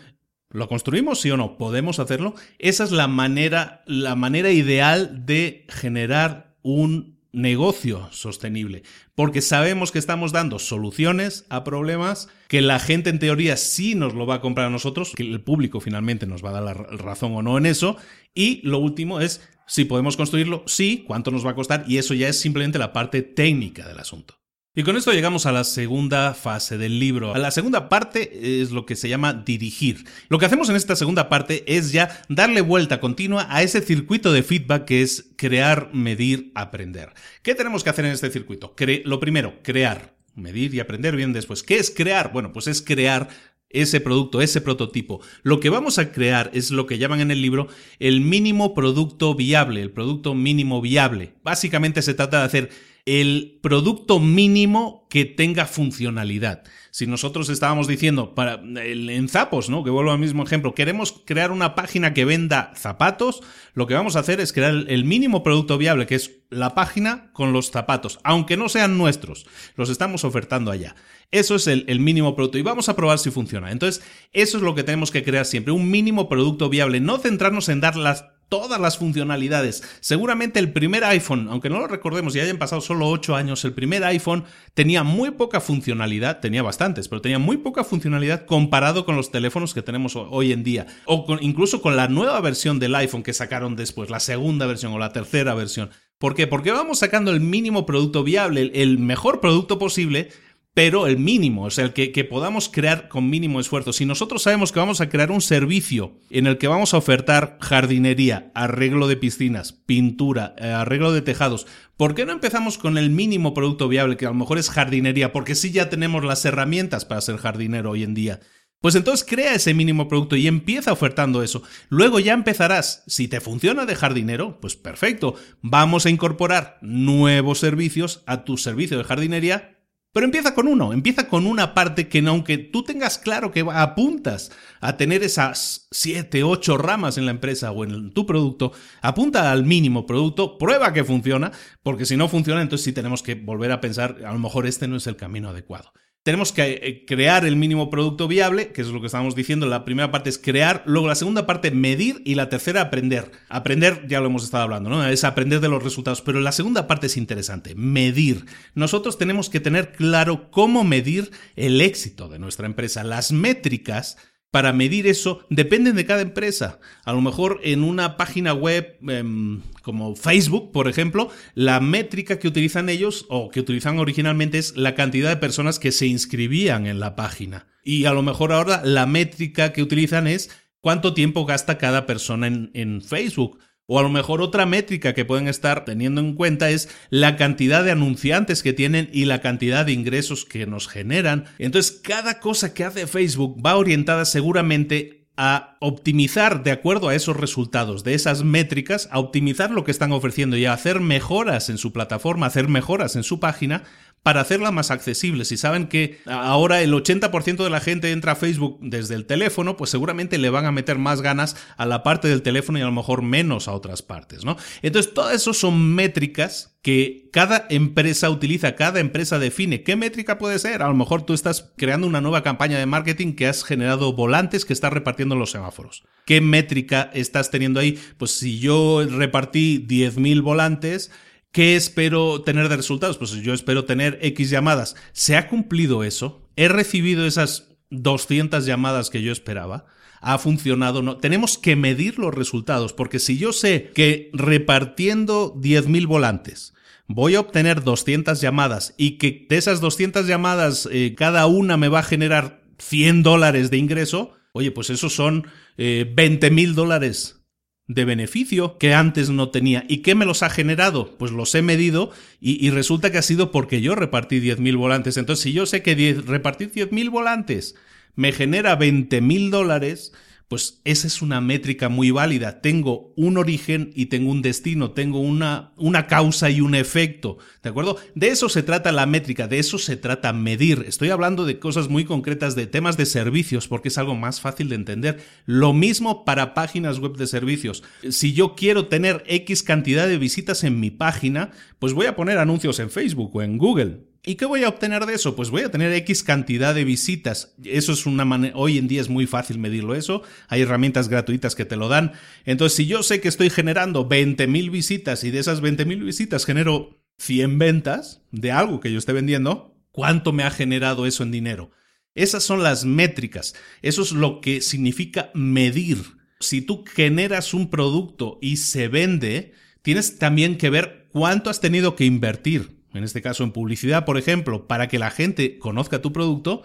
¿Lo 0.53 0.68
construimos, 0.68 1.20
sí 1.20 1.30
o 1.30 1.36
no? 1.36 1.57
¿Podemos 1.57 1.98
hacerlo? 1.98 2.34
Esa 2.59 2.84
es 2.84 2.92
la 2.92 3.09
manera, 3.09 3.82
la 3.86 4.14
manera 4.14 4.50
ideal 4.50 5.24
de 5.24 5.66
generar 5.68 6.57
un 6.62 7.20
negocio 7.32 8.09
sostenible, 8.12 8.82
porque 9.14 9.40
sabemos 9.40 9.90
que 9.90 9.98
estamos 9.98 10.32
dando 10.32 10.59
soluciones 10.59 11.46
a 11.48 11.64
problemas 11.64 12.28
que 12.48 12.61
la 12.61 12.78
gente 12.78 13.09
en 13.09 13.18
teoría 13.18 13.57
sí 13.57 13.94
nos 13.94 14.12
lo 14.12 14.26
va 14.26 14.36
a 14.36 14.40
comprar 14.42 14.66
a 14.66 14.70
nosotros, 14.70 15.14
que 15.16 15.22
el 15.22 15.40
público 15.40 15.80
finalmente 15.80 16.26
nos 16.26 16.44
va 16.44 16.50
a 16.50 16.61
dar 16.61 16.62
la 16.62 16.74
razón 16.74 17.34
o 17.34 17.42
no 17.42 17.57
en 17.57 17.64
eso, 17.64 17.96
y 18.34 18.61
lo 18.66 18.78
último 18.78 19.20
es 19.20 19.40
si 19.66 19.86
podemos 19.86 20.18
construirlo, 20.18 20.64
sí, 20.66 21.05
cuánto 21.07 21.30
nos 21.30 21.46
va 21.46 21.53
a 21.53 21.55
costar, 21.55 21.84
y 21.88 21.96
eso 21.96 22.12
ya 22.12 22.28
es 22.28 22.38
simplemente 22.38 22.78
la 22.78 22.92
parte 22.92 23.22
técnica 23.22 23.88
del 23.88 23.98
asunto. 23.98 24.41
Y 24.74 24.84
con 24.84 24.96
esto 24.96 25.12
llegamos 25.12 25.44
a 25.44 25.52
la 25.52 25.64
segunda 25.64 26.32
fase 26.32 26.78
del 26.78 26.98
libro. 26.98 27.34
A 27.34 27.38
la 27.38 27.50
segunda 27.50 27.90
parte 27.90 28.62
es 28.62 28.70
lo 28.70 28.86
que 28.86 28.96
se 28.96 29.10
llama 29.10 29.34
dirigir. 29.34 30.06
Lo 30.30 30.38
que 30.38 30.46
hacemos 30.46 30.70
en 30.70 30.76
esta 30.76 30.96
segunda 30.96 31.28
parte 31.28 31.62
es 31.66 31.92
ya 31.92 32.22
darle 32.30 32.62
vuelta 32.62 32.98
continua 32.98 33.46
a 33.50 33.62
ese 33.62 33.82
circuito 33.82 34.32
de 34.32 34.42
feedback 34.42 34.86
que 34.86 35.02
es 35.02 35.34
crear, 35.36 35.90
medir, 35.92 36.52
aprender. 36.54 37.12
¿Qué 37.42 37.54
tenemos 37.54 37.84
que 37.84 37.90
hacer 37.90 38.06
en 38.06 38.12
este 38.12 38.30
circuito? 38.30 38.74
lo 39.04 39.20
primero, 39.20 39.62
crear. 39.62 40.16
Medir 40.36 40.74
y 40.74 40.80
aprender 40.80 41.16
bien 41.16 41.34
después. 41.34 41.62
¿Qué 41.62 41.76
es 41.76 41.90
crear? 41.90 42.32
Bueno, 42.32 42.54
pues 42.54 42.66
es 42.66 42.80
crear 42.80 43.28
ese 43.68 44.00
producto, 44.00 44.40
ese 44.40 44.62
prototipo. 44.62 45.20
Lo 45.42 45.60
que 45.60 45.68
vamos 45.68 45.98
a 45.98 46.12
crear 46.12 46.50
es 46.54 46.70
lo 46.70 46.86
que 46.86 46.96
llaman 46.96 47.20
en 47.20 47.30
el 47.30 47.42
libro 47.42 47.68
el 47.98 48.22
mínimo 48.22 48.72
producto 48.74 49.34
viable, 49.34 49.82
el 49.82 49.90
producto 49.90 50.34
mínimo 50.34 50.80
viable. 50.80 51.34
Básicamente 51.44 52.00
se 52.00 52.14
trata 52.14 52.38
de 52.38 52.44
hacer 52.44 52.70
el 53.05 53.59
producto 53.62 54.20
mínimo 54.20 55.07
que 55.11 55.24
tenga 55.24 55.66
funcionalidad. 55.66 56.62
Si 56.92 57.07
nosotros 57.07 57.48
estábamos 57.48 57.88
diciendo 57.88 58.34
para 58.34 58.62
en 58.62 59.28
zapos, 59.28 59.70
¿no? 59.70 59.82
Que 59.82 59.90
vuelvo 59.90 60.12
al 60.12 60.18
mismo 60.18 60.44
ejemplo, 60.44 60.74
queremos 60.74 61.22
crear 61.24 61.50
una 61.50 61.74
página 61.74 62.14
que 62.14 62.24
venda 62.24 62.72
zapatos, 62.76 63.42
lo 63.74 63.86
que 63.86 63.94
vamos 63.94 64.14
a 64.14 64.20
hacer 64.20 64.40
es 64.40 64.53
crear 64.53 64.84
el 64.86 65.05
mínimo 65.05 65.42
producto 65.42 65.78
viable, 65.78 66.07
que 66.07 66.14
es 66.14 66.42
la 66.50 66.74
página 66.74 67.32
con 67.32 67.53
los 67.53 67.70
zapatos, 67.70 68.20
aunque 68.22 68.57
no 68.57 68.68
sean 68.68 68.98
nuestros, 68.98 69.46
los 69.74 69.88
estamos 69.88 70.22
ofertando 70.24 70.70
allá. 70.70 70.94
Eso 71.30 71.57
es 71.57 71.66
el, 71.66 71.86
el, 71.88 71.98
mínimo 71.98 72.36
producto 72.36 72.59
y 72.59 72.62
vamos 72.62 72.90
a 72.90 72.94
probar 72.94 73.18
si 73.18 73.30
funciona. 73.30 73.72
Entonces, 73.72 74.05
eso 74.34 74.59
es 74.59 74.62
lo 74.62 74.74
que 74.74 74.84
tenemos 74.84 75.11
que 75.11 75.24
crear 75.24 75.46
siempre, 75.46 75.72
un 75.72 75.90
mínimo 75.90 76.28
producto 76.28 76.68
viable, 76.68 77.00
no 77.00 77.18
centrarnos 77.18 77.70
en 77.70 77.80
dar 77.80 77.96
las 77.96 78.26
todas 78.53 78.78
las 78.78 78.98
funcionalidades. 78.98 79.82
Seguramente 80.00 80.59
el 80.59 80.74
primer 80.74 81.05
iPhone, 81.05 81.48
aunque 81.48 81.70
no 81.70 81.78
lo 81.78 81.86
recordemos 81.86 82.36
y 82.36 82.40
hayan 82.40 82.59
pasado 82.59 82.82
solo 82.82 83.09
8 83.09 83.34
años, 83.34 83.64
el 83.64 83.72
primer 83.72 84.05
iPhone 84.05 84.44
tenía 84.74 85.05
muy 85.05 85.30
poca 85.30 85.59
funcionalidad, 85.59 86.40
tenía 86.40 86.62
bastantes, 86.62 87.09
pero 87.09 87.22
tenía 87.22 87.38
muy 87.38 87.57
poca 87.57 87.82
funcionalidad 87.82 88.44
comparado 88.44 89.07
con 89.07 89.16
los 89.16 89.30
teléfonos 89.30 89.72
que 89.72 89.80
tenemos 89.80 90.16
hoy 90.16 90.53
en 90.53 90.64
día. 90.64 90.86
O 91.07 91.24
incluso 91.40 91.80
con 91.80 91.96
la 91.96 92.09
nueva 92.09 92.38
versión 92.42 92.78
del 92.78 92.94
iPhone 92.94 93.22
que 93.22 93.32
sacaron 93.32 93.74
después, 93.74 94.11
la 94.11 94.20
segunda 94.20 94.66
versión 94.66 94.92
o 94.92 94.98
la 94.98 95.14
tercera 95.14 95.55
versión. 95.55 95.88
¿Por 96.18 96.34
qué? 96.34 96.46
Porque 96.46 96.72
vamos 96.72 96.98
sacando 96.98 97.30
el 97.30 97.40
mínimo 97.40 97.86
producto 97.86 98.22
viable, 98.22 98.70
el 98.74 98.98
mejor 98.98 99.40
producto 99.40 99.78
posible 99.78 100.28
pero 100.74 101.06
el 101.06 101.18
mínimo, 101.18 101.64
o 101.64 101.70
sea, 101.70 101.84
el 101.84 101.92
que, 101.92 102.24
podamos 102.24 102.70
crear 102.70 103.08
con 103.08 103.28
mínimo 103.28 103.60
esfuerzo. 103.60 103.92
Si 103.92 104.06
nosotros 104.06 104.42
sabemos 104.42 104.72
que 104.72 104.78
vamos 104.78 105.00
a 105.00 105.10
crear 105.10 105.30
un 105.30 105.42
servicio 105.42 106.14
en 106.30 106.46
el 106.46 106.56
que 106.56 106.68
vamos 106.68 106.94
a 106.94 106.96
ofertar 106.96 107.58
jardinería, 107.60 108.50
arreglo 108.54 109.06
de 109.06 109.16
piscinas, 109.16 109.72
pintura, 109.72 110.54
eh, 110.58 110.68
arreglo 110.68 111.12
de 111.12 111.20
tejados, 111.20 111.66
¿por 111.98 112.14
qué 112.14 112.24
no 112.24 112.32
empezamos 112.32 112.78
con 112.78 112.96
el 112.96 113.10
mínimo 113.10 113.52
producto 113.52 113.88
viable, 113.88 114.16
que 114.16 114.24
a 114.24 114.30
lo 114.30 114.34
mejor 114.34 114.58
es 114.58 114.70
jardinería? 114.70 115.32
Porque 115.32 115.54
sí 115.54 115.72
ya 115.72 115.90
tenemos 115.90 116.24
las 116.24 116.44
herramientas 116.46 117.04
para 117.04 117.20
ser 117.20 117.36
jardinero 117.36 117.90
hoy 117.90 118.02
en 118.02 118.14
día. 118.14 118.40
Pues 118.80 118.96
entonces 118.96 119.24
crea 119.28 119.54
ese 119.54 119.74
mínimo 119.74 120.08
producto 120.08 120.34
y 120.34 120.48
empieza 120.48 120.90
ofertando 120.90 121.44
eso. 121.44 121.62
Luego 121.88 122.18
ya 122.18 122.32
empezarás, 122.32 123.04
si 123.06 123.28
te 123.28 123.40
funciona 123.40 123.86
de 123.86 123.94
jardinero, 123.94 124.58
pues 124.60 124.74
perfecto, 124.74 125.36
vamos 125.60 126.04
a 126.04 126.10
incorporar 126.10 126.78
nuevos 126.80 127.60
servicios 127.60 128.24
a 128.26 128.42
tu 128.42 128.56
servicio 128.56 128.98
de 128.98 129.04
jardinería 129.04 129.71
pero 130.12 130.26
empieza 130.26 130.54
con 130.54 130.68
uno, 130.68 130.92
empieza 130.92 131.28
con 131.28 131.46
una 131.46 131.74
parte 131.74 132.08
que 132.08 132.18
aunque 132.26 132.58
tú 132.58 132.82
tengas 132.84 133.18
claro 133.18 133.50
que 133.50 133.64
apuntas 133.72 134.52
a 134.80 134.96
tener 134.96 135.22
esas 135.22 135.88
7, 135.90 136.42
8 136.42 136.78
ramas 136.78 137.16
en 137.18 137.24
la 137.24 137.30
empresa 137.30 137.72
o 137.72 137.84
en 137.84 138.12
tu 138.12 138.26
producto, 138.26 138.72
apunta 139.00 139.50
al 139.50 139.64
mínimo 139.64 140.06
producto, 140.06 140.58
prueba 140.58 140.92
que 140.92 141.04
funciona, 141.04 141.52
porque 141.82 142.04
si 142.04 142.16
no 142.16 142.28
funciona, 142.28 142.60
entonces 142.62 142.84
sí 142.84 142.92
tenemos 142.92 143.22
que 143.22 143.34
volver 143.34 143.72
a 143.72 143.80
pensar, 143.80 144.18
a 144.26 144.32
lo 144.32 144.38
mejor 144.38 144.66
este 144.66 144.86
no 144.86 144.96
es 144.96 145.06
el 145.06 145.16
camino 145.16 145.48
adecuado. 145.48 145.92
Tenemos 146.24 146.52
que 146.52 146.62
eh, 146.62 147.04
crear 147.04 147.44
el 147.44 147.56
mínimo 147.56 147.90
producto 147.90 148.28
viable, 148.28 148.70
que 148.70 148.80
es 148.80 148.88
lo 148.88 149.00
que 149.00 149.06
estábamos 149.06 149.34
diciendo. 149.34 149.66
La 149.66 149.84
primera 149.84 150.12
parte 150.12 150.30
es 150.30 150.38
crear, 150.38 150.84
luego 150.86 151.08
la 151.08 151.16
segunda 151.16 151.46
parte 151.46 151.72
medir 151.72 152.22
y 152.24 152.36
la 152.36 152.48
tercera 152.48 152.80
aprender. 152.80 153.32
Aprender, 153.48 154.06
ya 154.06 154.20
lo 154.20 154.26
hemos 154.26 154.44
estado 154.44 154.62
hablando, 154.62 154.88
¿no? 154.88 155.04
Es 155.04 155.24
aprender 155.24 155.58
de 155.58 155.68
los 155.68 155.82
resultados, 155.82 156.22
pero 156.22 156.40
la 156.40 156.52
segunda 156.52 156.86
parte 156.86 157.08
es 157.08 157.16
interesante, 157.16 157.74
medir. 157.74 158.46
Nosotros 158.74 159.18
tenemos 159.18 159.50
que 159.50 159.58
tener 159.58 159.90
claro 159.90 160.48
cómo 160.52 160.84
medir 160.84 161.32
el 161.56 161.80
éxito 161.80 162.28
de 162.28 162.38
nuestra 162.38 162.66
empresa. 162.66 163.02
Las 163.02 163.32
métricas 163.32 164.16
para 164.53 164.74
medir 164.74 165.07
eso 165.07 165.44
dependen 165.48 165.96
de 165.96 166.05
cada 166.05 166.20
empresa. 166.20 166.78
A 167.05 167.14
lo 167.14 167.22
mejor 167.22 167.59
en 167.64 167.82
una 167.82 168.18
página 168.18 168.53
web 168.53 168.98
em, 169.09 169.62
como 169.82 170.14
Facebook, 170.14 170.72
por 170.72 170.88
ejemplo, 170.88 171.30
la 171.55 171.80
métrica 171.80 172.38
que 172.38 172.48
utilizan 172.48 172.90
ellos 172.90 173.24
o 173.30 173.48
que 173.48 173.61
utilizan 173.61 173.98
originalmente 173.98 174.59
es 174.59 174.76
la 174.76 174.94
cantidad 174.94 175.30
de 175.30 175.38
personas 175.38 175.78
que 175.78 175.90
se 175.90 176.07
inscribían 176.07 176.86
en 176.86 177.00
la 177.00 177.16
página. 177.16 177.66
Y 177.82 178.05
a 178.05 178.12
lo 178.12 178.22
mejor 178.22 178.53
ahora 178.53 178.82
la 178.84 179.07
métrica 179.07 179.72
que 179.72 179.82
utilizan 179.82 180.26
es 180.26 180.50
cuánto 180.80 181.14
tiempo 181.14 181.46
gasta 181.46 181.78
cada 181.78 182.05
persona 182.05 182.46
en, 182.46 182.70
en 182.74 183.00
Facebook. 183.00 183.59
O 183.95 183.99
a 183.99 184.03
lo 184.03 184.09
mejor 184.09 184.40
otra 184.40 184.64
métrica 184.64 185.12
que 185.12 185.26
pueden 185.26 185.49
estar 185.49 185.84
teniendo 185.84 186.22
en 186.22 186.34
cuenta 186.34 186.70
es 186.70 186.88
la 187.11 187.36
cantidad 187.36 187.84
de 187.84 187.90
anunciantes 187.90 188.62
que 188.62 188.72
tienen 188.72 189.11
y 189.12 189.26
la 189.26 189.43
cantidad 189.43 189.84
de 189.84 189.93
ingresos 189.93 190.47
que 190.47 190.66
nos 190.66 190.88
generan. 190.88 191.45
Entonces, 191.59 192.01
cada 192.03 192.40
cosa 192.40 192.72
que 192.72 192.84
hace 192.84 193.07
Facebook 193.07 193.61
va 193.62 193.76
orientada 193.76 194.24
seguramente 194.24 195.26
a 195.36 195.76
optimizar 195.80 196.62
de 196.62 196.70
acuerdo 196.70 197.11
a 197.11 197.14
esos 197.14 197.36
resultados, 197.36 198.03
de 198.03 198.14
esas 198.14 198.45
métricas, 198.45 199.11
a 199.12 199.18
optimizar 199.18 199.70
lo 199.70 199.84
que 199.84 199.90
están 199.90 200.12
ofreciendo 200.12 200.57
y 200.57 200.64
a 200.64 200.72
hacer 200.72 201.01
mejoras 201.01 201.68
en 201.68 201.76
su 201.76 201.93
plataforma, 201.93 202.47
hacer 202.47 202.68
mejoras 202.68 203.14
en 203.16 203.24
su 203.24 203.40
página 203.40 203.84
para 204.22 204.40
hacerla 204.40 204.70
más 204.70 204.90
accesible. 204.90 205.44
Si 205.44 205.56
saben 205.56 205.88
que 205.88 206.20
ahora 206.26 206.80
el 206.80 206.92
80% 206.92 207.64
de 207.64 207.70
la 207.70 207.80
gente 207.80 208.12
entra 208.12 208.32
a 208.32 208.36
Facebook 208.36 208.78
desde 208.80 209.16
el 209.16 209.26
teléfono, 209.26 209.76
pues 209.76 209.90
seguramente 209.90 210.38
le 210.38 210.50
van 210.50 210.64
a 210.64 210.72
meter 210.72 210.98
más 210.98 211.22
ganas 211.22 211.56
a 211.76 211.86
la 211.86 212.02
parte 212.02 212.28
del 212.28 212.42
teléfono 212.42 212.78
y 212.78 212.82
a 212.82 212.86
lo 212.86 212.92
mejor 212.92 213.22
menos 213.22 213.66
a 213.66 213.72
otras 213.72 214.02
partes, 214.02 214.44
¿no? 214.44 214.56
Entonces, 214.82 215.12
todo 215.12 215.30
eso 215.30 215.52
son 215.54 215.94
métricas 215.94 216.76
que 216.82 217.28
cada 217.32 217.66
empresa 217.70 218.30
utiliza, 218.30 218.74
cada 218.74 219.00
empresa 219.00 219.38
define. 219.38 219.82
¿Qué 219.82 219.96
métrica 219.96 220.38
puede 220.38 220.58
ser? 220.58 220.82
A 220.82 220.88
lo 220.88 220.94
mejor 220.94 221.22
tú 221.22 221.32
estás 221.32 221.72
creando 221.76 222.06
una 222.06 222.20
nueva 222.20 222.42
campaña 222.42 222.78
de 222.78 222.86
marketing 222.86 223.34
que 223.34 223.46
has 223.46 223.64
generado 223.64 224.12
volantes 224.12 224.64
que 224.64 224.72
estás 224.72 224.92
repartiendo 224.92 225.34
en 225.34 225.40
los 225.40 225.50
semáforos. 225.52 226.04
¿Qué 226.26 226.40
métrica 226.40 227.10
estás 227.14 227.50
teniendo 227.50 227.80
ahí? 227.80 227.98
Pues 228.18 228.32
si 228.32 228.58
yo 228.58 229.04
repartí 229.08 229.84
10.000 229.88 230.42
volantes, 230.42 231.10
¿Qué 231.53 231.76
espero 231.76 232.40
tener 232.42 232.70
de 232.70 232.76
resultados? 232.76 233.18
Pues 233.18 233.30
yo 233.32 233.53
espero 233.53 233.84
tener 233.84 234.18
X 234.22 234.48
llamadas. 234.48 234.96
¿Se 235.12 235.36
ha 235.36 235.48
cumplido 235.48 236.03
eso? 236.03 236.48
¿He 236.57 236.68
recibido 236.68 237.26
esas 237.26 237.68
200 237.90 238.64
llamadas 238.64 239.11
que 239.11 239.22
yo 239.22 239.32
esperaba? 239.32 239.84
¿Ha 240.22 240.38
funcionado? 240.38 241.03
No. 241.03 241.18
Tenemos 241.18 241.59
que 241.59 241.76
medir 241.76 242.18
los 242.18 242.34
resultados, 242.34 242.94
porque 242.94 243.18
si 243.18 243.36
yo 243.36 243.53
sé 243.53 243.90
que 243.94 244.30
repartiendo 244.32 245.55
10.000 245.55 246.07
volantes 246.07 246.72
voy 247.07 247.34
a 247.34 247.40
obtener 247.40 247.82
200 247.82 248.40
llamadas 248.40 248.94
y 248.96 249.18
que 249.18 249.46
de 249.48 249.57
esas 249.59 249.80
200 249.80 250.26
llamadas 250.26 250.88
eh, 250.90 251.14
cada 251.16 251.46
una 251.46 251.76
me 251.76 251.88
va 251.88 251.98
a 251.98 252.05
generar 252.05 252.62
100 252.78 253.22
dólares 253.22 253.70
de 253.70 253.76
ingreso, 253.76 254.32
oye, 254.53 254.70
pues 254.70 254.88
esos 254.88 255.14
son 255.14 255.46
eh, 255.76 256.11
20.000 256.16 256.72
dólares 256.72 257.41
de 257.89 258.05
beneficio 258.05 258.78
que 258.78 258.95
antes 258.95 259.30
no 259.30 259.51
tenía. 259.51 259.85
¿Y 259.89 259.99
qué 259.99 260.14
me 260.14 260.24
los 260.24 260.43
ha 260.43 260.51
generado? 260.51 261.16
Pues 261.18 261.33
los 261.33 261.55
he 261.55 261.62
medido 261.62 262.11
y, 262.41 262.70
resulta 262.70 263.11
que 263.11 263.18
ha 263.18 263.22
sido 263.22 263.51
porque 263.51 263.80
yo 263.80 263.95
repartí 263.95 264.41
10.000 264.41 264.76
volantes. 264.76 265.16
Entonces, 265.16 265.43
si 265.43 265.53
yo 265.53 265.66
sé 265.66 265.83
que 265.83 265.95
10, 265.95 266.26
repartir 266.26 266.72
10.000 266.72 267.11
volantes 267.11 267.74
me 268.14 268.33
genera 268.33 268.78
20.000 268.78 269.51
dólares, 269.51 270.12
pues 270.53 270.82
esa 270.84 271.07
es 271.07 271.22
una 271.22 271.40
métrica 271.40 271.88
muy 271.88 272.11
válida. 272.11 272.61
Tengo 272.61 273.14
un 273.16 273.38
origen 273.38 273.90
y 273.94 274.07
tengo 274.07 274.30
un 274.30 274.42
destino, 274.42 274.90
tengo 274.90 275.18
una, 275.18 275.72
una, 275.78 276.07
causa 276.07 276.50
y 276.50 276.61
un 276.61 276.74
efecto. 276.74 277.38
¿De 277.62 277.70
acuerdo? 277.70 277.96
De 278.14 278.28
eso 278.28 278.50
se 278.50 278.62
trata 278.62 278.92
la 278.92 279.07
métrica, 279.07 279.48
de 279.48 279.59
eso 279.59 279.78
se 279.78 279.96
trata 279.96 280.34
medir. 280.34 280.84
Estoy 280.86 281.09
hablando 281.09 281.46
de 281.46 281.59
cosas 281.59 281.88
muy 281.88 282.05
concretas, 282.05 282.55
de 282.55 282.66
temas 282.66 282.98
de 282.98 283.07
servicios, 283.07 283.66
porque 283.66 283.88
es 283.88 283.96
algo 283.96 284.14
más 284.14 284.42
fácil 284.42 284.68
de 284.68 284.74
entender. 284.74 285.24
Lo 285.46 285.72
mismo 285.72 286.26
para 286.26 286.53
páginas 286.53 286.98
web 286.98 287.16
de 287.16 287.28
servicios. 287.28 287.82
Si 288.11 288.34
yo 288.34 288.55
quiero 288.55 288.88
tener 288.88 289.24
X 289.28 289.62
cantidad 289.62 290.07
de 290.07 290.18
visitas 290.18 290.64
en 290.64 290.80
mi 290.80 290.90
página, 290.90 291.53
pues 291.78 291.94
voy 291.94 292.05
a 292.05 292.14
poner 292.14 292.36
anuncios 292.36 292.78
en 292.78 292.90
Facebook 292.90 293.34
o 293.34 293.40
en 293.40 293.57
Google. 293.57 294.11
¿Y 294.24 294.36
qué 294.36 294.44
voy 294.44 294.62
a 294.62 294.68
obtener 294.68 295.04
de 295.04 295.14
eso? 295.14 295.34
Pues 295.34 295.50
voy 295.50 295.62
a 295.62 295.70
tener 295.72 295.92
X 295.94 296.22
cantidad 296.22 296.76
de 296.76 296.84
visitas. 296.84 297.54
Eso 297.64 297.92
es 297.92 298.06
una 298.06 298.24
manera, 298.24 298.56
hoy 298.56 298.78
en 298.78 298.86
día 298.86 299.00
es 299.00 299.08
muy 299.08 299.26
fácil 299.26 299.58
medirlo 299.58 299.96
eso. 299.96 300.22
Hay 300.46 300.62
herramientas 300.62 301.08
gratuitas 301.08 301.56
que 301.56 301.64
te 301.64 301.74
lo 301.74 301.88
dan. 301.88 302.12
Entonces, 302.44 302.76
si 302.76 302.86
yo 302.86 303.02
sé 303.02 303.20
que 303.20 303.26
estoy 303.26 303.50
generando 303.50 304.08
20.000 304.08 304.70
visitas 304.70 305.24
y 305.24 305.32
de 305.32 305.40
esas 305.40 305.60
20.000 305.60 306.04
visitas 306.04 306.44
genero 306.44 307.02
100 307.18 307.58
ventas 307.58 308.22
de 308.30 308.52
algo 308.52 308.78
que 308.78 308.92
yo 308.92 308.98
esté 308.98 309.12
vendiendo, 309.12 309.76
¿cuánto 309.90 310.32
me 310.32 310.44
ha 310.44 310.52
generado 310.52 311.04
eso 311.04 311.24
en 311.24 311.32
dinero? 311.32 311.72
Esas 312.14 312.44
son 312.44 312.62
las 312.62 312.84
métricas. 312.84 313.54
Eso 313.80 314.02
es 314.02 314.12
lo 314.12 314.40
que 314.40 314.60
significa 314.60 315.32
medir. 315.34 315.98
Si 316.38 316.62
tú 316.62 316.84
generas 316.86 317.54
un 317.54 317.70
producto 317.70 318.38
y 318.40 318.58
se 318.58 318.86
vende, 318.86 319.52
tienes 319.82 320.20
también 320.20 320.58
que 320.58 320.70
ver 320.70 321.08
cuánto 321.10 321.50
has 321.50 321.60
tenido 321.60 321.96
que 321.96 322.04
invertir 322.04 322.82
en 322.95 323.05
este 323.05 323.22
caso 323.22 323.45
en 323.45 323.53
publicidad, 323.53 324.05
por 324.05 324.18
ejemplo, 324.18 324.66
para 324.66 324.88
que 324.88 324.99
la 324.99 325.11
gente 325.11 325.59
conozca 325.59 326.03
tu 326.03 326.12
producto, 326.12 326.62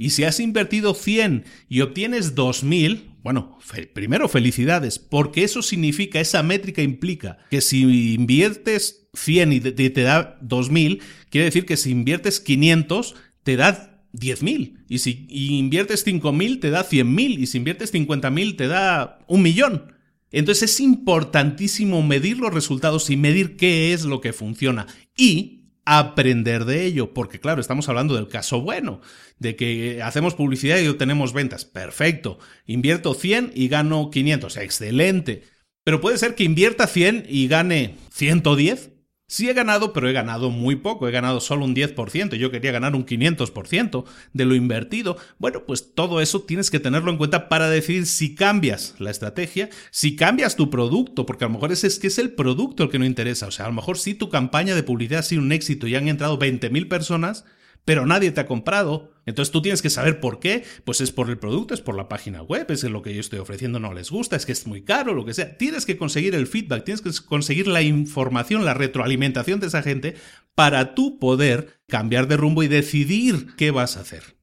y 0.00 0.10
si 0.10 0.24
has 0.24 0.40
invertido 0.40 0.94
100 0.94 1.44
y 1.68 1.82
obtienes 1.82 2.34
2000, 2.34 3.10
bueno, 3.22 3.58
primero 3.92 4.30
felicidades, 4.30 4.98
porque 4.98 5.44
eso 5.44 5.60
significa, 5.60 6.20
esa 6.20 6.42
métrica 6.42 6.80
implica 6.80 7.36
que 7.50 7.60
si 7.60 8.14
inviertes 8.14 9.08
100 9.12 9.52
y 9.52 9.60
te, 9.60 10.02
da 10.02 10.38
2000, 10.40 11.02
quiere 11.28 11.44
decir 11.44 11.66
que 11.66 11.76
si 11.76 11.90
inviertes 11.90 12.40
500, 12.40 13.14
te 13.42 13.56
da 13.56 14.02
10.000. 14.14 14.84
Y 14.88 14.98
si 15.00 15.26
inviertes 15.28 16.06
5.000, 16.06 16.60
te 16.60 16.70
da 16.70 16.88
100.000. 16.88 17.38
Y 17.38 17.46
si 17.46 17.58
inviertes 17.58 17.92
50.000, 17.92 18.56
te 18.56 18.68
da 18.68 19.18
un 19.28 19.42
millón. 19.42 19.92
Entonces 20.32 20.70
es 20.70 20.80
importantísimo 20.80 22.02
medir 22.02 22.38
los 22.38 22.54
resultados 22.54 23.10
y 23.10 23.16
medir 23.16 23.56
qué 23.56 23.92
es 23.92 24.04
lo 24.04 24.22
que 24.22 24.32
funciona. 24.32 24.86
Y 25.14 25.59
aprender 25.84 26.64
de 26.64 26.84
ello, 26.84 27.14
porque 27.14 27.40
claro, 27.40 27.60
estamos 27.60 27.88
hablando 27.88 28.14
del 28.14 28.28
caso 28.28 28.60
bueno, 28.60 29.00
de 29.38 29.56
que 29.56 30.02
hacemos 30.02 30.34
publicidad 30.34 30.78
y 30.78 30.88
obtenemos 30.88 31.32
ventas. 31.32 31.64
Perfecto. 31.64 32.38
Invierto 32.66 33.14
100 33.14 33.52
y 33.54 33.68
gano 33.68 34.10
500. 34.10 34.56
Excelente. 34.58 35.44
Pero 35.84 36.00
puede 36.00 36.18
ser 36.18 36.34
que 36.34 36.44
invierta 36.44 36.86
100 36.86 37.26
y 37.28 37.48
gane 37.48 37.96
110. 38.12 38.90
Sí 39.30 39.48
he 39.48 39.52
ganado, 39.52 39.92
pero 39.92 40.08
he 40.08 40.12
ganado 40.12 40.50
muy 40.50 40.74
poco, 40.74 41.06
he 41.06 41.12
ganado 41.12 41.38
solo 41.38 41.64
un 41.64 41.72
10%, 41.72 42.34
yo 42.34 42.50
quería 42.50 42.72
ganar 42.72 42.96
un 42.96 43.06
500% 43.06 44.04
de 44.32 44.44
lo 44.44 44.56
invertido. 44.56 45.18
Bueno, 45.38 45.62
pues 45.68 45.94
todo 45.94 46.20
eso 46.20 46.42
tienes 46.42 46.68
que 46.68 46.80
tenerlo 46.80 47.12
en 47.12 47.16
cuenta 47.16 47.48
para 47.48 47.70
decidir 47.70 48.06
si 48.06 48.34
cambias 48.34 48.96
la 48.98 49.12
estrategia, 49.12 49.70
si 49.92 50.16
cambias 50.16 50.56
tu 50.56 50.68
producto, 50.68 51.26
porque 51.26 51.44
a 51.44 51.46
lo 51.46 51.54
mejor 51.54 51.70
es 51.70 52.00
que 52.00 52.08
es 52.08 52.18
el 52.18 52.32
producto 52.32 52.82
el 52.82 52.90
que 52.90 52.98
no 52.98 53.04
interesa. 53.04 53.46
O 53.46 53.52
sea, 53.52 53.66
a 53.66 53.68
lo 53.68 53.74
mejor 53.76 53.98
si 53.98 54.14
tu 54.14 54.30
campaña 54.30 54.74
de 54.74 54.82
publicidad 54.82 55.20
ha 55.20 55.22
sido 55.22 55.42
un 55.42 55.52
éxito 55.52 55.86
y 55.86 55.94
han 55.94 56.08
entrado 56.08 56.36
20.000 56.36 56.88
personas, 56.88 57.44
pero 57.84 58.06
nadie 58.06 58.32
te 58.32 58.40
ha 58.40 58.46
comprado. 58.46 59.12
Entonces 59.30 59.52
tú 59.52 59.62
tienes 59.62 59.82
que 59.82 59.90
saber 59.90 60.20
por 60.20 60.38
qué. 60.38 60.64
Pues 60.84 61.00
es 61.00 61.10
por 61.10 61.30
el 61.30 61.38
producto, 61.38 61.74
es 61.74 61.80
por 61.80 61.96
la 61.96 62.08
página 62.08 62.42
web, 62.42 62.66
es 62.70 62.84
lo 62.84 63.02
que 63.02 63.14
yo 63.14 63.20
estoy 63.20 63.38
ofreciendo, 63.38 63.80
no 63.80 63.94
les 63.94 64.10
gusta, 64.10 64.36
es 64.36 64.46
que 64.46 64.52
es 64.52 64.66
muy 64.66 64.82
caro, 64.82 65.14
lo 65.14 65.24
que 65.24 65.34
sea. 65.34 65.56
Tienes 65.56 65.86
que 65.86 65.96
conseguir 65.96 66.34
el 66.34 66.46
feedback, 66.46 66.84
tienes 66.84 67.00
que 67.00 67.10
conseguir 67.26 67.66
la 67.66 67.82
información, 67.82 68.64
la 68.64 68.74
retroalimentación 68.74 69.60
de 69.60 69.68
esa 69.68 69.82
gente 69.82 70.16
para 70.54 70.94
tú 70.94 71.18
poder 71.18 71.80
cambiar 71.88 72.28
de 72.28 72.36
rumbo 72.36 72.62
y 72.62 72.68
decidir 72.68 73.48
qué 73.56 73.70
vas 73.70 73.96
a 73.96 74.00
hacer. 74.00 74.36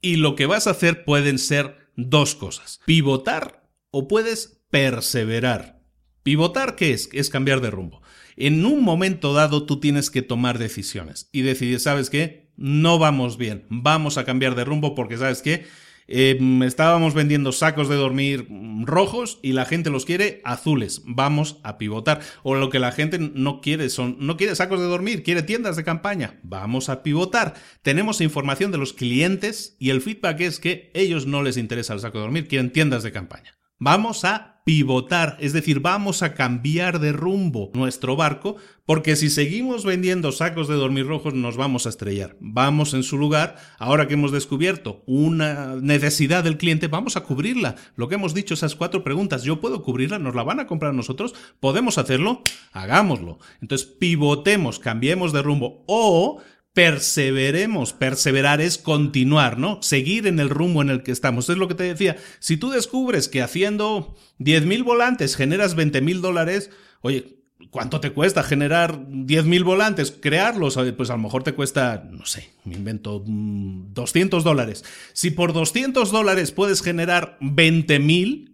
Y 0.00 0.16
lo 0.16 0.34
que 0.34 0.46
vas 0.46 0.66
a 0.66 0.70
hacer 0.70 1.04
pueden 1.04 1.38
ser 1.38 1.76
dos 1.96 2.34
cosas. 2.34 2.80
Pivotar 2.84 3.68
o 3.90 4.08
puedes 4.08 4.62
perseverar. 4.70 5.80
Pivotar, 6.22 6.76
¿qué 6.76 6.92
es? 6.92 7.08
Es 7.12 7.30
cambiar 7.30 7.60
de 7.60 7.70
rumbo. 7.70 8.02
En 8.36 8.64
un 8.64 8.82
momento 8.82 9.34
dado 9.34 9.66
tú 9.66 9.78
tienes 9.78 10.10
que 10.10 10.22
tomar 10.22 10.58
decisiones 10.58 11.28
y 11.32 11.42
decidir, 11.42 11.80
¿sabes 11.80 12.10
qué? 12.10 12.41
No 12.62 12.98
vamos 12.98 13.36
bien, 13.36 13.66
vamos 13.68 14.16
a 14.18 14.24
cambiar 14.24 14.54
de 14.54 14.64
rumbo 14.64 14.94
porque, 14.94 15.18
¿sabes 15.18 15.42
qué? 15.42 15.66
Em, 16.08 16.62
estábamos 16.62 17.14
vendiendo 17.14 17.52
sacos 17.52 17.88
de 17.88 17.96
dormir 17.96 18.46
rojos 18.84 19.38
y 19.42 19.52
la 19.52 19.64
gente 19.64 19.90
los 19.90 20.04
quiere 20.04 20.40
azules. 20.44 21.02
Vamos 21.04 21.58
a 21.62 21.78
pivotar. 21.78 22.20
O 22.42 22.54
lo 22.54 22.70
que 22.70 22.78
la 22.78 22.92
gente 22.92 23.18
no 23.18 23.60
quiere 23.60 23.88
son, 23.88 24.16
no 24.20 24.36
quiere 24.36 24.54
sacos 24.54 24.80
de 24.80 24.86
dormir, 24.86 25.22
quiere 25.22 25.42
tiendas 25.42 25.76
de 25.76 25.84
campaña. 25.84 26.38
Vamos 26.42 26.88
a 26.88 27.02
pivotar. 27.02 27.54
Tenemos 27.82 28.20
información 28.20 28.72
de 28.72 28.78
los 28.78 28.92
clientes 28.92 29.76
y 29.78 29.90
el 29.90 30.00
feedback 30.00 30.40
es 30.40 30.60
que 30.60 30.90
ellos 30.94 31.26
no 31.26 31.42
les 31.42 31.56
interesa 31.56 31.94
el 31.94 32.00
saco 32.00 32.18
de 32.18 32.24
dormir, 32.24 32.48
quieren 32.48 32.72
tiendas 32.72 33.02
de 33.02 33.12
campaña. 33.12 33.56
Vamos 33.78 34.24
a 34.24 34.51
pivotar, 34.64 35.36
es 35.40 35.52
decir, 35.52 35.80
vamos 35.80 36.22
a 36.22 36.34
cambiar 36.34 37.00
de 37.00 37.12
rumbo 37.12 37.70
nuestro 37.74 38.16
barco, 38.16 38.56
porque 38.86 39.16
si 39.16 39.30
seguimos 39.30 39.84
vendiendo 39.84 40.32
sacos 40.32 40.68
de 40.68 40.74
dormir 40.74 41.06
rojos 41.06 41.34
nos 41.34 41.56
vamos 41.56 41.86
a 41.86 41.88
estrellar. 41.88 42.36
Vamos 42.40 42.94
en 42.94 43.02
su 43.02 43.18
lugar, 43.18 43.56
ahora 43.78 44.06
que 44.06 44.14
hemos 44.14 44.32
descubierto 44.32 45.02
una 45.06 45.76
necesidad 45.76 46.44
del 46.44 46.58
cliente, 46.58 46.88
vamos 46.88 47.16
a 47.16 47.22
cubrirla. 47.22 47.76
Lo 47.96 48.08
que 48.08 48.16
hemos 48.16 48.34
dicho, 48.34 48.54
esas 48.54 48.74
cuatro 48.74 49.02
preguntas, 49.02 49.42
¿yo 49.42 49.60
puedo 49.60 49.82
cubrirla? 49.82 50.18
¿Nos 50.18 50.34
la 50.34 50.42
van 50.42 50.60
a 50.60 50.66
comprar 50.66 50.94
nosotros? 50.94 51.34
¿Podemos 51.60 51.98
hacerlo? 51.98 52.42
Hagámoslo. 52.72 53.38
Entonces, 53.60 53.86
pivotemos, 53.86 54.78
cambiemos 54.78 55.32
de 55.32 55.42
rumbo 55.42 55.84
o 55.86 56.40
perseveremos. 56.74 57.92
Perseverar 57.92 58.60
es 58.60 58.78
continuar, 58.78 59.58
¿no? 59.58 59.82
Seguir 59.82 60.26
en 60.26 60.40
el 60.40 60.50
rumbo 60.50 60.82
en 60.82 60.90
el 60.90 61.02
que 61.02 61.12
estamos. 61.12 61.48
Es 61.48 61.56
lo 61.56 61.68
que 61.68 61.74
te 61.74 61.84
decía. 61.84 62.16
Si 62.38 62.56
tú 62.56 62.70
descubres 62.70 63.28
que 63.28 63.42
haciendo 63.42 64.16
10.000 64.38 64.84
volantes 64.84 65.36
generas 65.36 65.76
20.000 65.76 66.20
dólares, 66.20 66.70
oye, 67.00 67.42
¿cuánto 67.70 68.00
te 68.00 68.10
cuesta 68.10 68.42
generar 68.42 69.06
10.000 69.06 69.64
volantes? 69.64 70.12
Crearlos, 70.12 70.78
pues 70.96 71.10
a 71.10 71.16
lo 71.16 71.22
mejor 71.22 71.42
te 71.42 71.52
cuesta, 71.52 72.08
no 72.10 72.24
sé, 72.26 72.50
me 72.64 72.74
invento 72.74 73.22
200 73.26 74.42
mm, 74.42 74.44
dólares. 74.44 74.84
Si 75.12 75.30
por 75.30 75.52
200 75.52 76.10
dólares 76.10 76.52
puedes 76.52 76.82
generar 76.82 77.38
20.000, 77.40 78.51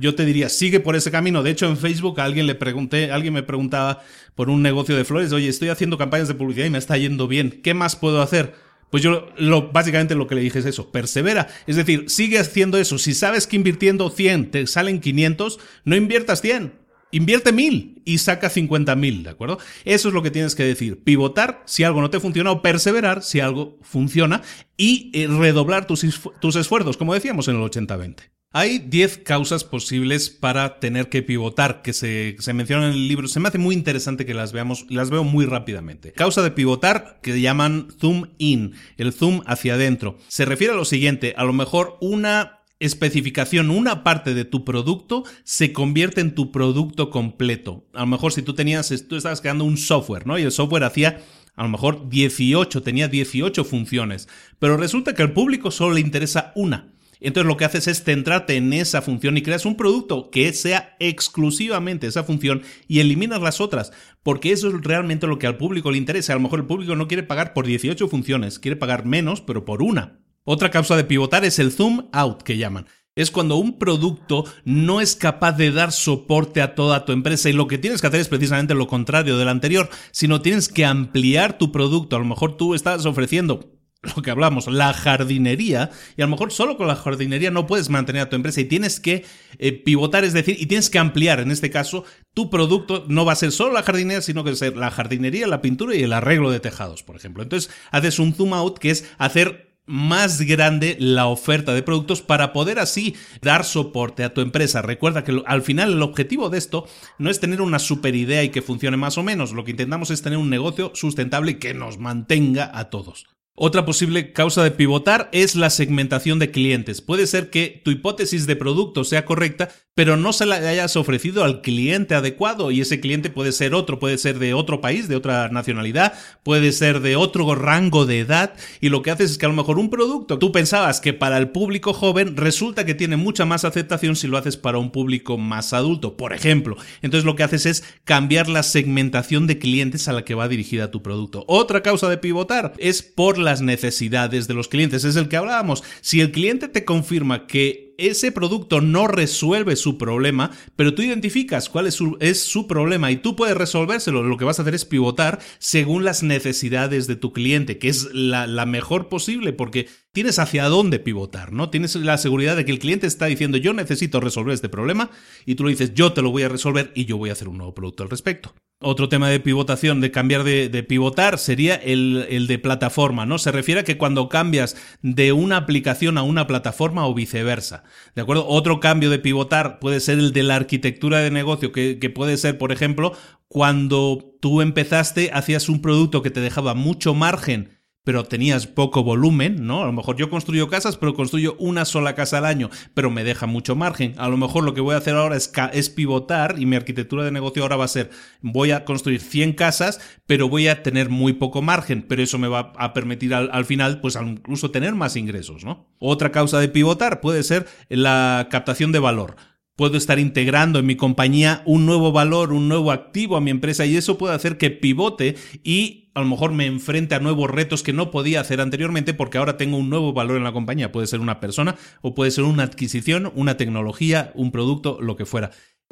yo 0.00 0.14
te 0.14 0.24
diría, 0.24 0.48
sigue 0.48 0.80
por 0.80 0.96
ese 0.96 1.10
camino. 1.10 1.42
De 1.42 1.50
hecho, 1.50 1.66
en 1.66 1.76
Facebook 1.76 2.20
a 2.20 2.24
alguien 2.24 2.46
le 2.46 2.54
pregunté, 2.54 3.10
alguien 3.10 3.34
me 3.34 3.42
preguntaba 3.42 4.02
por 4.34 4.50
un 4.50 4.62
negocio 4.62 4.96
de 4.96 5.04
flores, 5.04 5.32
oye, 5.32 5.48
estoy 5.48 5.68
haciendo 5.68 5.98
campañas 5.98 6.28
de 6.28 6.34
publicidad 6.34 6.66
y 6.66 6.70
me 6.70 6.78
está 6.78 6.96
yendo 6.96 7.28
bien. 7.28 7.60
¿Qué 7.62 7.74
más 7.74 7.96
puedo 7.96 8.22
hacer? 8.22 8.54
Pues 8.90 9.02
yo 9.02 9.30
lo, 9.38 9.72
básicamente 9.72 10.14
lo 10.14 10.26
que 10.26 10.34
le 10.34 10.42
dije 10.42 10.58
es 10.58 10.66
eso, 10.66 10.92
persevera. 10.92 11.48
Es 11.66 11.76
decir, 11.76 12.04
sigue 12.08 12.38
haciendo 12.38 12.76
eso. 12.76 12.98
Si 12.98 13.14
sabes 13.14 13.46
que 13.46 13.56
invirtiendo 13.56 14.10
100 14.10 14.50
te 14.50 14.66
salen 14.66 15.00
500, 15.00 15.58
no 15.84 15.96
inviertas 15.96 16.42
100. 16.42 16.82
Invierte 17.10 17.52
1000 17.52 18.02
y 18.04 18.18
saca 18.18 18.50
50.000, 18.50 19.22
¿de 19.22 19.30
acuerdo? 19.30 19.58
Eso 19.84 20.08
es 20.08 20.14
lo 20.14 20.22
que 20.22 20.30
tienes 20.30 20.54
que 20.54 20.64
decir. 20.64 21.04
Pivotar 21.04 21.62
si 21.66 21.84
algo 21.84 22.00
no 22.00 22.10
te 22.10 22.20
funciona 22.20 22.50
o 22.50 22.62
perseverar 22.62 23.22
si 23.22 23.40
algo 23.40 23.78
funciona 23.82 24.42
y 24.76 25.10
eh, 25.14 25.26
redoblar 25.26 25.86
tus, 25.86 26.04
tus 26.40 26.56
esfuerzos, 26.56 26.96
como 26.96 27.14
decíamos 27.14 27.48
en 27.48 27.56
el 27.56 27.62
80-20. 27.62 28.16
Hay 28.54 28.80
10 28.80 29.18
causas 29.18 29.64
posibles 29.64 30.28
para 30.28 30.78
tener 30.78 31.08
que 31.08 31.22
pivotar 31.22 31.80
que 31.80 31.94
se, 31.94 32.36
mencionan 32.52 32.90
en 32.90 32.96
el 32.96 33.08
libro. 33.08 33.26
Se 33.26 33.40
me 33.40 33.48
hace 33.48 33.56
muy 33.56 33.74
interesante 33.74 34.26
que 34.26 34.34
las 34.34 34.52
veamos, 34.52 34.84
las 34.90 35.08
veo 35.08 35.24
muy 35.24 35.46
rápidamente. 35.46 36.12
Causa 36.12 36.42
de 36.42 36.50
pivotar 36.50 37.18
que 37.22 37.40
llaman 37.40 37.88
zoom 37.98 38.26
in, 38.36 38.74
el 38.98 39.14
zoom 39.14 39.40
hacia 39.46 39.74
adentro. 39.74 40.18
Se 40.28 40.44
refiere 40.44 40.74
a 40.74 40.76
lo 40.76 40.84
siguiente, 40.84 41.32
a 41.38 41.44
lo 41.44 41.54
mejor 41.54 41.96
una 42.02 42.58
especificación, 42.78 43.70
una 43.70 44.04
parte 44.04 44.34
de 44.34 44.44
tu 44.44 44.66
producto 44.66 45.24
se 45.44 45.72
convierte 45.72 46.20
en 46.20 46.34
tu 46.34 46.52
producto 46.52 47.08
completo. 47.08 47.86
A 47.94 48.00
lo 48.00 48.06
mejor 48.06 48.34
si 48.34 48.42
tú 48.42 48.52
tenías, 48.52 48.92
tú 49.08 49.16
estabas 49.16 49.40
creando 49.40 49.64
un 49.64 49.78
software, 49.78 50.26
¿no? 50.26 50.38
Y 50.38 50.42
el 50.42 50.52
software 50.52 50.84
hacía 50.84 51.22
a 51.54 51.62
lo 51.62 51.68
mejor 51.70 52.08
18, 52.08 52.82
tenía 52.82 53.08
18 53.08 53.64
funciones, 53.64 54.28
pero 54.58 54.76
resulta 54.76 55.14
que 55.14 55.22
al 55.22 55.32
público 55.32 55.70
solo 55.70 55.94
le 55.94 56.00
interesa 56.00 56.52
una. 56.54 56.91
Entonces 57.22 57.48
lo 57.48 57.56
que 57.56 57.64
haces 57.64 57.86
es 57.86 58.02
centrarte 58.02 58.56
en 58.56 58.72
esa 58.72 59.00
función 59.00 59.36
y 59.36 59.42
creas 59.42 59.64
un 59.64 59.76
producto 59.76 60.30
que 60.30 60.52
sea 60.52 60.96
exclusivamente 60.98 62.06
esa 62.06 62.24
función 62.24 62.62
y 62.88 63.00
eliminas 63.00 63.40
las 63.40 63.60
otras, 63.60 63.92
porque 64.22 64.52
eso 64.52 64.68
es 64.68 64.74
realmente 64.82 65.26
lo 65.26 65.38
que 65.38 65.46
al 65.46 65.56
público 65.56 65.90
le 65.90 65.98
interesa. 65.98 66.32
A 66.32 66.36
lo 66.36 66.42
mejor 66.42 66.60
el 66.60 66.66
público 66.66 66.96
no 66.96 67.08
quiere 67.08 67.22
pagar 67.22 67.54
por 67.54 67.66
18 67.66 68.08
funciones, 68.08 68.58
quiere 68.58 68.76
pagar 68.76 69.06
menos, 69.06 69.40
pero 69.40 69.64
por 69.64 69.82
una. 69.82 70.20
Otra 70.44 70.70
causa 70.70 70.96
de 70.96 71.04
pivotar 71.04 71.44
es 71.44 71.60
el 71.60 71.70
zoom 71.70 72.08
out 72.12 72.42
que 72.42 72.58
llaman. 72.58 72.86
es 73.14 73.30
cuando 73.30 73.56
un 73.56 73.78
producto 73.78 74.44
no 74.64 75.00
es 75.02 75.14
capaz 75.14 75.52
de 75.52 75.70
dar 75.70 75.92
soporte 75.92 76.62
a 76.62 76.74
toda 76.74 77.04
tu 77.04 77.12
empresa 77.12 77.50
y 77.50 77.52
lo 77.52 77.68
que 77.68 77.76
tienes 77.76 78.00
que 78.00 78.06
hacer 78.06 78.20
es 78.20 78.28
precisamente 78.28 78.74
lo 78.74 78.86
contrario 78.88 79.36
del 79.36 79.48
anterior, 79.48 79.90
sino 80.12 80.40
tienes 80.40 80.68
que 80.68 80.86
ampliar 80.86 81.58
tu 81.58 81.70
producto. 81.70 82.16
A 82.16 82.18
lo 82.18 82.24
mejor 82.24 82.56
tú 82.56 82.74
estás 82.74 83.04
ofreciendo 83.04 83.71
lo 84.02 84.22
que 84.22 84.30
hablamos, 84.30 84.66
la 84.66 84.92
jardinería, 84.92 85.90
y 86.16 86.22
a 86.22 86.26
lo 86.26 86.30
mejor 86.32 86.52
solo 86.52 86.76
con 86.76 86.88
la 86.88 86.96
jardinería 86.96 87.50
no 87.50 87.66
puedes 87.66 87.88
mantener 87.88 88.22
a 88.22 88.28
tu 88.28 88.36
empresa 88.36 88.60
y 88.60 88.64
tienes 88.64 88.98
que 88.98 89.24
eh, 89.58 89.72
pivotar, 89.72 90.24
es 90.24 90.32
decir, 90.32 90.56
y 90.58 90.66
tienes 90.66 90.90
que 90.90 90.98
ampliar, 90.98 91.40
en 91.40 91.50
este 91.50 91.70
caso, 91.70 92.04
tu 92.34 92.50
producto 92.50 93.04
no 93.08 93.24
va 93.24 93.32
a 93.32 93.36
ser 93.36 93.52
solo 93.52 93.72
la 93.72 93.82
jardinería, 93.82 94.20
sino 94.20 94.42
que 94.42 94.50
va 94.50 94.54
a 94.54 94.56
ser 94.56 94.76
la 94.76 94.90
jardinería, 94.90 95.46
la 95.46 95.62
pintura 95.62 95.94
y 95.94 96.02
el 96.02 96.12
arreglo 96.12 96.50
de 96.50 96.60
tejados, 96.60 97.02
por 97.02 97.16
ejemplo. 97.16 97.42
Entonces, 97.42 97.70
haces 97.90 98.18
un 98.18 98.34
zoom 98.34 98.54
out 98.54 98.78
que 98.78 98.90
es 98.90 99.04
hacer 99.18 99.72
más 99.84 100.40
grande 100.42 100.96
la 100.98 101.26
oferta 101.26 101.74
de 101.74 101.82
productos 101.82 102.22
para 102.22 102.52
poder 102.52 102.78
así 102.78 103.16
dar 103.40 103.64
soporte 103.64 104.24
a 104.24 104.32
tu 104.32 104.40
empresa. 104.40 104.80
Recuerda 104.80 105.24
que 105.24 105.42
al 105.44 105.62
final 105.62 105.92
el 105.92 106.02
objetivo 106.02 106.50
de 106.50 106.58
esto 106.58 106.86
no 107.18 107.30
es 107.30 107.40
tener 107.40 107.60
una 107.60 107.78
super 107.78 108.14
idea 108.14 108.44
y 108.44 108.50
que 108.50 108.62
funcione 108.62 108.96
más 108.96 109.18
o 109.18 109.22
menos. 109.22 109.52
Lo 109.52 109.64
que 109.64 109.72
intentamos 109.72 110.10
es 110.10 110.22
tener 110.22 110.38
un 110.38 110.50
negocio 110.50 110.92
sustentable 110.94 111.58
que 111.58 111.74
nos 111.74 111.98
mantenga 111.98 112.70
a 112.72 112.90
todos. 112.90 113.26
Otra 113.54 113.84
posible 113.84 114.32
causa 114.32 114.64
de 114.64 114.70
pivotar 114.70 115.28
es 115.30 115.56
la 115.56 115.68
segmentación 115.68 116.38
de 116.38 116.50
clientes. 116.50 117.02
Puede 117.02 117.26
ser 117.26 117.50
que 117.50 117.82
tu 117.84 117.90
hipótesis 117.90 118.46
de 118.46 118.56
producto 118.56 119.04
sea 119.04 119.26
correcta, 119.26 119.68
pero 119.94 120.16
no 120.16 120.32
se 120.32 120.46
la 120.46 120.56
hayas 120.56 120.96
ofrecido 120.96 121.44
al 121.44 121.60
cliente 121.60 122.14
adecuado 122.14 122.70
y 122.70 122.80
ese 122.80 122.98
cliente 122.98 123.28
puede 123.28 123.52
ser 123.52 123.74
otro, 123.74 123.98
puede 123.98 124.16
ser 124.16 124.38
de 124.38 124.54
otro 124.54 124.80
país, 124.80 125.06
de 125.06 125.16
otra 125.16 125.50
nacionalidad, 125.50 126.14
puede 126.44 126.72
ser 126.72 127.00
de 127.00 127.16
otro 127.16 127.54
rango 127.54 128.06
de 128.06 128.20
edad 128.20 128.54
y 128.80 128.88
lo 128.88 129.02
que 129.02 129.10
haces 129.10 129.32
es 129.32 129.38
que 129.38 129.44
a 129.44 129.50
lo 129.50 129.54
mejor 129.54 129.78
un 129.78 129.90
producto 129.90 130.38
tú 130.38 130.50
pensabas 130.50 131.02
que 131.02 131.12
para 131.12 131.36
el 131.36 131.50
público 131.50 131.92
joven 131.92 132.38
resulta 132.38 132.86
que 132.86 132.94
tiene 132.94 133.18
mucha 133.18 133.44
más 133.44 133.66
aceptación 133.66 134.16
si 134.16 134.28
lo 134.28 134.38
haces 134.38 134.56
para 134.56 134.78
un 134.78 134.90
público 134.90 135.36
más 135.36 135.74
adulto, 135.74 136.16
por 136.16 136.32
ejemplo. 136.32 136.78
Entonces 137.02 137.26
lo 137.26 137.36
que 137.36 137.42
haces 137.42 137.66
es 137.66 137.84
cambiar 138.04 138.48
la 138.48 138.62
segmentación 138.62 139.46
de 139.46 139.58
clientes 139.58 140.08
a 140.08 140.14
la 140.14 140.24
que 140.24 140.34
va 140.34 140.48
dirigida 140.48 140.90
tu 140.90 141.02
producto. 141.02 141.44
Otra 141.48 141.82
causa 141.82 142.08
de 142.08 142.16
pivotar 142.16 142.72
es 142.78 143.02
por 143.02 143.41
las 143.42 143.60
necesidades 143.60 144.48
de 144.48 144.54
los 144.54 144.68
clientes. 144.68 145.04
Es 145.04 145.16
el 145.16 145.28
que 145.28 145.36
hablábamos. 145.36 145.82
Si 146.00 146.20
el 146.20 146.32
cliente 146.32 146.68
te 146.68 146.84
confirma 146.84 147.46
que 147.46 147.91
ese 147.98 148.32
producto 148.32 148.80
no 148.80 149.06
resuelve 149.06 149.76
su 149.76 149.98
problema, 149.98 150.50
pero 150.76 150.94
tú 150.94 151.02
identificas 151.02 151.68
cuál 151.68 151.86
es 151.86 151.94
su, 151.94 152.16
es 152.20 152.42
su, 152.42 152.66
problema 152.66 153.10
y 153.10 153.16
tú 153.16 153.36
puedes 153.36 153.56
resolvérselo. 153.56 154.22
Lo 154.22 154.36
que 154.36 154.44
vas 154.44 154.58
a 154.58 154.62
hacer 154.62 154.74
es 154.74 154.84
pivotar 154.84 155.40
según 155.58 156.04
las 156.04 156.22
necesidades 156.22 157.06
de 157.06 157.16
tu 157.16 157.32
cliente, 157.32 157.78
que 157.78 157.88
es 157.88 158.08
la, 158.12 158.46
mejor 158.66 159.08
posible, 159.08 159.52
porque 159.52 159.88
tienes 160.12 160.38
hacia 160.38 160.68
dónde 160.68 160.98
pivotar, 160.98 161.52
¿no? 161.52 161.70
Tienes 161.70 161.96
la 161.96 162.18
seguridad 162.18 162.56
de 162.56 162.64
que 162.64 162.72
el 162.72 162.78
cliente 162.78 163.06
está 163.06 163.26
diciendo 163.26 163.58
yo 163.58 163.72
necesito 163.72 164.20
resolver 164.20 164.54
este 164.54 164.68
problema 164.68 165.10
y 165.44 165.56
tú 165.56 165.64
le 165.64 165.70
dices 165.70 165.94
yo 165.94 166.12
te 166.12 166.22
lo 166.22 166.30
voy 166.30 166.44
a 166.44 166.48
resolver 166.48 166.92
y 166.94 167.04
yo 167.04 167.16
voy 167.18 167.30
a 167.30 167.32
hacer 167.32 167.48
un 167.48 167.58
nuevo 167.58 167.74
producto 167.74 168.02
al 168.02 168.10
respecto. 168.10 168.54
Otro 168.84 169.08
tema 169.08 169.30
de 169.30 169.38
pivotación, 169.38 170.00
de 170.00 170.10
cambiar 170.10 170.42
de, 170.42 170.68
de 170.68 170.82
pivotar, 170.82 171.38
sería 171.38 171.76
el, 171.76 172.26
el, 172.28 172.48
de 172.48 172.58
plataforma, 172.58 173.24
¿no? 173.26 173.38
Se 173.38 173.52
refiere 173.52 173.82
a 173.82 173.84
que 173.84 173.96
cuando 173.96 174.28
cambias 174.28 174.76
de 175.02 175.32
una 175.32 175.56
aplicación 175.56 176.18
a 176.18 176.24
una 176.24 176.48
plataforma 176.48 177.06
o 177.06 177.14
viceversa. 177.14 177.81
¿De 178.14 178.22
acuerdo? 178.22 178.46
Otro 178.46 178.80
cambio 178.80 179.10
de 179.10 179.18
pivotar 179.18 179.78
puede 179.78 180.00
ser 180.00 180.18
el 180.18 180.32
de 180.32 180.42
la 180.42 180.56
arquitectura 180.56 181.18
de 181.18 181.30
negocio, 181.30 181.72
que, 181.72 182.12
puede 182.14 182.36
ser, 182.36 182.58
por 182.58 182.72
ejemplo, 182.72 183.12
cuando 183.48 184.36
tú 184.40 184.60
empezaste, 184.60 185.30
hacías 185.32 185.68
un 185.68 185.82
producto 185.82 186.22
que 186.22 186.30
te 186.30 186.40
dejaba 186.40 186.74
mucho 186.74 187.14
margen 187.14 187.81
pero 188.04 188.24
tenías 188.24 188.66
poco 188.66 189.02
volumen, 189.02 189.66
¿no? 189.66 189.82
A 189.82 189.86
lo 189.86 189.92
mejor 189.92 190.16
yo 190.16 190.28
construyo 190.28 190.68
casas, 190.68 190.96
pero 190.96 191.14
construyo 191.14 191.56
una 191.58 191.84
sola 191.84 192.14
casa 192.14 192.38
al 192.38 192.46
año, 192.46 192.70
pero 192.94 193.10
me 193.10 193.24
deja 193.24 193.46
mucho 193.46 193.76
margen. 193.76 194.14
A 194.18 194.28
lo 194.28 194.36
mejor 194.36 194.64
lo 194.64 194.74
que 194.74 194.80
voy 194.80 194.94
a 194.94 194.98
hacer 194.98 195.14
ahora 195.14 195.36
es, 195.36 195.90
pivotar 195.90 196.56
y 196.58 196.66
mi 196.66 196.76
arquitectura 196.76 197.24
de 197.24 197.30
negocio 197.30 197.62
ahora 197.62 197.76
va 197.76 197.84
a 197.84 197.88
ser, 197.88 198.10
voy 198.40 198.70
a 198.70 198.84
construir 198.84 199.20
100 199.20 199.52
casas, 199.52 200.00
pero 200.26 200.48
voy 200.48 200.68
a 200.68 200.82
tener 200.82 201.10
muy 201.10 201.34
poco 201.34 201.62
margen, 201.62 202.02
pero 202.02 202.22
eso 202.22 202.38
me 202.38 202.48
va 202.48 202.72
a 202.76 202.92
permitir 202.92 203.34
al, 203.34 203.50
al 203.52 203.64
final, 203.64 204.00
pues 204.00 204.18
incluso 204.20 204.70
tener 204.70 204.94
más 204.94 205.16
ingresos, 205.16 205.64
¿no? 205.64 205.88
Otra 205.98 206.32
causa 206.32 206.58
de 206.58 206.68
pivotar 206.68 207.20
puede 207.20 207.42
ser 207.42 207.66
la 207.88 208.48
captación 208.50 208.92
de 208.92 208.98
valor 208.98 209.36
puedo 209.76 209.96
estar 209.96 210.18
integrando 210.18 210.78
en 210.78 210.86
mi 210.86 210.96
compañía 210.96 211.62
un 211.64 211.86
nuevo 211.86 212.12
valor, 212.12 212.52
un 212.52 212.68
nuevo 212.68 212.92
activo 212.92 213.36
a 213.36 213.40
mi 213.40 213.50
empresa 213.50 213.86
y 213.86 213.96
eso 213.96 214.18
puede 214.18 214.34
hacer 214.34 214.58
que 214.58 214.70
pivote 214.70 215.36
y 215.62 216.10
a 216.14 216.20
lo 216.20 216.26
mejor 216.26 216.52
me 216.52 216.66
enfrente 216.66 217.14
a 217.14 217.20
nuevos 217.20 217.50
retos 217.50 217.82
que 217.82 217.92
no 217.92 218.10
podía 218.10 218.40
hacer 218.40 218.60
anteriormente 218.60 219.14
porque 219.14 219.38
ahora 219.38 219.56
tengo 219.56 219.78
un 219.78 219.88
nuevo 219.88 220.12
valor 220.12 220.36
en 220.36 220.44
la 220.44 220.52
compañía. 220.52 220.92
Puede 220.92 221.06
ser 221.06 221.20
una 221.20 221.40
persona 221.40 221.76
o 222.02 222.14
puede 222.14 222.30
ser 222.30 222.44
una 222.44 222.64
adquisición, 222.64 223.32
una 223.34 223.56
tecnología, 223.56 224.30
un 224.34 224.52
producto, 224.52 224.98
lo 225.00 225.16
que 225.16 225.24
fuera. 225.24 225.50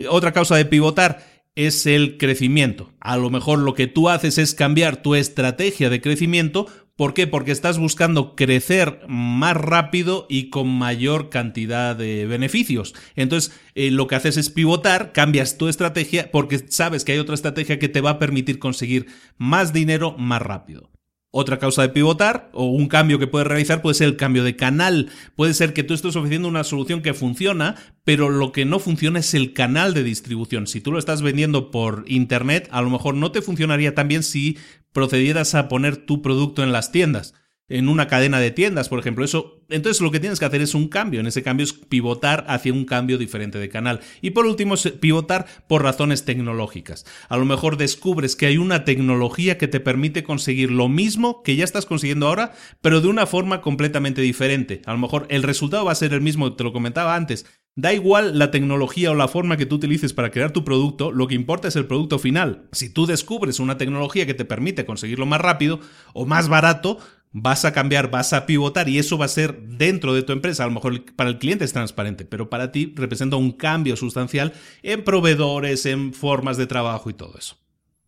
Otra 0.08 0.32
causa 0.32 0.56
de 0.56 0.66
pivotar 0.66 1.24
es 1.54 1.86
el 1.86 2.16
crecimiento. 2.18 2.92
A 3.00 3.16
lo 3.16 3.30
mejor 3.30 3.58
lo 3.58 3.74
que 3.74 3.86
tú 3.86 4.08
haces 4.08 4.38
es 4.38 4.54
cambiar 4.54 5.02
tu 5.02 5.14
estrategia 5.14 5.90
de 5.90 6.00
crecimiento 6.00 6.66
¿Por 7.00 7.14
qué? 7.14 7.26
Porque 7.26 7.50
estás 7.50 7.78
buscando 7.78 8.36
crecer 8.36 9.00
más 9.08 9.56
rápido 9.56 10.26
y 10.28 10.50
con 10.50 10.68
mayor 10.68 11.30
cantidad 11.30 11.96
de 11.96 12.26
beneficios. 12.26 12.94
Entonces, 13.16 13.58
eh, 13.74 13.90
lo 13.90 14.06
que 14.06 14.16
haces 14.16 14.36
es 14.36 14.50
pivotar, 14.50 15.12
cambias 15.12 15.56
tu 15.56 15.68
estrategia 15.68 16.30
porque 16.30 16.58
sabes 16.68 17.06
que 17.06 17.12
hay 17.12 17.18
otra 17.18 17.36
estrategia 17.36 17.78
que 17.78 17.88
te 17.88 18.02
va 18.02 18.10
a 18.10 18.18
permitir 18.18 18.58
conseguir 18.58 19.06
más 19.38 19.72
dinero 19.72 20.14
más 20.18 20.42
rápido. 20.42 20.90
Otra 21.32 21.60
causa 21.60 21.82
de 21.82 21.90
pivotar 21.90 22.50
o 22.52 22.64
un 22.66 22.88
cambio 22.88 23.20
que 23.20 23.28
puedes 23.28 23.46
realizar 23.46 23.82
puede 23.82 23.94
ser 23.94 24.08
el 24.08 24.16
cambio 24.16 24.42
de 24.42 24.56
canal. 24.56 25.10
Puede 25.36 25.54
ser 25.54 25.72
que 25.72 25.84
tú 25.84 25.94
estés 25.94 26.16
ofreciendo 26.16 26.48
una 26.48 26.64
solución 26.64 27.02
que 27.02 27.14
funciona, 27.14 27.76
pero 28.02 28.30
lo 28.30 28.50
que 28.50 28.64
no 28.64 28.80
funciona 28.80 29.20
es 29.20 29.32
el 29.34 29.52
canal 29.52 29.94
de 29.94 30.02
distribución. 30.02 30.66
Si 30.66 30.80
tú 30.80 30.90
lo 30.90 30.98
estás 30.98 31.22
vendiendo 31.22 31.70
por 31.70 32.04
internet, 32.08 32.68
a 32.72 32.82
lo 32.82 32.90
mejor 32.90 33.14
no 33.14 33.30
te 33.30 33.42
funcionaría 33.42 33.94
tan 33.94 34.08
bien 34.08 34.24
si 34.24 34.58
procedieras 34.92 35.54
a 35.54 35.68
poner 35.68 35.98
tu 35.98 36.20
producto 36.20 36.64
en 36.64 36.72
las 36.72 36.90
tiendas 36.90 37.34
en 37.70 37.88
una 37.88 38.08
cadena 38.08 38.38
de 38.40 38.50
tiendas, 38.50 38.88
por 38.88 38.98
ejemplo. 38.98 39.24
Eso, 39.24 39.62
entonces 39.70 40.02
lo 40.02 40.10
que 40.10 40.20
tienes 40.20 40.38
que 40.38 40.44
hacer 40.44 40.60
es 40.60 40.74
un 40.74 40.88
cambio. 40.88 41.20
En 41.20 41.26
ese 41.26 41.42
cambio 41.42 41.64
es 41.64 41.72
pivotar 41.72 42.44
hacia 42.48 42.72
un 42.72 42.84
cambio 42.84 43.16
diferente 43.16 43.58
de 43.58 43.68
canal. 43.68 44.00
Y 44.20 44.30
por 44.30 44.44
último, 44.44 44.74
es 44.74 44.90
pivotar 45.00 45.46
por 45.68 45.82
razones 45.82 46.24
tecnológicas. 46.24 47.06
A 47.28 47.38
lo 47.38 47.46
mejor 47.46 47.76
descubres 47.76 48.36
que 48.36 48.46
hay 48.46 48.58
una 48.58 48.84
tecnología 48.84 49.56
que 49.56 49.68
te 49.68 49.80
permite 49.80 50.24
conseguir 50.24 50.70
lo 50.70 50.88
mismo 50.88 51.42
que 51.42 51.56
ya 51.56 51.64
estás 51.64 51.86
consiguiendo 51.86 52.26
ahora, 52.26 52.52
pero 52.82 53.00
de 53.00 53.08
una 53.08 53.26
forma 53.26 53.62
completamente 53.62 54.20
diferente. 54.20 54.82
A 54.84 54.92
lo 54.92 54.98
mejor 54.98 55.26
el 55.30 55.44
resultado 55.44 55.84
va 55.84 55.92
a 55.92 55.94
ser 55.94 56.12
el 56.12 56.20
mismo, 56.20 56.52
te 56.54 56.64
lo 56.64 56.72
comentaba 56.72 57.14
antes. 57.14 57.46
Da 57.76 57.92
igual 57.92 58.36
la 58.36 58.50
tecnología 58.50 59.12
o 59.12 59.14
la 59.14 59.28
forma 59.28 59.56
que 59.56 59.64
tú 59.64 59.76
utilices 59.76 60.12
para 60.12 60.30
crear 60.30 60.50
tu 60.50 60.64
producto, 60.64 61.12
lo 61.12 61.28
que 61.28 61.36
importa 61.36 61.68
es 61.68 61.76
el 61.76 61.86
producto 61.86 62.18
final. 62.18 62.64
Si 62.72 62.92
tú 62.92 63.06
descubres 63.06 63.60
una 63.60 63.78
tecnología 63.78 64.26
que 64.26 64.34
te 64.34 64.44
permite 64.44 64.84
conseguirlo 64.84 65.24
más 65.24 65.40
rápido 65.40 65.78
o 66.12 66.26
más 66.26 66.48
barato, 66.48 66.98
vas 67.32 67.64
a 67.64 67.72
cambiar, 67.72 68.10
vas 68.10 68.32
a 68.32 68.46
pivotar 68.46 68.88
y 68.88 68.98
eso 68.98 69.18
va 69.18 69.26
a 69.26 69.28
ser 69.28 69.60
dentro 69.62 70.14
de 70.14 70.22
tu 70.22 70.32
empresa. 70.32 70.64
A 70.64 70.66
lo 70.66 70.72
mejor 70.72 71.04
para 71.14 71.30
el 71.30 71.38
cliente 71.38 71.64
es 71.64 71.72
transparente, 71.72 72.24
pero 72.24 72.50
para 72.50 72.72
ti 72.72 72.92
representa 72.96 73.36
un 73.36 73.52
cambio 73.52 73.96
sustancial 73.96 74.52
en 74.82 75.04
proveedores, 75.04 75.86
en 75.86 76.12
formas 76.12 76.56
de 76.56 76.66
trabajo 76.66 77.10
y 77.10 77.14
todo 77.14 77.36
eso. 77.38 77.56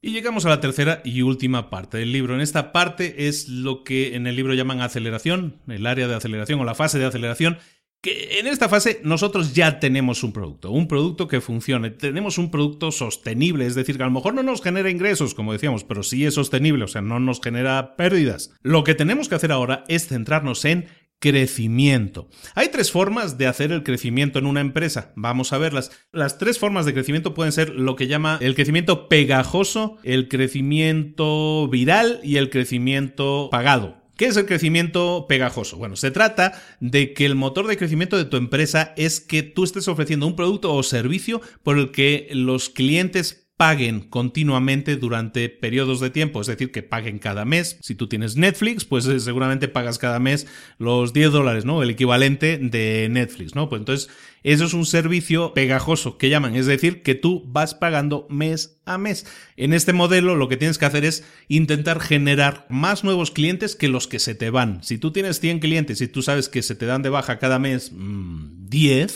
Y 0.05 0.11
llegamos 0.11 0.45
a 0.45 0.49
la 0.49 0.61
tercera 0.61 1.01
y 1.05 1.23
última 1.23 1.71
parte 1.71 1.97
del 1.99 2.11
libro. 2.11 2.35
En 2.35 2.41
esta 2.41 2.73
parte 2.73 3.29
es 3.29 3.49
lo 3.49 3.85
que 3.85 4.17
en 4.17 4.27
el 4.27 4.35
libro 4.35 4.53
llaman 4.53 4.81
aceleración, 4.81 5.61
el 5.69 5.87
área 5.87 6.09
de 6.09 6.17
aceleración 6.17 6.59
o 6.59 6.65
la 6.65 6.75
fase 6.75 6.99
de 6.99 7.05
aceleración, 7.05 7.59
que 8.03 8.41
en 8.41 8.49
esta 8.49 8.69
fase 8.69 9.01
nosotros 9.05 9.55
ya 9.55 9.79
tenemos 9.79 10.25
un 10.25 10.33
producto, 10.33 10.73
un 10.73 10.89
producto 10.89 11.29
que 11.29 11.41
funcione, 11.41 11.91
tenemos 11.91 12.37
un 12.37 12.51
producto 12.51 12.91
sostenible, 12.91 13.65
es 13.65 13.77
decir, 13.77 13.97
que 13.97 14.03
a 14.03 14.07
lo 14.07 14.13
mejor 14.13 14.35
no 14.35 14.43
nos 14.43 14.61
genera 14.61 14.91
ingresos, 14.91 15.35
como 15.35 15.53
decíamos, 15.53 15.85
pero 15.85 16.03
sí 16.03 16.27
es 16.27 16.35
sostenible, 16.35 16.85
o 16.85 16.89
sea, 16.89 17.01
no 17.01 17.21
nos 17.21 17.41
genera 17.41 17.95
pérdidas. 17.95 18.51
Lo 18.63 18.83
que 18.83 18.97
tenemos 18.97 19.29
que 19.29 19.37
hacer 19.37 19.53
ahora 19.53 19.85
es 19.87 20.09
centrarnos 20.09 20.65
en 20.65 20.87
crecimiento. 21.21 22.29
Hay 22.57 22.69
tres 22.69 22.91
formas 22.91 23.39
de 23.39 23.47
hacer 23.47 23.71
el 23.71 23.85
crecimiento 23.85 24.41
en 24.41 24.47
una 24.47 24.61
empresa. 24.61 25.13
Vamos 25.15 25.53
a 25.53 25.59
verlas. 25.59 25.93
Las 26.11 26.37
tres 26.37 26.59
formas 26.59 26.85
de 26.85 26.95
crecimiento 26.95 27.33
pueden 27.33 27.53
ser 27.53 27.71
lo 27.71 27.95
que 27.95 28.09
llama 28.09 28.39
el 28.41 28.57
crecimiento 28.57 29.09
pegajoso, 29.09 29.99
el 30.03 30.27
crecimiento 30.27 31.69
viral 31.69 32.19
y 32.25 32.39
el 32.39 32.51
crecimiento 32.51 33.49
pagado. 33.53 34.02
¿Qué 34.23 34.29
es 34.29 34.37
el 34.37 34.47
crecimiento 34.47 35.27
pegajoso? 35.29 35.79
Bueno, 35.79 35.97
se 35.97 36.13
trata 36.13 36.53
de 36.79 37.13
que 37.13 37.27
el 37.27 37.35
motor 37.35 37.67
de 37.67 37.77
crecimiento 37.77 38.17
de 38.17 38.25
tu 38.25 38.37
empresa 38.37 38.95
es 38.97 39.21
que 39.21 39.43
tú 39.43 39.65
estés 39.65 39.89
ofreciendo 39.89 40.29
un 40.29 40.37
producto 40.37 40.73
o 40.73 40.81
servicio 40.85 41.41
por 41.65 41.77
el 41.77 41.91
que 41.91 42.29
los 42.31 42.69
clientes 42.71 43.42
paguen 43.63 44.01
continuamente 44.01 44.97
durante 44.97 45.49
periodos 45.49 46.01
de 46.01 46.11
tiempo, 46.11 46.41
es 46.41 46.49
decir, 46.49 46.73
que 46.73 46.83
paguen 46.83 47.21
cada 47.21 47.45
mes. 47.45 47.79
Si 47.81 47.95
tú 47.95 48.09
tienes 48.09 48.35
Netflix, 48.35 48.85
pues 48.85 49.07
eh, 49.07 49.21
seguramente 49.21 49.69
pagas 49.69 49.99
cada 49.99 50.19
mes 50.19 50.49
los 50.79 51.13
10 51.13 51.31
dólares, 51.31 51.65
¿no? 51.65 51.81
El 51.81 51.91
equivalente 51.91 52.59
de 52.59 53.07
Netflix, 53.09 53.55
¿no? 53.55 53.69
Pues 53.69 53.79
entonces, 53.79 54.11
eso 54.43 54.65
es 54.65 54.75
un 54.75 54.85
servicio 54.85 55.55
pegajoso 55.55 56.19
que 56.19 56.29
llaman, 56.29 56.57
es 56.57 56.67
decir, 56.67 57.05
que 57.05 57.15
tú 57.15 57.45
vas 57.47 57.77
pagando 57.77 58.27
mes 58.29 58.81
a 58.85 58.99
mes. 58.99 59.27
En 59.57 59.75
este 59.75 59.93
modelo 59.93 60.35
lo 60.35 60.49
que 60.49 60.57
tienes 60.57 60.77
que 60.77 60.87
hacer 60.87 61.05
es 61.05 61.23
intentar 61.47 62.01
generar 62.01 62.67
más 62.69 63.05
nuevos 63.05 63.31
clientes 63.31 63.77
que 63.77 63.87
los 63.87 64.09
que 64.09 64.19
se 64.19 64.35
te 64.35 64.51
van. 64.51 64.83
Si 64.83 64.99
tú 64.99 65.13
tienes 65.13 65.39
100 65.39 65.61
clientes 65.61 66.01
y 66.01 66.09
tú 66.09 66.23
sabes 66.23 66.49
que 66.49 66.65
se 66.65 66.75
te 66.75 66.87
dan 66.87 67.03
de 67.03 67.11
baja 67.11 67.39
cada 67.39 67.61
mes 67.61 67.93
10, 67.95 67.97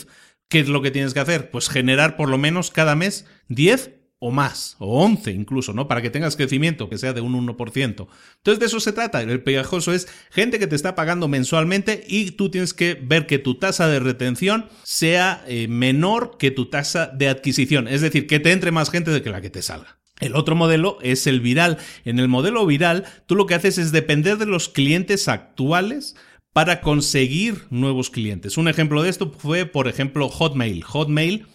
mm, 0.06 0.08
¿qué 0.48 0.60
es 0.60 0.68
lo 0.68 0.82
que 0.82 0.92
tienes 0.92 1.14
que 1.14 1.20
hacer? 1.20 1.50
Pues 1.50 1.68
generar 1.68 2.16
por 2.16 2.28
lo 2.28 2.38
menos 2.38 2.70
cada 2.70 2.94
mes 2.94 3.26
10 3.48 4.05
o 4.26 4.32
más, 4.32 4.74
o 4.80 5.04
11 5.04 5.30
incluso, 5.30 5.72
¿no? 5.72 5.86
Para 5.86 6.02
que 6.02 6.10
tengas 6.10 6.34
crecimiento, 6.34 6.88
que 6.88 6.98
sea 6.98 7.12
de 7.12 7.20
un 7.20 7.32
1%. 7.46 7.76
Entonces 7.78 8.58
de 8.58 8.66
eso 8.66 8.80
se 8.80 8.92
trata. 8.92 9.22
El 9.22 9.40
pegajoso 9.40 9.92
es 9.92 10.08
gente 10.32 10.58
que 10.58 10.66
te 10.66 10.74
está 10.74 10.96
pagando 10.96 11.28
mensualmente 11.28 12.04
y 12.08 12.32
tú 12.32 12.50
tienes 12.50 12.74
que 12.74 12.94
ver 13.00 13.28
que 13.28 13.38
tu 13.38 13.54
tasa 13.54 13.86
de 13.86 14.00
retención 14.00 14.68
sea 14.82 15.44
eh, 15.46 15.68
menor 15.68 16.38
que 16.38 16.50
tu 16.50 16.66
tasa 16.66 17.06
de 17.06 17.28
adquisición. 17.28 17.86
Es 17.86 18.00
decir, 18.00 18.26
que 18.26 18.40
te 18.40 18.50
entre 18.50 18.72
más 18.72 18.90
gente 18.90 19.12
de 19.12 19.22
que 19.22 19.30
la 19.30 19.40
que 19.40 19.50
te 19.50 19.62
salga. 19.62 19.98
El 20.18 20.34
otro 20.34 20.56
modelo 20.56 20.98
es 21.02 21.28
el 21.28 21.40
viral. 21.40 21.78
En 22.04 22.18
el 22.18 22.26
modelo 22.26 22.66
viral, 22.66 23.04
tú 23.26 23.36
lo 23.36 23.46
que 23.46 23.54
haces 23.54 23.78
es 23.78 23.92
depender 23.92 24.38
de 24.38 24.46
los 24.46 24.68
clientes 24.68 25.28
actuales 25.28 26.16
para 26.52 26.80
conseguir 26.80 27.66
nuevos 27.70 28.10
clientes. 28.10 28.56
Un 28.56 28.66
ejemplo 28.66 29.04
de 29.04 29.10
esto 29.10 29.30
fue, 29.38 29.66
por 29.66 29.86
ejemplo, 29.86 30.28
Hotmail. 30.28 30.82
Hotmail 30.82 31.46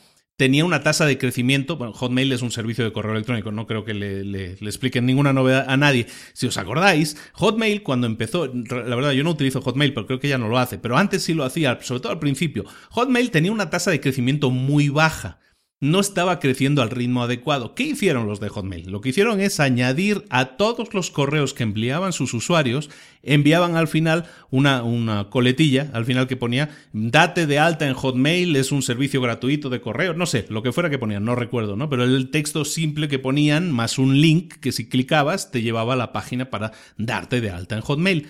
tenía 0.42 0.66
una 0.66 0.82
tasa 0.82 1.06
de 1.06 1.20
crecimiento. 1.20 1.78
Bueno, 1.78 1.94
Hotmail 1.94 2.32
es 2.32 2.42
un 2.42 2.50
servicio 2.50 2.84
de 2.84 2.92
correo 2.92 3.12
electrónico, 3.12 3.52
no 3.52 3.68
creo 3.68 3.86
que 3.86 3.94
le, 3.94 4.54
expliquen 4.54 5.06
ninguna 5.06 5.34
novedad 5.34 5.66
a 5.68 5.78
nadie. 5.78 6.08
Si 6.34 6.48
os 6.48 6.58
acordáis, 6.58 7.16
Hotmail 7.34 7.84
cuando 7.84 8.08
empezó, 8.08 8.48
la 8.48 8.96
verdad 8.96 9.12
yo 9.12 9.24
no 9.24 9.30
utilizo 9.30 9.62
Hotmail, 9.62 9.94
pero 9.94 10.08
creo 10.08 10.20
que 10.20 10.30
ya 10.30 10.40
no 10.40 10.50
lo 10.50 10.58
hace, 10.58 10.80
pero 10.80 10.98
antes 10.98 11.22
sí 11.22 11.36
lo 11.36 11.44
hacía, 11.44 11.78
sobre 11.84 12.02
todo 12.02 12.12
al 12.12 12.18
principio. 12.18 12.66
Hotmail 12.90 13.30
tenía 13.30 13.52
una 13.52 13.70
tasa 13.70 13.92
de 13.92 14.00
crecimiento 14.00 14.50
muy 14.50 14.90
baja 14.90 15.38
no 15.82 16.00
estaba 16.00 16.40
creciendo 16.40 16.84
al 16.84 16.92
ritmo 16.92 17.24
adecuado. 17.24 17.74
¿Qué 17.74 17.84
hicieron 17.84 18.28
los 18.28 18.40
de 18.40 18.50
Hotmail? 18.50 18.92
Lo 18.92 19.02
que 19.02 19.10
hicieron 19.10 19.42
es 19.42 19.60
añadir 19.60 20.26
a 20.30 20.56
todos 20.56 20.94
los 20.94 21.10
correos 21.10 21.56
que 21.56 21.64
enviaban 21.64 22.14
sus 22.14 22.36
usuarios, 22.36 22.92
enviaban 23.24 23.76
al 23.76 23.88
final 23.88 24.26
una, 24.52 24.84
una 24.84 25.30
coletilla, 25.32 25.90
al 25.94 26.06
final 26.06 26.28
que 26.28 26.38
ponía, 26.38 26.70
date 26.94 27.48
de 27.48 27.58
alta 27.58 27.88
en 27.88 27.96
Hotmail, 27.96 28.56
es 28.56 28.72
un 28.72 28.84
servicio 28.84 29.22
gratuito 29.22 29.72
de 29.72 29.82
correo, 29.82 30.14
no 30.14 30.28
sé, 30.28 30.46
lo 30.50 30.62
que 30.62 30.72
fuera 30.72 30.92
que 30.92 31.00
ponían, 31.00 31.26
no 31.26 31.36
recuerdo, 31.36 31.76
¿no? 31.76 31.90
Pero 31.90 32.04
el 32.04 32.30
texto 32.30 32.64
simple 32.64 33.08
que 33.08 33.18
ponían, 33.18 33.72
más 33.72 33.98
un 33.98 34.22
link 34.22 34.54
que 34.62 34.72
si 34.72 34.88
clicabas 34.88 35.50
te 35.50 35.64
llevaba 35.64 35.94
a 35.94 35.98
la 35.98 36.14
página 36.14 36.52
para 36.52 36.74
darte 36.98 37.42
de 37.42 37.50
alta 37.50 37.76
en 37.76 37.82
Hotmail. 37.82 38.30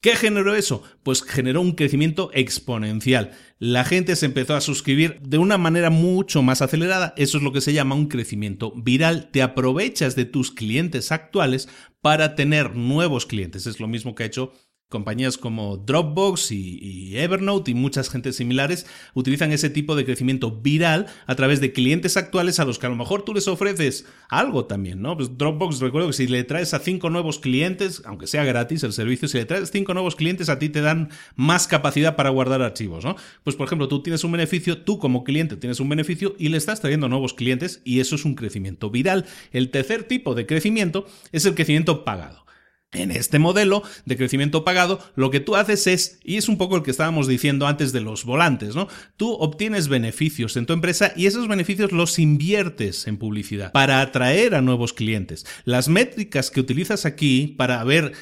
¿Qué 0.00 0.14
generó 0.14 0.54
eso? 0.54 0.84
Pues 1.02 1.24
generó 1.24 1.60
un 1.60 1.72
crecimiento 1.72 2.30
exponencial. 2.32 3.32
La 3.58 3.84
gente 3.84 4.14
se 4.14 4.26
empezó 4.26 4.54
a 4.54 4.60
suscribir 4.60 5.20
de 5.22 5.38
una 5.38 5.58
manera 5.58 5.90
mucho 5.90 6.40
más 6.40 6.62
acelerada. 6.62 7.14
Eso 7.16 7.38
es 7.38 7.42
lo 7.42 7.52
que 7.52 7.60
se 7.60 7.72
llama 7.72 7.96
un 7.96 8.06
crecimiento 8.06 8.72
viral. 8.76 9.30
Te 9.32 9.42
aprovechas 9.42 10.14
de 10.14 10.24
tus 10.24 10.52
clientes 10.52 11.10
actuales 11.10 11.68
para 12.00 12.36
tener 12.36 12.76
nuevos 12.76 13.26
clientes. 13.26 13.66
Es 13.66 13.80
lo 13.80 13.88
mismo 13.88 14.14
que 14.14 14.22
ha 14.22 14.26
hecho 14.26 14.52
Compañías 14.88 15.36
como 15.36 15.76
Dropbox 15.76 16.50
y, 16.50 17.18
Evernote 17.18 17.72
y 17.72 17.74
muchas 17.74 18.08
gentes 18.08 18.36
similares 18.36 18.86
utilizan 19.12 19.52
ese 19.52 19.68
tipo 19.68 19.94
de 19.94 20.06
crecimiento 20.06 20.50
viral 20.50 21.08
a 21.26 21.34
través 21.34 21.60
de 21.60 21.74
clientes 21.74 22.16
actuales 22.16 22.58
a 22.58 22.64
los 22.64 22.78
que 22.78 22.86
a 22.86 22.88
lo 22.88 22.96
mejor 22.96 23.22
tú 23.22 23.34
les 23.34 23.48
ofreces 23.48 24.06
algo 24.30 24.64
también, 24.64 25.02
¿no? 25.02 25.14
Pues 25.14 25.36
Dropbox, 25.36 25.80
recuerdo 25.80 26.06
que 26.06 26.14
si 26.14 26.26
le 26.26 26.42
traes 26.42 26.72
a 26.72 26.78
cinco 26.78 27.10
nuevos 27.10 27.38
clientes, 27.38 28.00
aunque 28.06 28.26
sea 28.26 28.44
gratis 28.44 28.82
el 28.82 28.94
servicio, 28.94 29.28
si 29.28 29.36
le 29.36 29.44
traes 29.44 29.70
cinco 29.70 29.92
nuevos 29.92 30.16
clientes, 30.16 30.48
a 30.48 30.58
ti 30.58 30.70
te 30.70 30.80
dan 30.80 31.10
más 31.36 31.66
capacidad 31.66 32.16
para 32.16 32.30
guardar 32.30 32.62
archivos, 32.62 33.04
¿no? 33.04 33.14
Pues 33.44 33.56
por 33.56 33.66
ejemplo, 33.66 33.88
tú 33.88 34.02
tienes 34.02 34.24
un 34.24 34.32
beneficio, 34.32 34.84
tú 34.84 34.98
como 34.98 35.22
cliente 35.22 35.58
tienes 35.58 35.80
un 35.80 35.90
beneficio 35.90 36.34
y 36.38 36.48
le 36.48 36.56
estás 36.56 36.80
trayendo 36.80 37.10
nuevos 37.10 37.34
clientes 37.34 37.82
y 37.84 38.00
eso 38.00 38.14
es 38.14 38.24
un 38.24 38.34
crecimiento 38.34 38.88
viral. 38.88 39.26
El 39.52 39.68
tercer 39.70 40.04
tipo 40.04 40.34
de 40.34 40.46
crecimiento 40.46 41.04
es 41.30 41.44
el 41.44 41.54
crecimiento 41.54 42.06
pagado. 42.06 42.47
En 42.92 43.10
este 43.10 43.38
modelo 43.38 43.82
de 44.06 44.16
crecimiento 44.16 44.64
pagado, 44.64 44.98
lo 45.14 45.30
que 45.30 45.40
tú 45.40 45.56
haces 45.56 45.86
es, 45.86 46.20
y 46.24 46.38
es 46.38 46.48
un 46.48 46.56
poco 46.56 46.74
el 46.74 46.82
que 46.82 46.90
estábamos 46.90 47.28
diciendo 47.28 47.66
antes 47.66 47.92
de 47.92 48.00
los 48.00 48.24
volantes, 48.24 48.74
¿no? 48.74 48.88
Tú 49.18 49.34
obtienes 49.34 49.88
beneficios 49.88 50.56
en 50.56 50.64
tu 50.64 50.72
empresa 50.72 51.12
y 51.14 51.26
esos 51.26 51.48
beneficios 51.48 51.92
los 51.92 52.18
inviertes 52.18 53.06
en 53.06 53.18
publicidad 53.18 53.72
para 53.72 54.00
atraer 54.00 54.54
a 54.54 54.62
nuevos 54.62 54.94
clientes. 54.94 55.44
Las 55.64 55.90
métricas 55.90 56.50
que 56.50 56.60
utilizas 56.60 57.04
aquí 57.04 57.54
para 57.58 57.84
ver 57.84 58.14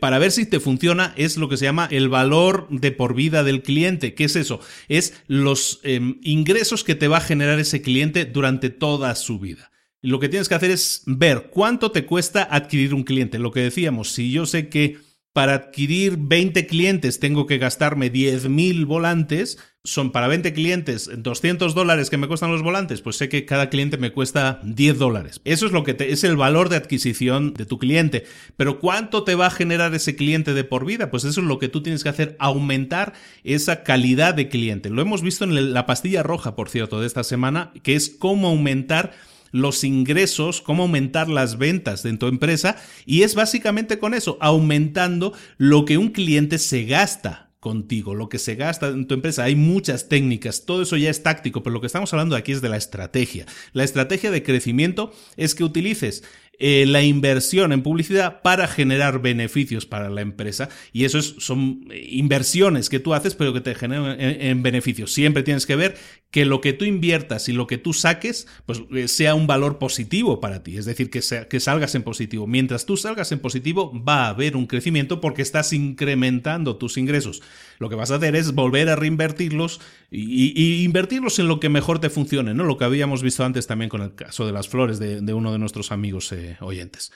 para 0.00 0.18
ver 0.18 0.32
si 0.32 0.46
te 0.46 0.60
funciona 0.60 1.12
es 1.16 1.36
lo 1.36 1.50
que 1.50 1.58
se 1.58 1.66
llama 1.66 1.88
el 1.90 2.08
valor 2.08 2.66
de 2.70 2.90
por 2.90 3.14
vida 3.14 3.44
del 3.44 3.62
cliente. 3.62 4.14
¿Qué 4.14 4.24
es 4.24 4.34
eso? 4.34 4.60
Es 4.88 5.12
los 5.26 5.80
em, 5.82 6.18
ingresos 6.22 6.84
que 6.84 6.94
te 6.94 7.08
va 7.08 7.18
a 7.18 7.20
generar 7.20 7.58
ese 7.58 7.82
cliente 7.82 8.24
durante 8.24 8.70
toda 8.70 9.14
su 9.14 9.38
vida. 9.38 9.70
Lo 10.00 10.20
que 10.20 10.28
tienes 10.28 10.48
que 10.48 10.54
hacer 10.54 10.70
es 10.70 11.02
ver 11.06 11.50
cuánto 11.50 11.90
te 11.90 12.06
cuesta 12.06 12.46
adquirir 12.50 12.94
un 12.94 13.02
cliente. 13.02 13.38
Lo 13.38 13.50
que 13.50 13.60
decíamos, 13.60 14.12
si 14.12 14.30
yo 14.30 14.46
sé 14.46 14.68
que 14.68 14.98
para 15.32 15.54
adquirir 15.54 16.16
20 16.18 16.66
clientes 16.66 17.20
tengo 17.20 17.46
que 17.46 17.58
gastarme 17.58 18.12
10.000 18.12 18.86
volantes, 18.86 19.58
son 19.84 20.12
para 20.12 20.28
20 20.28 20.52
clientes 20.52 21.10
200 21.16 21.74
dólares 21.74 22.10
que 22.10 22.16
me 22.16 22.28
cuestan 22.28 22.50
los 22.50 22.62
volantes, 22.62 23.00
pues 23.00 23.16
sé 23.16 23.28
que 23.28 23.44
cada 23.44 23.70
cliente 23.70 23.98
me 23.98 24.12
cuesta 24.12 24.60
10 24.64 24.98
dólares. 24.98 25.40
Eso 25.44 25.66
es 25.66 25.72
lo 25.72 25.82
que 25.84 25.96
es 25.98 26.24
el 26.24 26.36
valor 26.36 26.68
de 26.68 26.76
adquisición 26.76 27.54
de 27.54 27.66
tu 27.66 27.78
cliente. 27.78 28.24
Pero 28.56 28.80
¿cuánto 28.80 29.24
te 29.24 29.34
va 29.34 29.46
a 29.46 29.50
generar 29.50 29.94
ese 29.94 30.16
cliente 30.16 30.54
de 30.54 30.64
por 30.64 30.84
vida? 30.84 31.10
Pues 31.10 31.24
eso 31.24 31.40
es 31.40 31.46
lo 31.46 31.58
que 31.58 31.68
tú 31.68 31.82
tienes 31.82 32.02
que 32.02 32.08
hacer, 32.08 32.36
aumentar 32.38 33.14
esa 33.44 33.82
calidad 33.82 34.34
de 34.34 34.48
cliente. 34.48 34.90
Lo 34.90 35.02
hemos 35.02 35.22
visto 35.22 35.44
en 35.44 35.72
la 35.72 35.86
pastilla 35.86 36.22
roja, 36.22 36.54
por 36.54 36.68
cierto, 36.68 37.00
de 37.00 37.06
esta 37.06 37.24
semana, 37.24 37.72
que 37.82 37.94
es 37.96 38.10
cómo 38.10 38.48
aumentar 38.48 39.12
los 39.50 39.84
ingresos, 39.84 40.60
cómo 40.60 40.84
aumentar 40.84 41.28
las 41.28 41.58
ventas 41.58 42.02
de 42.02 42.16
tu 42.16 42.26
empresa 42.26 42.76
y 43.06 43.22
es 43.22 43.34
básicamente 43.34 43.98
con 43.98 44.14
eso, 44.14 44.38
aumentando 44.40 45.32
lo 45.56 45.84
que 45.84 45.98
un 45.98 46.08
cliente 46.08 46.58
se 46.58 46.84
gasta 46.84 47.48
contigo, 47.60 48.14
lo 48.14 48.28
que 48.28 48.38
se 48.38 48.54
gasta 48.54 48.88
en 48.88 49.06
tu 49.06 49.14
empresa. 49.14 49.44
Hay 49.44 49.56
muchas 49.56 50.08
técnicas, 50.08 50.64
todo 50.64 50.82
eso 50.82 50.96
ya 50.96 51.10
es 51.10 51.22
táctico, 51.22 51.62
pero 51.62 51.74
lo 51.74 51.80
que 51.80 51.86
estamos 51.86 52.12
hablando 52.12 52.36
aquí 52.36 52.52
es 52.52 52.60
de 52.60 52.68
la 52.68 52.76
estrategia. 52.76 53.46
La 53.72 53.84
estrategia 53.84 54.30
de 54.30 54.42
crecimiento 54.42 55.12
es 55.36 55.54
que 55.54 55.64
utilices 55.64 56.22
eh, 56.60 56.86
la 56.86 57.02
inversión 57.02 57.72
en 57.72 57.82
publicidad 57.82 58.42
para 58.42 58.66
generar 58.66 59.22
beneficios 59.22 59.86
para 59.86 60.10
la 60.10 60.22
empresa. 60.22 60.68
Y 60.92 61.04
eso 61.04 61.22
son 61.22 61.84
inversiones 61.92 62.88
que 62.88 62.98
tú 62.98 63.14
haces, 63.14 63.36
pero 63.36 63.52
que 63.52 63.60
te 63.60 63.76
generan 63.76 64.16
en, 64.18 64.62
beneficios. 64.62 65.12
Siempre 65.12 65.44
tienes 65.44 65.66
que 65.66 65.76
ver 65.76 65.96
que 66.32 66.44
lo 66.44 66.60
que 66.60 66.72
tú 66.72 66.84
inviertas 66.84 67.48
y 67.48 67.52
lo 67.52 67.68
que 67.68 67.78
tú 67.78 67.92
saques, 67.92 68.48
pues 68.66 68.82
eh, 68.92 69.06
sea 69.06 69.36
un 69.36 69.46
valor 69.46 69.78
positivo 69.78 70.40
para 70.40 70.64
ti. 70.64 70.76
Es 70.76 70.84
decir, 70.84 71.10
que, 71.10 71.22
sea, 71.22 71.46
que 71.46 71.60
salgas 71.60 71.94
en 71.94 72.02
positivo. 72.02 72.48
Mientras 72.48 72.86
tú 72.86 72.96
salgas 72.96 73.30
en 73.30 73.38
positivo, 73.38 73.92
va 74.04 74.26
a 74.26 74.30
haber 74.30 74.56
un 74.56 74.66
crecimiento 74.66 75.20
porque 75.20 75.42
estás 75.42 75.72
incrementando 75.72 76.76
tus 76.76 76.96
ingresos. 76.98 77.40
Lo 77.78 77.88
que 77.88 77.94
vas 77.94 78.10
a 78.10 78.16
hacer 78.16 78.34
es 78.36 78.54
volver 78.54 78.88
a 78.88 78.96
reinvertirlos 78.96 79.80
y, 80.10 80.84
invertirlos 80.84 81.38
en 81.38 81.48
lo 81.48 81.60
que 81.60 81.68
mejor 81.68 82.00
te 82.00 82.10
funcione, 82.10 82.54
¿no? 82.54 82.64
Lo 82.64 82.76
que 82.76 82.84
habíamos 82.84 83.22
visto 83.22 83.44
antes 83.44 83.66
también 83.66 83.88
con 83.88 84.02
el 84.02 84.14
caso 84.14 84.46
de 84.46 84.52
las 84.52 84.68
flores 84.68 84.98
de, 84.98 85.32
uno 85.32 85.52
de 85.52 85.58
nuestros 85.58 85.92
amigos 85.92 86.32
eh, 86.32 86.56
oyentes. 86.60 87.12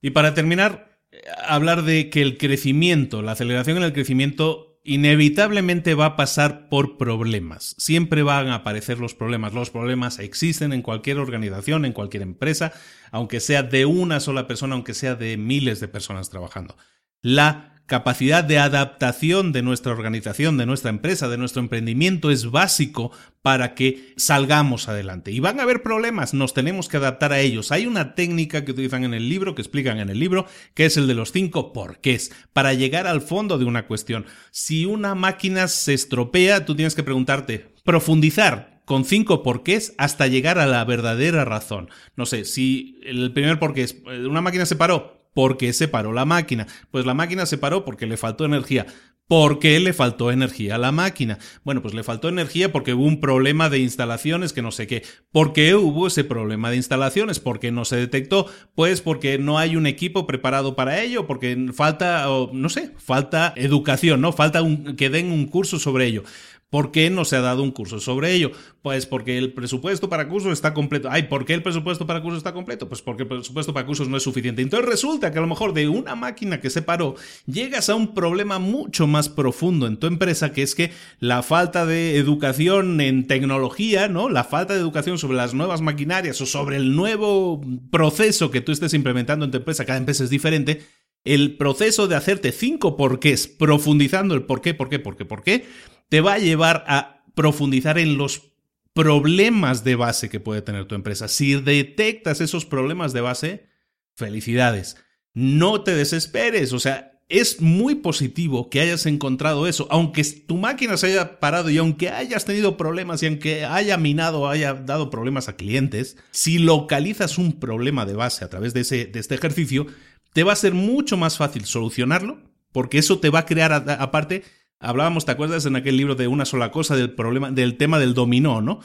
Y 0.00 0.10
para 0.10 0.34
terminar, 0.34 0.98
hablar 1.46 1.82
de 1.82 2.10
que 2.10 2.22
el 2.22 2.38
crecimiento, 2.38 3.22
la 3.22 3.32
aceleración 3.32 3.76
en 3.76 3.84
el 3.84 3.92
crecimiento 3.92 4.72
inevitablemente 4.84 5.94
va 5.94 6.06
a 6.06 6.16
pasar 6.16 6.68
por 6.68 6.96
problemas. 6.96 7.76
Siempre 7.78 8.22
van 8.22 8.48
a 8.48 8.56
aparecer 8.56 8.98
los 8.98 9.14
problemas. 9.14 9.52
Los 9.52 9.70
problemas 9.70 10.18
existen 10.18 10.72
en 10.72 10.82
cualquier 10.82 11.18
organización, 11.18 11.84
en 11.84 11.92
cualquier 11.92 12.22
empresa, 12.22 12.72
aunque 13.10 13.40
sea 13.40 13.62
de 13.62 13.86
una 13.86 14.18
sola 14.18 14.46
persona, 14.48 14.74
aunque 14.74 14.94
sea 14.94 15.14
de 15.14 15.36
miles 15.36 15.78
de 15.80 15.88
personas 15.88 16.30
trabajando. 16.30 16.76
La 17.20 17.71
capacidad 17.86 18.44
de 18.44 18.58
adaptación 18.58 19.52
de 19.52 19.62
nuestra 19.62 19.92
organización, 19.92 20.56
de 20.56 20.66
nuestra 20.66 20.90
empresa, 20.90 21.28
de 21.28 21.38
nuestro 21.38 21.60
emprendimiento 21.60 22.30
es 22.30 22.50
básico 22.50 23.12
para 23.42 23.74
que 23.74 24.14
salgamos 24.16 24.88
adelante. 24.88 25.32
Y 25.32 25.40
van 25.40 25.60
a 25.60 25.64
haber 25.64 25.82
problemas, 25.82 26.32
nos 26.32 26.54
tenemos 26.54 26.88
que 26.88 26.96
adaptar 26.96 27.32
a 27.32 27.40
ellos. 27.40 27.72
Hay 27.72 27.86
una 27.86 28.14
técnica 28.14 28.64
que 28.64 28.72
utilizan 28.72 29.04
en 29.04 29.14
el 29.14 29.28
libro, 29.28 29.54
que 29.54 29.62
explican 29.62 29.98
en 29.98 30.10
el 30.10 30.18
libro, 30.18 30.46
que 30.74 30.86
es 30.86 30.96
el 30.96 31.06
de 31.06 31.14
los 31.14 31.32
cinco 31.32 31.72
porqués, 31.72 32.32
para 32.52 32.72
llegar 32.72 33.06
al 33.06 33.20
fondo 33.20 33.58
de 33.58 33.64
una 33.64 33.86
cuestión. 33.86 34.26
Si 34.50 34.86
una 34.86 35.14
máquina 35.14 35.68
se 35.68 35.94
estropea, 35.94 36.64
tú 36.64 36.74
tienes 36.76 36.94
que 36.94 37.02
preguntarte, 37.02 37.74
profundizar, 37.84 38.72
con 38.84 39.04
cinco 39.04 39.42
porqués 39.42 39.94
hasta 39.96 40.26
llegar 40.26 40.58
a 40.58 40.66
la 40.66 40.84
verdadera 40.84 41.44
razón. 41.44 41.88
No 42.16 42.26
sé, 42.26 42.44
si 42.44 43.00
el 43.04 43.32
primer 43.32 43.58
porqué 43.58 43.82
es, 43.82 43.96
una 44.04 44.40
máquina 44.40 44.66
se 44.66 44.76
paró, 44.76 45.21
¿Por 45.34 45.56
qué 45.56 45.72
se 45.72 45.88
paró 45.88 46.12
la 46.12 46.24
máquina? 46.24 46.66
Pues 46.90 47.06
la 47.06 47.14
máquina 47.14 47.46
se 47.46 47.58
paró 47.58 47.84
porque 47.84 48.06
le 48.06 48.16
faltó 48.16 48.44
energía. 48.44 48.86
¿Por 49.28 49.60
qué 49.60 49.80
le 49.80 49.94
faltó 49.94 50.30
energía 50.30 50.74
a 50.74 50.78
la 50.78 50.92
máquina? 50.92 51.38
Bueno, 51.64 51.80
pues 51.80 51.94
le 51.94 52.02
faltó 52.02 52.28
energía 52.28 52.70
porque 52.70 52.92
hubo 52.92 53.04
un 53.04 53.18
problema 53.18 53.70
de 53.70 53.78
instalaciones 53.78 54.52
que 54.52 54.60
no 54.60 54.72
sé 54.72 54.86
qué. 54.86 55.04
¿Por 55.30 55.54
qué 55.54 55.74
hubo 55.74 56.06
ese 56.08 56.22
problema 56.22 56.70
de 56.70 56.76
instalaciones? 56.76 57.40
¿Por 57.40 57.58
qué 57.58 57.72
no 57.72 57.86
se 57.86 57.96
detectó? 57.96 58.46
Pues 58.74 59.00
porque 59.00 59.38
no 59.38 59.58
hay 59.58 59.76
un 59.76 59.86
equipo 59.86 60.26
preparado 60.26 60.76
para 60.76 61.00
ello, 61.00 61.26
porque 61.26 61.56
falta, 61.72 62.26
no 62.52 62.68
sé, 62.68 62.92
falta 62.98 63.54
educación, 63.56 64.20
¿no? 64.20 64.32
Falta 64.32 64.60
que 64.98 65.08
den 65.08 65.32
un 65.32 65.46
curso 65.46 65.78
sobre 65.78 66.06
ello. 66.06 66.24
¿Por 66.72 66.90
qué 66.90 67.10
no 67.10 67.26
se 67.26 67.36
ha 67.36 67.42
dado 67.42 67.62
un 67.62 67.70
curso 67.70 68.00
sobre 68.00 68.32
ello? 68.32 68.50
Pues 68.80 69.04
porque 69.04 69.36
el 69.36 69.52
presupuesto 69.52 70.08
para 70.08 70.26
cursos 70.26 70.54
está 70.54 70.72
completo. 70.72 71.10
¿por 71.28 71.44
qué 71.44 71.52
el 71.52 71.62
presupuesto 71.62 72.06
para 72.06 72.22
cursos 72.22 72.38
está 72.38 72.54
completo? 72.54 72.88
Pues 72.88 73.02
porque 73.02 73.24
el 73.24 73.28
presupuesto 73.28 73.74
para 73.74 73.84
cursos 73.84 74.08
no 74.08 74.16
es 74.16 74.22
suficiente. 74.22 74.62
Entonces 74.62 74.88
resulta 74.88 75.30
que 75.30 75.36
a 75.36 75.42
lo 75.42 75.48
mejor 75.48 75.74
de 75.74 75.86
una 75.88 76.14
máquina 76.14 76.62
que 76.62 76.70
se 76.70 76.80
paró, 76.80 77.14
llegas 77.44 77.90
a 77.90 77.94
un 77.94 78.14
problema 78.14 78.58
mucho 78.58 79.06
más 79.06 79.28
profundo 79.28 79.86
en 79.86 79.98
tu 79.98 80.06
empresa, 80.06 80.54
que 80.54 80.62
es 80.62 80.74
que 80.74 80.92
la 81.20 81.42
falta 81.42 81.84
de 81.84 82.16
educación 82.16 83.02
en 83.02 83.26
tecnología, 83.26 84.08
¿no? 84.08 84.30
La 84.30 84.44
falta 84.44 84.72
de 84.72 84.80
educación 84.80 85.18
sobre 85.18 85.36
las 85.36 85.52
nuevas 85.52 85.82
maquinarias 85.82 86.40
o 86.40 86.46
sobre 86.46 86.76
el 86.76 86.96
nuevo 86.96 87.60
proceso 87.90 88.50
que 88.50 88.62
tú 88.62 88.72
estés 88.72 88.94
implementando 88.94 89.44
en 89.44 89.50
tu 89.50 89.58
empresa, 89.58 89.84
cada 89.84 89.98
empresa 89.98 90.24
es 90.24 90.30
diferente, 90.30 90.80
el 91.24 91.56
proceso 91.56 92.08
de 92.08 92.16
hacerte 92.16 92.50
cinco 92.50 92.96
porqués, 92.96 93.46
profundizando 93.46 94.34
el 94.34 94.42
por 94.42 94.60
qué, 94.60 94.74
por 94.74 94.88
qué, 94.88 94.98
por 94.98 95.16
qué, 95.16 95.24
por 95.24 95.42
qué, 95.42 95.64
te 96.08 96.20
va 96.20 96.34
a 96.34 96.38
llevar 96.38 96.84
a 96.86 97.24
profundizar 97.34 97.98
en 97.98 98.18
los 98.18 98.52
problemas 98.94 99.84
de 99.84 99.96
base 99.96 100.28
que 100.28 100.40
puede 100.40 100.62
tener 100.62 100.86
tu 100.86 100.94
empresa. 100.94 101.28
Si 101.28 101.54
detectas 101.54 102.40
esos 102.40 102.66
problemas 102.66 103.12
de 103.12 103.20
base, 103.22 103.66
felicidades. 104.14 104.96
No 105.34 105.82
te 105.82 105.94
desesperes, 105.94 106.72
o 106.72 106.80
sea, 106.80 107.12
es 107.28 107.62
muy 107.62 107.94
positivo 107.94 108.68
que 108.68 108.80
hayas 108.80 109.06
encontrado 109.06 109.66
eso, 109.66 109.86
aunque 109.90 110.22
tu 110.46 110.58
máquina 110.58 110.98
se 110.98 111.06
haya 111.06 111.40
parado 111.40 111.70
y 111.70 111.78
aunque 111.78 112.10
hayas 112.10 112.44
tenido 112.44 112.76
problemas 112.76 113.22
y 113.22 113.26
aunque 113.26 113.64
haya 113.64 113.96
minado 113.96 114.40
o 114.40 114.48
haya 114.48 114.74
dado 114.74 115.08
problemas 115.08 115.48
a 115.48 115.56
clientes, 115.56 116.18
si 116.30 116.58
localizas 116.58 117.38
un 117.38 117.58
problema 117.58 118.04
de 118.04 118.12
base 118.12 118.44
a 118.44 118.50
través 118.50 118.74
de, 118.74 118.80
ese, 118.80 119.06
de 119.06 119.18
este 119.18 119.34
ejercicio, 119.34 119.86
te 120.34 120.44
va 120.44 120.52
a 120.52 120.56
ser 120.56 120.74
mucho 120.74 121.16
más 121.16 121.38
fácil 121.38 121.64
solucionarlo, 121.64 122.38
porque 122.70 122.98
eso 122.98 123.18
te 123.18 123.30
va 123.30 123.40
a 123.40 123.46
crear 123.46 123.72
aparte 123.72 124.44
Hablábamos, 124.82 125.24
¿te 125.24 125.30
acuerdas 125.30 125.64
en 125.64 125.76
aquel 125.76 125.96
libro 125.96 126.16
de 126.16 126.26
una 126.26 126.44
sola 126.44 126.72
cosa 126.72 126.96
del 126.96 127.12
problema 127.12 127.52
del 127.52 127.76
tema 127.76 128.00
del 128.00 128.14
dominó, 128.14 128.60
¿no? 128.60 128.80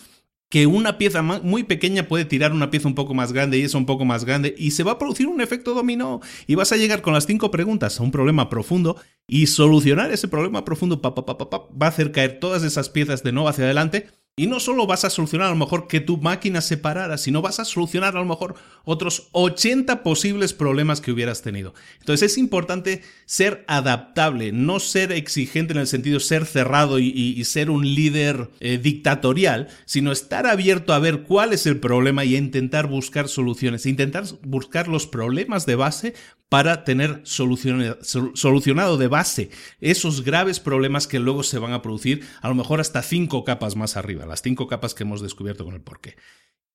Que 0.47 0.67
una 0.67 0.97
pieza 0.97 1.23
muy 1.23 1.63
pequeña 1.63 2.07
puede 2.07 2.23
tirar 2.23 2.53
una 2.53 2.69
pieza 2.69 2.87
un 2.87 2.95
poco 2.95 3.15
más 3.15 3.33
grande 3.33 3.57
y 3.57 3.63
eso 3.63 3.77
un 3.79 3.87
poco 3.87 4.05
más 4.05 4.23
grande 4.23 4.53
y 4.57 4.71
se 4.71 4.83
va 4.83 4.93
a 4.93 4.99
producir 4.99 5.27
un 5.27 5.41
efecto 5.41 5.73
dominó 5.73 6.21
y 6.45 6.55
vas 6.55 6.71
a 6.71 6.77
llegar 6.77 7.01
con 7.01 7.13
las 7.13 7.25
cinco 7.25 7.51
preguntas 7.51 7.99
a 7.99 8.03
un 8.03 8.11
problema 8.11 8.47
profundo 8.47 8.95
y 9.27 9.47
solucionar 9.47 10.11
ese 10.11 10.27
problema 10.29 10.63
profundo 10.63 11.01
va 11.01 11.85
a 11.85 11.89
hacer 11.89 12.11
caer 12.13 12.39
todas 12.39 12.63
esas 12.63 12.89
piezas 12.89 13.23
de 13.23 13.33
nuevo 13.33 13.49
hacia 13.49 13.65
adelante 13.65 14.07
y 14.39 14.45
no 14.45 14.59
solo 14.59 14.85
vas 14.85 15.03
a 15.03 15.09
solucionar 15.09 15.47
a 15.47 15.49
lo 15.49 15.55
mejor 15.55 15.87
que 15.87 15.99
tu 15.99 16.17
máquina 16.17 16.61
se 16.61 16.77
parara, 16.77 17.17
sino 17.17 17.41
vas 17.41 17.59
a 17.59 17.65
solucionar 17.65 18.15
a 18.15 18.19
lo 18.19 18.25
mejor 18.25 18.53
otros 18.85 19.29
80 19.31 20.03
posibles 20.03 20.53
problemas 20.53 21.01
que 21.01 21.11
hubieras 21.11 21.41
tenido. 21.41 21.73
Entonces 21.99 22.33
es 22.33 22.37
importante 22.37 23.01
ser 23.25 23.65
adaptable, 23.67 24.51
no 24.51 24.79
ser 24.79 25.11
exigente 25.11 25.73
en 25.73 25.79
el 25.79 25.87
sentido 25.87 26.19
de 26.19 26.23
ser 26.23 26.45
cerrado 26.45 26.99
y, 26.99 27.43
ser 27.45 27.71
un 27.71 27.95
líder 27.95 28.51
eh, 28.59 28.77
dictatorial, 28.77 29.69
sino 29.85 30.11
estar 30.11 30.45
abierto 30.45 30.93
a 30.93 30.99
ver 30.99 31.23
cuál 31.23 31.51
es 31.51 31.65
el 31.65 31.79
problema 31.79 32.23
y 32.23 32.35
intentar 32.35 32.85
buscar 32.85 33.29
soluciones, 33.29 33.87
intentar 33.87 34.25
buscar 34.43 34.87
los 34.87 35.07
problemas 35.07 35.65
de 35.65 35.75
base 35.75 36.13
para 36.49 36.85
tener 36.85 37.21
solucionado 37.23 38.97
de 38.97 39.07
base 39.07 39.49
esos 39.81 40.23
graves 40.23 40.59
problemas 40.61 41.05
que 41.05 41.19
luego 41.19 41.43
se 41.43 41.59
van 41.59 41.73
a 41.73 41.81
producir 41.81 42.25
a 42.41 42.47
lo 42.47 42.55
mejor 42.55 42.79
hasta 42.79 43.01
cinco 43.01 43.43
capas 43.43 43.75
más 43.75 43.97
arriba, 43.97 44.25
las 44.27 44.41
cinco 44.41 44.67
capas 44.67 44.93
que 44.93 45.03
hemos 45.03 45.21
descubierto 45.21 45.65
con 45.65 45.73
el 45.73 45.81
porqué. 45.81 46.15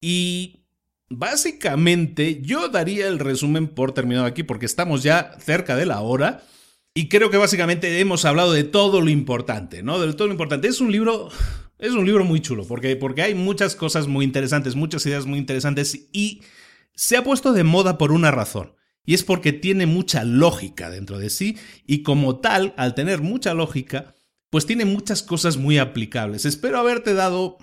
Y 0.00 0.66
básicamente 1.08 2.40
yo 2.42 2.68
daría 2.68 3.06
el 3.06 3.18
resumen 3.18 3.68
por 3.68 3.92
terminado 3.92 4.26
aquí 4.26 4.42
porque 4.42 4.66
estamos 4.66 5.02
ya 5.02 5.36
cerca 5.38 5.76
de 5.76 5.86
la 5.86 6.00
hora. 6.00 6.42
Y 6.94 7.08
creo 7.08 7.30
que 7.30 7.38
básicamente 7.38 8.00
hemos 8.00 8.24
hablado 8.24 8.52
de 8.52 8.64
todo 8.64 9.00
lo 9.00 9.08
importante, 9.08 9.82
¿no? 9.82 9.98
De 9.98 10.12
todo 10.12 10.28
lo 10.28 10.34
importante. 10.34 10.68
Es 10.68 10.80
un 10.80 10.92
libro, 10.92 11.30
es 11.78 11.92
un 11.92 12.04
libro 12.04 12.24
muy 12.24 12.40
chulo, 12.40 12.66
porque, 12.66 12.96
porque 12.96 13.22
hay 13.22 13.34
muchas 13.34 13.76
cosas 13.76 14.08
muy 14.08 14.24
interesantes, 14.24 14.76
muchas 14.76 15.06
ideas 15.06 15.24
muy 15.24 15.38
interesantes 15.38 16.08
y 16.12 16.42
se 16.94 17.16
ha 17.16 17.24
puesto 17.24 17.52
de 17.52 17.64
moda 17.64 17.96
por 17.96 18.12
una 18.12 18.30
razón. 18.30 18.74
Y 19.04 19.14
es 19.14 19.24
porque 19.24 19.52
tiene 19.52 19.86
mucha 19.86 20.22
lógica 20.24 20.90
dentro 20.90 21.18
de 21.18 21.30
sí 21.30 21.56
y 21.86 22.02
como 22.02 22.40
tal, 22.40 22.74
al 22.76 22.94
tener 22.94 23.20
mucha 23.20 23.54
lógica, 23.54 24.14
pues 24.52 24.66
tiene 24.66 24.84
muchas 24.84 25.22
cosas 25.22 25.56
muy 25.56 25.78
aplicables. 25.78 26.44
Espero 26.44 26.78
haberte 26.78 27.14
dado 27.14 27.56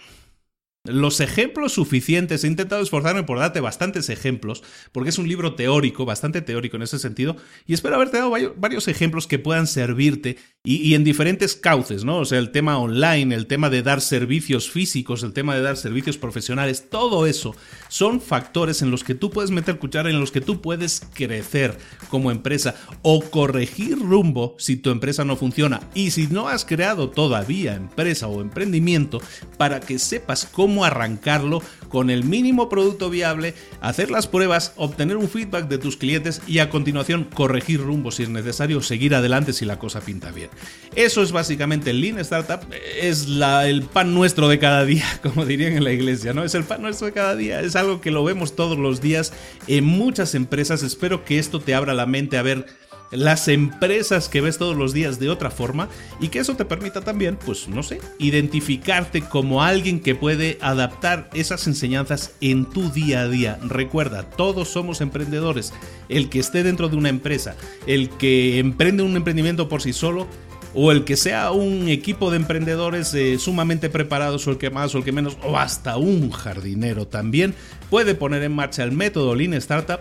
los 0.85 1.19
ejemplos 1.19 1.73
suficientes, 1.73 2.43
he 2.43 2.47
intentado 2.47 2.81
esforzarme 2.81 3.23
por 3.23 3.37
darte 3.37 3.59
bastantes 3.59 4.09
ejemplos, 4.09 4.63
porque 4.93 5.09
es 5.09 5.17
un 5.17 5.27
libro 5.27 5.55
teórico, 5.55 6.05
bastante 6.05 6.41
teórico 6.41 6.77
en 6.77 6.83
ese 6.83 6.99
sentido, 6.99 7.35
y 7.67 7.73
espero 7.73 7.95
haberte 7.95 8.17
dado 8.17 8.31
varios 8.55 8.87
ejemplos 8.87 9.27
que 9.27 9.39
puedan 9.39 9.67
servirte 9.67 10.37
y, 10.63 10.93
en 10.93 11.05
diferentes 11.05 11.55
cauces, 11.55 12.03
¿no? 12.03 12.17
O 12.17 12.25
sea, 12.25 12.37
el 12.37 12.51
tema 12.51 12.77
online, 12.77 13.33
el 13.33 13.47
tema 13.47 13.69
de 13.69 13.81
dar 13.81 14.01
servicios 14.01 14.69
físicos, 14.69 15.23
el 15.23 15.33
tema 15.33 15.55
de 15.55 15.61
dar 15.61 15.77
servicios 15.77 16.17
profesionales, 16.17 16.89
todo 16.89 17.25
eso 17.25 17.55
son 17.87 18.19
factores 18.21 18.81
en 18.81 18.91
los 18.91 19.05
que 19.05 19.15
tú 19.15 19.29
puedes 19.29 19.51
meter 19.51 19.79
cuchara, 19.79 20.09
en 20.09 20.19
los 20.19 20.31
que 20.31 20.41
tú 20.41 20.61
puedes 20.61 21.01
crecer 21.13 21.77
como 22.09 22.29
empresa 22.29 22.75
o 23.01 23.21
corregir 23.21 23.99
rumbo 23.99 24.55
si 24.59 24.75
tu 24.75 24.91
empresa 24.91 25.23
no 25.23 25.37
funciona. 25.37 25.79
Y 25.93 26.11
si 26.11 26.27
no 26.27 26.49
has 26.49 26.65
creado 26.65 27.09
todavía 27.09 27.75
empresa 27.75 28.27
o 28.27 28.41
emprendimiento, 28.41 29.21
para 29.57 29.79
que 29.79 29.97
sepas 29.97 30.45
cómo 30.45 30.78
arrancarlo 30.85 31.61
con 31.89 32.09
el 32.09 32.23
mínimo 32.23 32.69
producto 32.69 33.09
viable, 33.09 33.53
hacer 33.81 34.11
las 34.11 34.27
pruebas, 34.27 34.73
obtener 34.75 35.17
un 35.17 35.29
feedback 35.29 35.67
de 35.67 35.77
tus 35.77 35.97
clientes 35.97 36.41
y 36.47 36.59
a 36.59 36.69
continuación 36.69 37.25
corregir 37.33 37.81
rumbo 37.81 38.11
si 38.11 38.23
es 38.23 38.29
necesario, 38.29 38.81
seguir 38.81 39.15
adelante 39.15 39.53
si 39.53 39.65
la 39.65 39.79
cosa 39.79 40.01
pinta 40.01 40.31
bien. 40.31 40.49
Eso 40.95 41.23
es 41.23 41.31
básicamente 41.31 41.89
el 41.89 42.01
Lean 42.01 42.19
Startup, 42.19 42.61
es 43.01 43.27
el 43.27 43.83
pan 43.83 44.13
nuestro 44.13 44.47
de 44.47 44.59
cada 44.59 44.85
día, 44.85 45.05
como 45.23 45.45
dirían 45.45 45.73
en 45.73 45.83
la 45.83 45.91
iglesia, 45.91 46.33
¿no? 46.33 46.43
Es 46.43 46.55
el 46.55 46.63
pan 46.63 46.81
nuestro 46.81 47.07
de 47.07 47.13
cada 47.13 47.35
día, 47.35 47.61
es 47.61 47.75
algo 47.75 48.01
que 48.01 48.11
lo 48.11 48.23
vemos 48.23 48.55
todos 48.55 48.77
los 48.77 49.01
días 49.01 49.33
en 49.67 49.85
muchas 49.85 50.35
empresas. 50.35 50.83
Espero 50.83 51.25
que 51.25 51.39
esto 51.39 51.59
te 51.59 51.73
abra 51.73 51.93
la 51.93 52.05
mente 52.05 52.37
a 52.37 52.41
ver 52.41 52.65
las 53.11 53.47
empresas 53.47 54.29
que 54.29 54.41
ves 54.41 54.57
todos 54.57 54.77
los 54.77 54.93
días 54.93 55.19
de 55.19 55.29
otra 55.29 55.49
forma 55.49 55.89
y 56.19 56.29
que 56.29 56.39
eso 56.39 56.55
te 56.55 56.65
permita 56.65 57.01
también, 57.01 57.37
pues 57.43 57.67
no 57.67 57.83
sé, 57.83 57.99
identificarte 58.17 59.21
como 59.21 59.63
alguien 59.63 59.99
que 59.99 60.15
puede 60.15 60.57
adaptar 60.61 61.29
esas 61.33 61.67
enseñanzas 61.67 62.31
en 62.41 62.65
tu 62.65 62.91
día 62.91 63.21
a 63.21 63.27
día. 63.27 63.59
Recuerda, 63.63 64.23
todos 64.23 64.69
somos 64.69 65.01
emprendedores. 65.01 65.73
El 66.07 66.29
que 66.29 66.39
esté 66.39 66.63
dentro 66.63 66.89
de 66.89 66.97
una 66.97 67.09
empresa, 67.09 67.55
el 67.87 68.09
que 68.09 68.59
emprende 68.59 69.03
un 69.03 69.15
emprendimiento 69.15 69.69
por 69.69 69.81
sí 69.81 69.93
solo, 69.93 70.27
o 70.73 70.91
el 70.91 71.03
que 71.03 71.17
sea 71.17 71.51
un 71.51 71.87
equipo 71.89 72.29
de 72.29 72.37
emprendedores 72.37 73.13
eh, 73.15 73.39
sumamente 73.39 73.89
preparados 73.89 74.45
o 74.47 74.51
el 74.51 74.57
que 74.57 74.69
más 74.69 74.93
o 74.93 74.99
el 74.99 75.03
que 75.03 75.11
menos, 75.11 75.37
o 75.43 75.57
hasta 75.57 75.97
un 75.97 76.29
jardinero 76.31 77.07
también, 77.07 77.55
puede 77.89 78.15
poner 78.15 78.43
en 78.43 78.53
marcha 78.53 78.83
el 78.83 78.91
método 78.91 79.33
Lean 79.35 79.53
Startup 79.53 79.99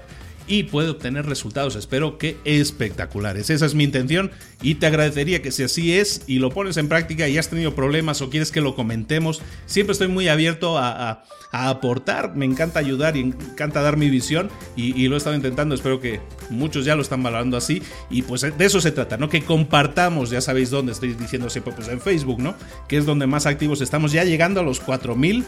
y 0.49 0.64
puede 0.64 0.88
obtener 0.88 1.26
resultados, 1.26 1.76
espero 1.76 2.18
que 2.18 2.38
espectaculares. 2.44 3.51
Esa 3.51 3.66
es 3.66 3.74
mi 3.74 3.84
intención 3.84 4.30
y 4.62 4.76
te 4.76 4.86
agradecería 4.86 5.42
que 5.42 5.53
si 5.53 5.62
así 5.62 5.94
es 5.94 6.22
y 6.26 6.38
lo 6.38 6.51
pones 6.51 6.76
en 6.78 6.88
práctica 6.88 7.28
y 7.28 7.38
has 7.38 7.49
tenido 7.49 7.74
problemas 7.74 8.22
o 8.22 8.30
quieres 8.30 8.51
que 8.51 8.61
lo 8.61 8.74
comentemos, 8.74 9.42
siempre 9.66 9.92
estoy 9.92 10.09
muy 10.09 10.28
abierto 10.28 10.78
a, 10.78 11.24
aportar, 11.51 12.36
me 12.36 12.44
encanta 12.44 12.78
ayudar 12.78 13.16
y 13.16 13.20
encanta 13.20 13.80
dar 13.80 13.96
mi 13.96 14.11
visión 14.11 14.51
y, 14.76 15.09
lo 15.09 15.14
he 15.14 15.18
estado 15.18 15.34
intentando, 15.34 15.74
espero 15.74 15.99
que 15.99 16.20
muchos 16.51 16.84
ya 16.84 16.94
lo 16.94 17.01
están 17.01 17.22
valorando 17.22 17.57
así 17.57 17.82
y 18.11 18.20
pues 18.20 18.42
de 18.42 18.64
eso 18.64 18.82
se 18.82 18.92
trata, 18.92 19.16
¿no? 19.16 19.30
Que 19.30 19.42
compartamos, 19.42 20.28
ya 20.28 20.42
sabéis 20.42 20.68
dónde 20.68 20.92
estoy 20.92 21.14
diciendo 21.14 21.49
siempre, 21.49 21.72
pues 21.72 21.88
en 21.88 22.03
Facebook, 22.03 22.38
¿no? 22.38 22.55
Que 22.86 22.99
es 22.99 23.07
donde 23.07 23.26
más 23.26 23.46
activos 23.46 23.80
estamos, 23.80 24.12
ya 24.12 24.24
llegando 24.24 24.61
a 24.61 24.62
los 24.62 24.80
4000 24.80 25.46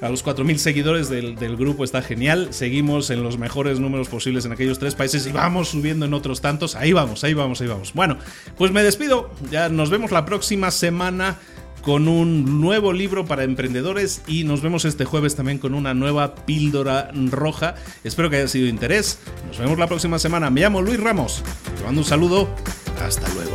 a 0.00 0.08
los 0.08 0.24
4.000 0.24 0.56
seguidores 0.56 1.08
del, 1.08 1.56
grupo 1.56 1.84
está 1.84 2.02
genial. 2.02 2.48
Seguimos 2.50 3.10
en 3.10 3.22
los 3.22 3.38
mejores 3.38 3.80
números 3.80 4.08
posibles 4.08 4.44
en 4.44 4.52
aquellos 4.52 4.78
tres 4.78 4.94
países 4.94 5.26
y 5.26 5.32
vamos 5.32 5.68
subiendo 5.68 6.06
en 6.06 6.14
otros 6.14 6.40
tantos. 6.40 6.74
Ahí 6.74 6.92
vamos, 6.92 7.24
ahí 7.24 7.34
vamos, 7.34 7.60
ahí 7.60 7.68
vamos. 7.68 7.92
Bueno, 7.94 8.18
pues 8.56 8.72
me 8.72 8.82
despido. 8.82 9.30
Ya 9.50 9.68
nos 9.68 9.90
vemos 9.90 10.10
la 10.10 10.24
próxima 10.24 10.70
semana 10.70 11.38
con 11.84 12.08
un 12.08 12.60
nuevo 12.60 12.92
libro 12.92 13.26
para 13.26 13.44
emprendedores 13.44 14.22
y 14.26 14.44
nos 14.44 14.62
vemos 14.62 14.84
este 14.84 15.04
jueves 15.04 15.36
también 15.36 15.58
con 15.58 15.74
una 15.74 15.94
nueva 15.94 16.34
píldora 16.34 17.10
roja. 17.30 17.74
Espero 18.04 18.30
que 18.30 18.36
haya 18.36 18.48
sido 18.48 18.64
de 18.64 18.70
interés. 18.70 19.18
Nos 19.46 19.58
vemos 19.58 19.78
la 19.78 19.86
próxima 19.86 20.18
semana. 20.18 20.50
Me 20.50 20.62
llamo 20.62 20.82
Luis 20.82 20.98
Ramos. 20.98 21.42
Te 21.76 21.84
mando 21.84 22.00
un 22.00 22.06
saludo. 22.06 22.48
Hasta 23.00 23.28
luego. 23.34 23.54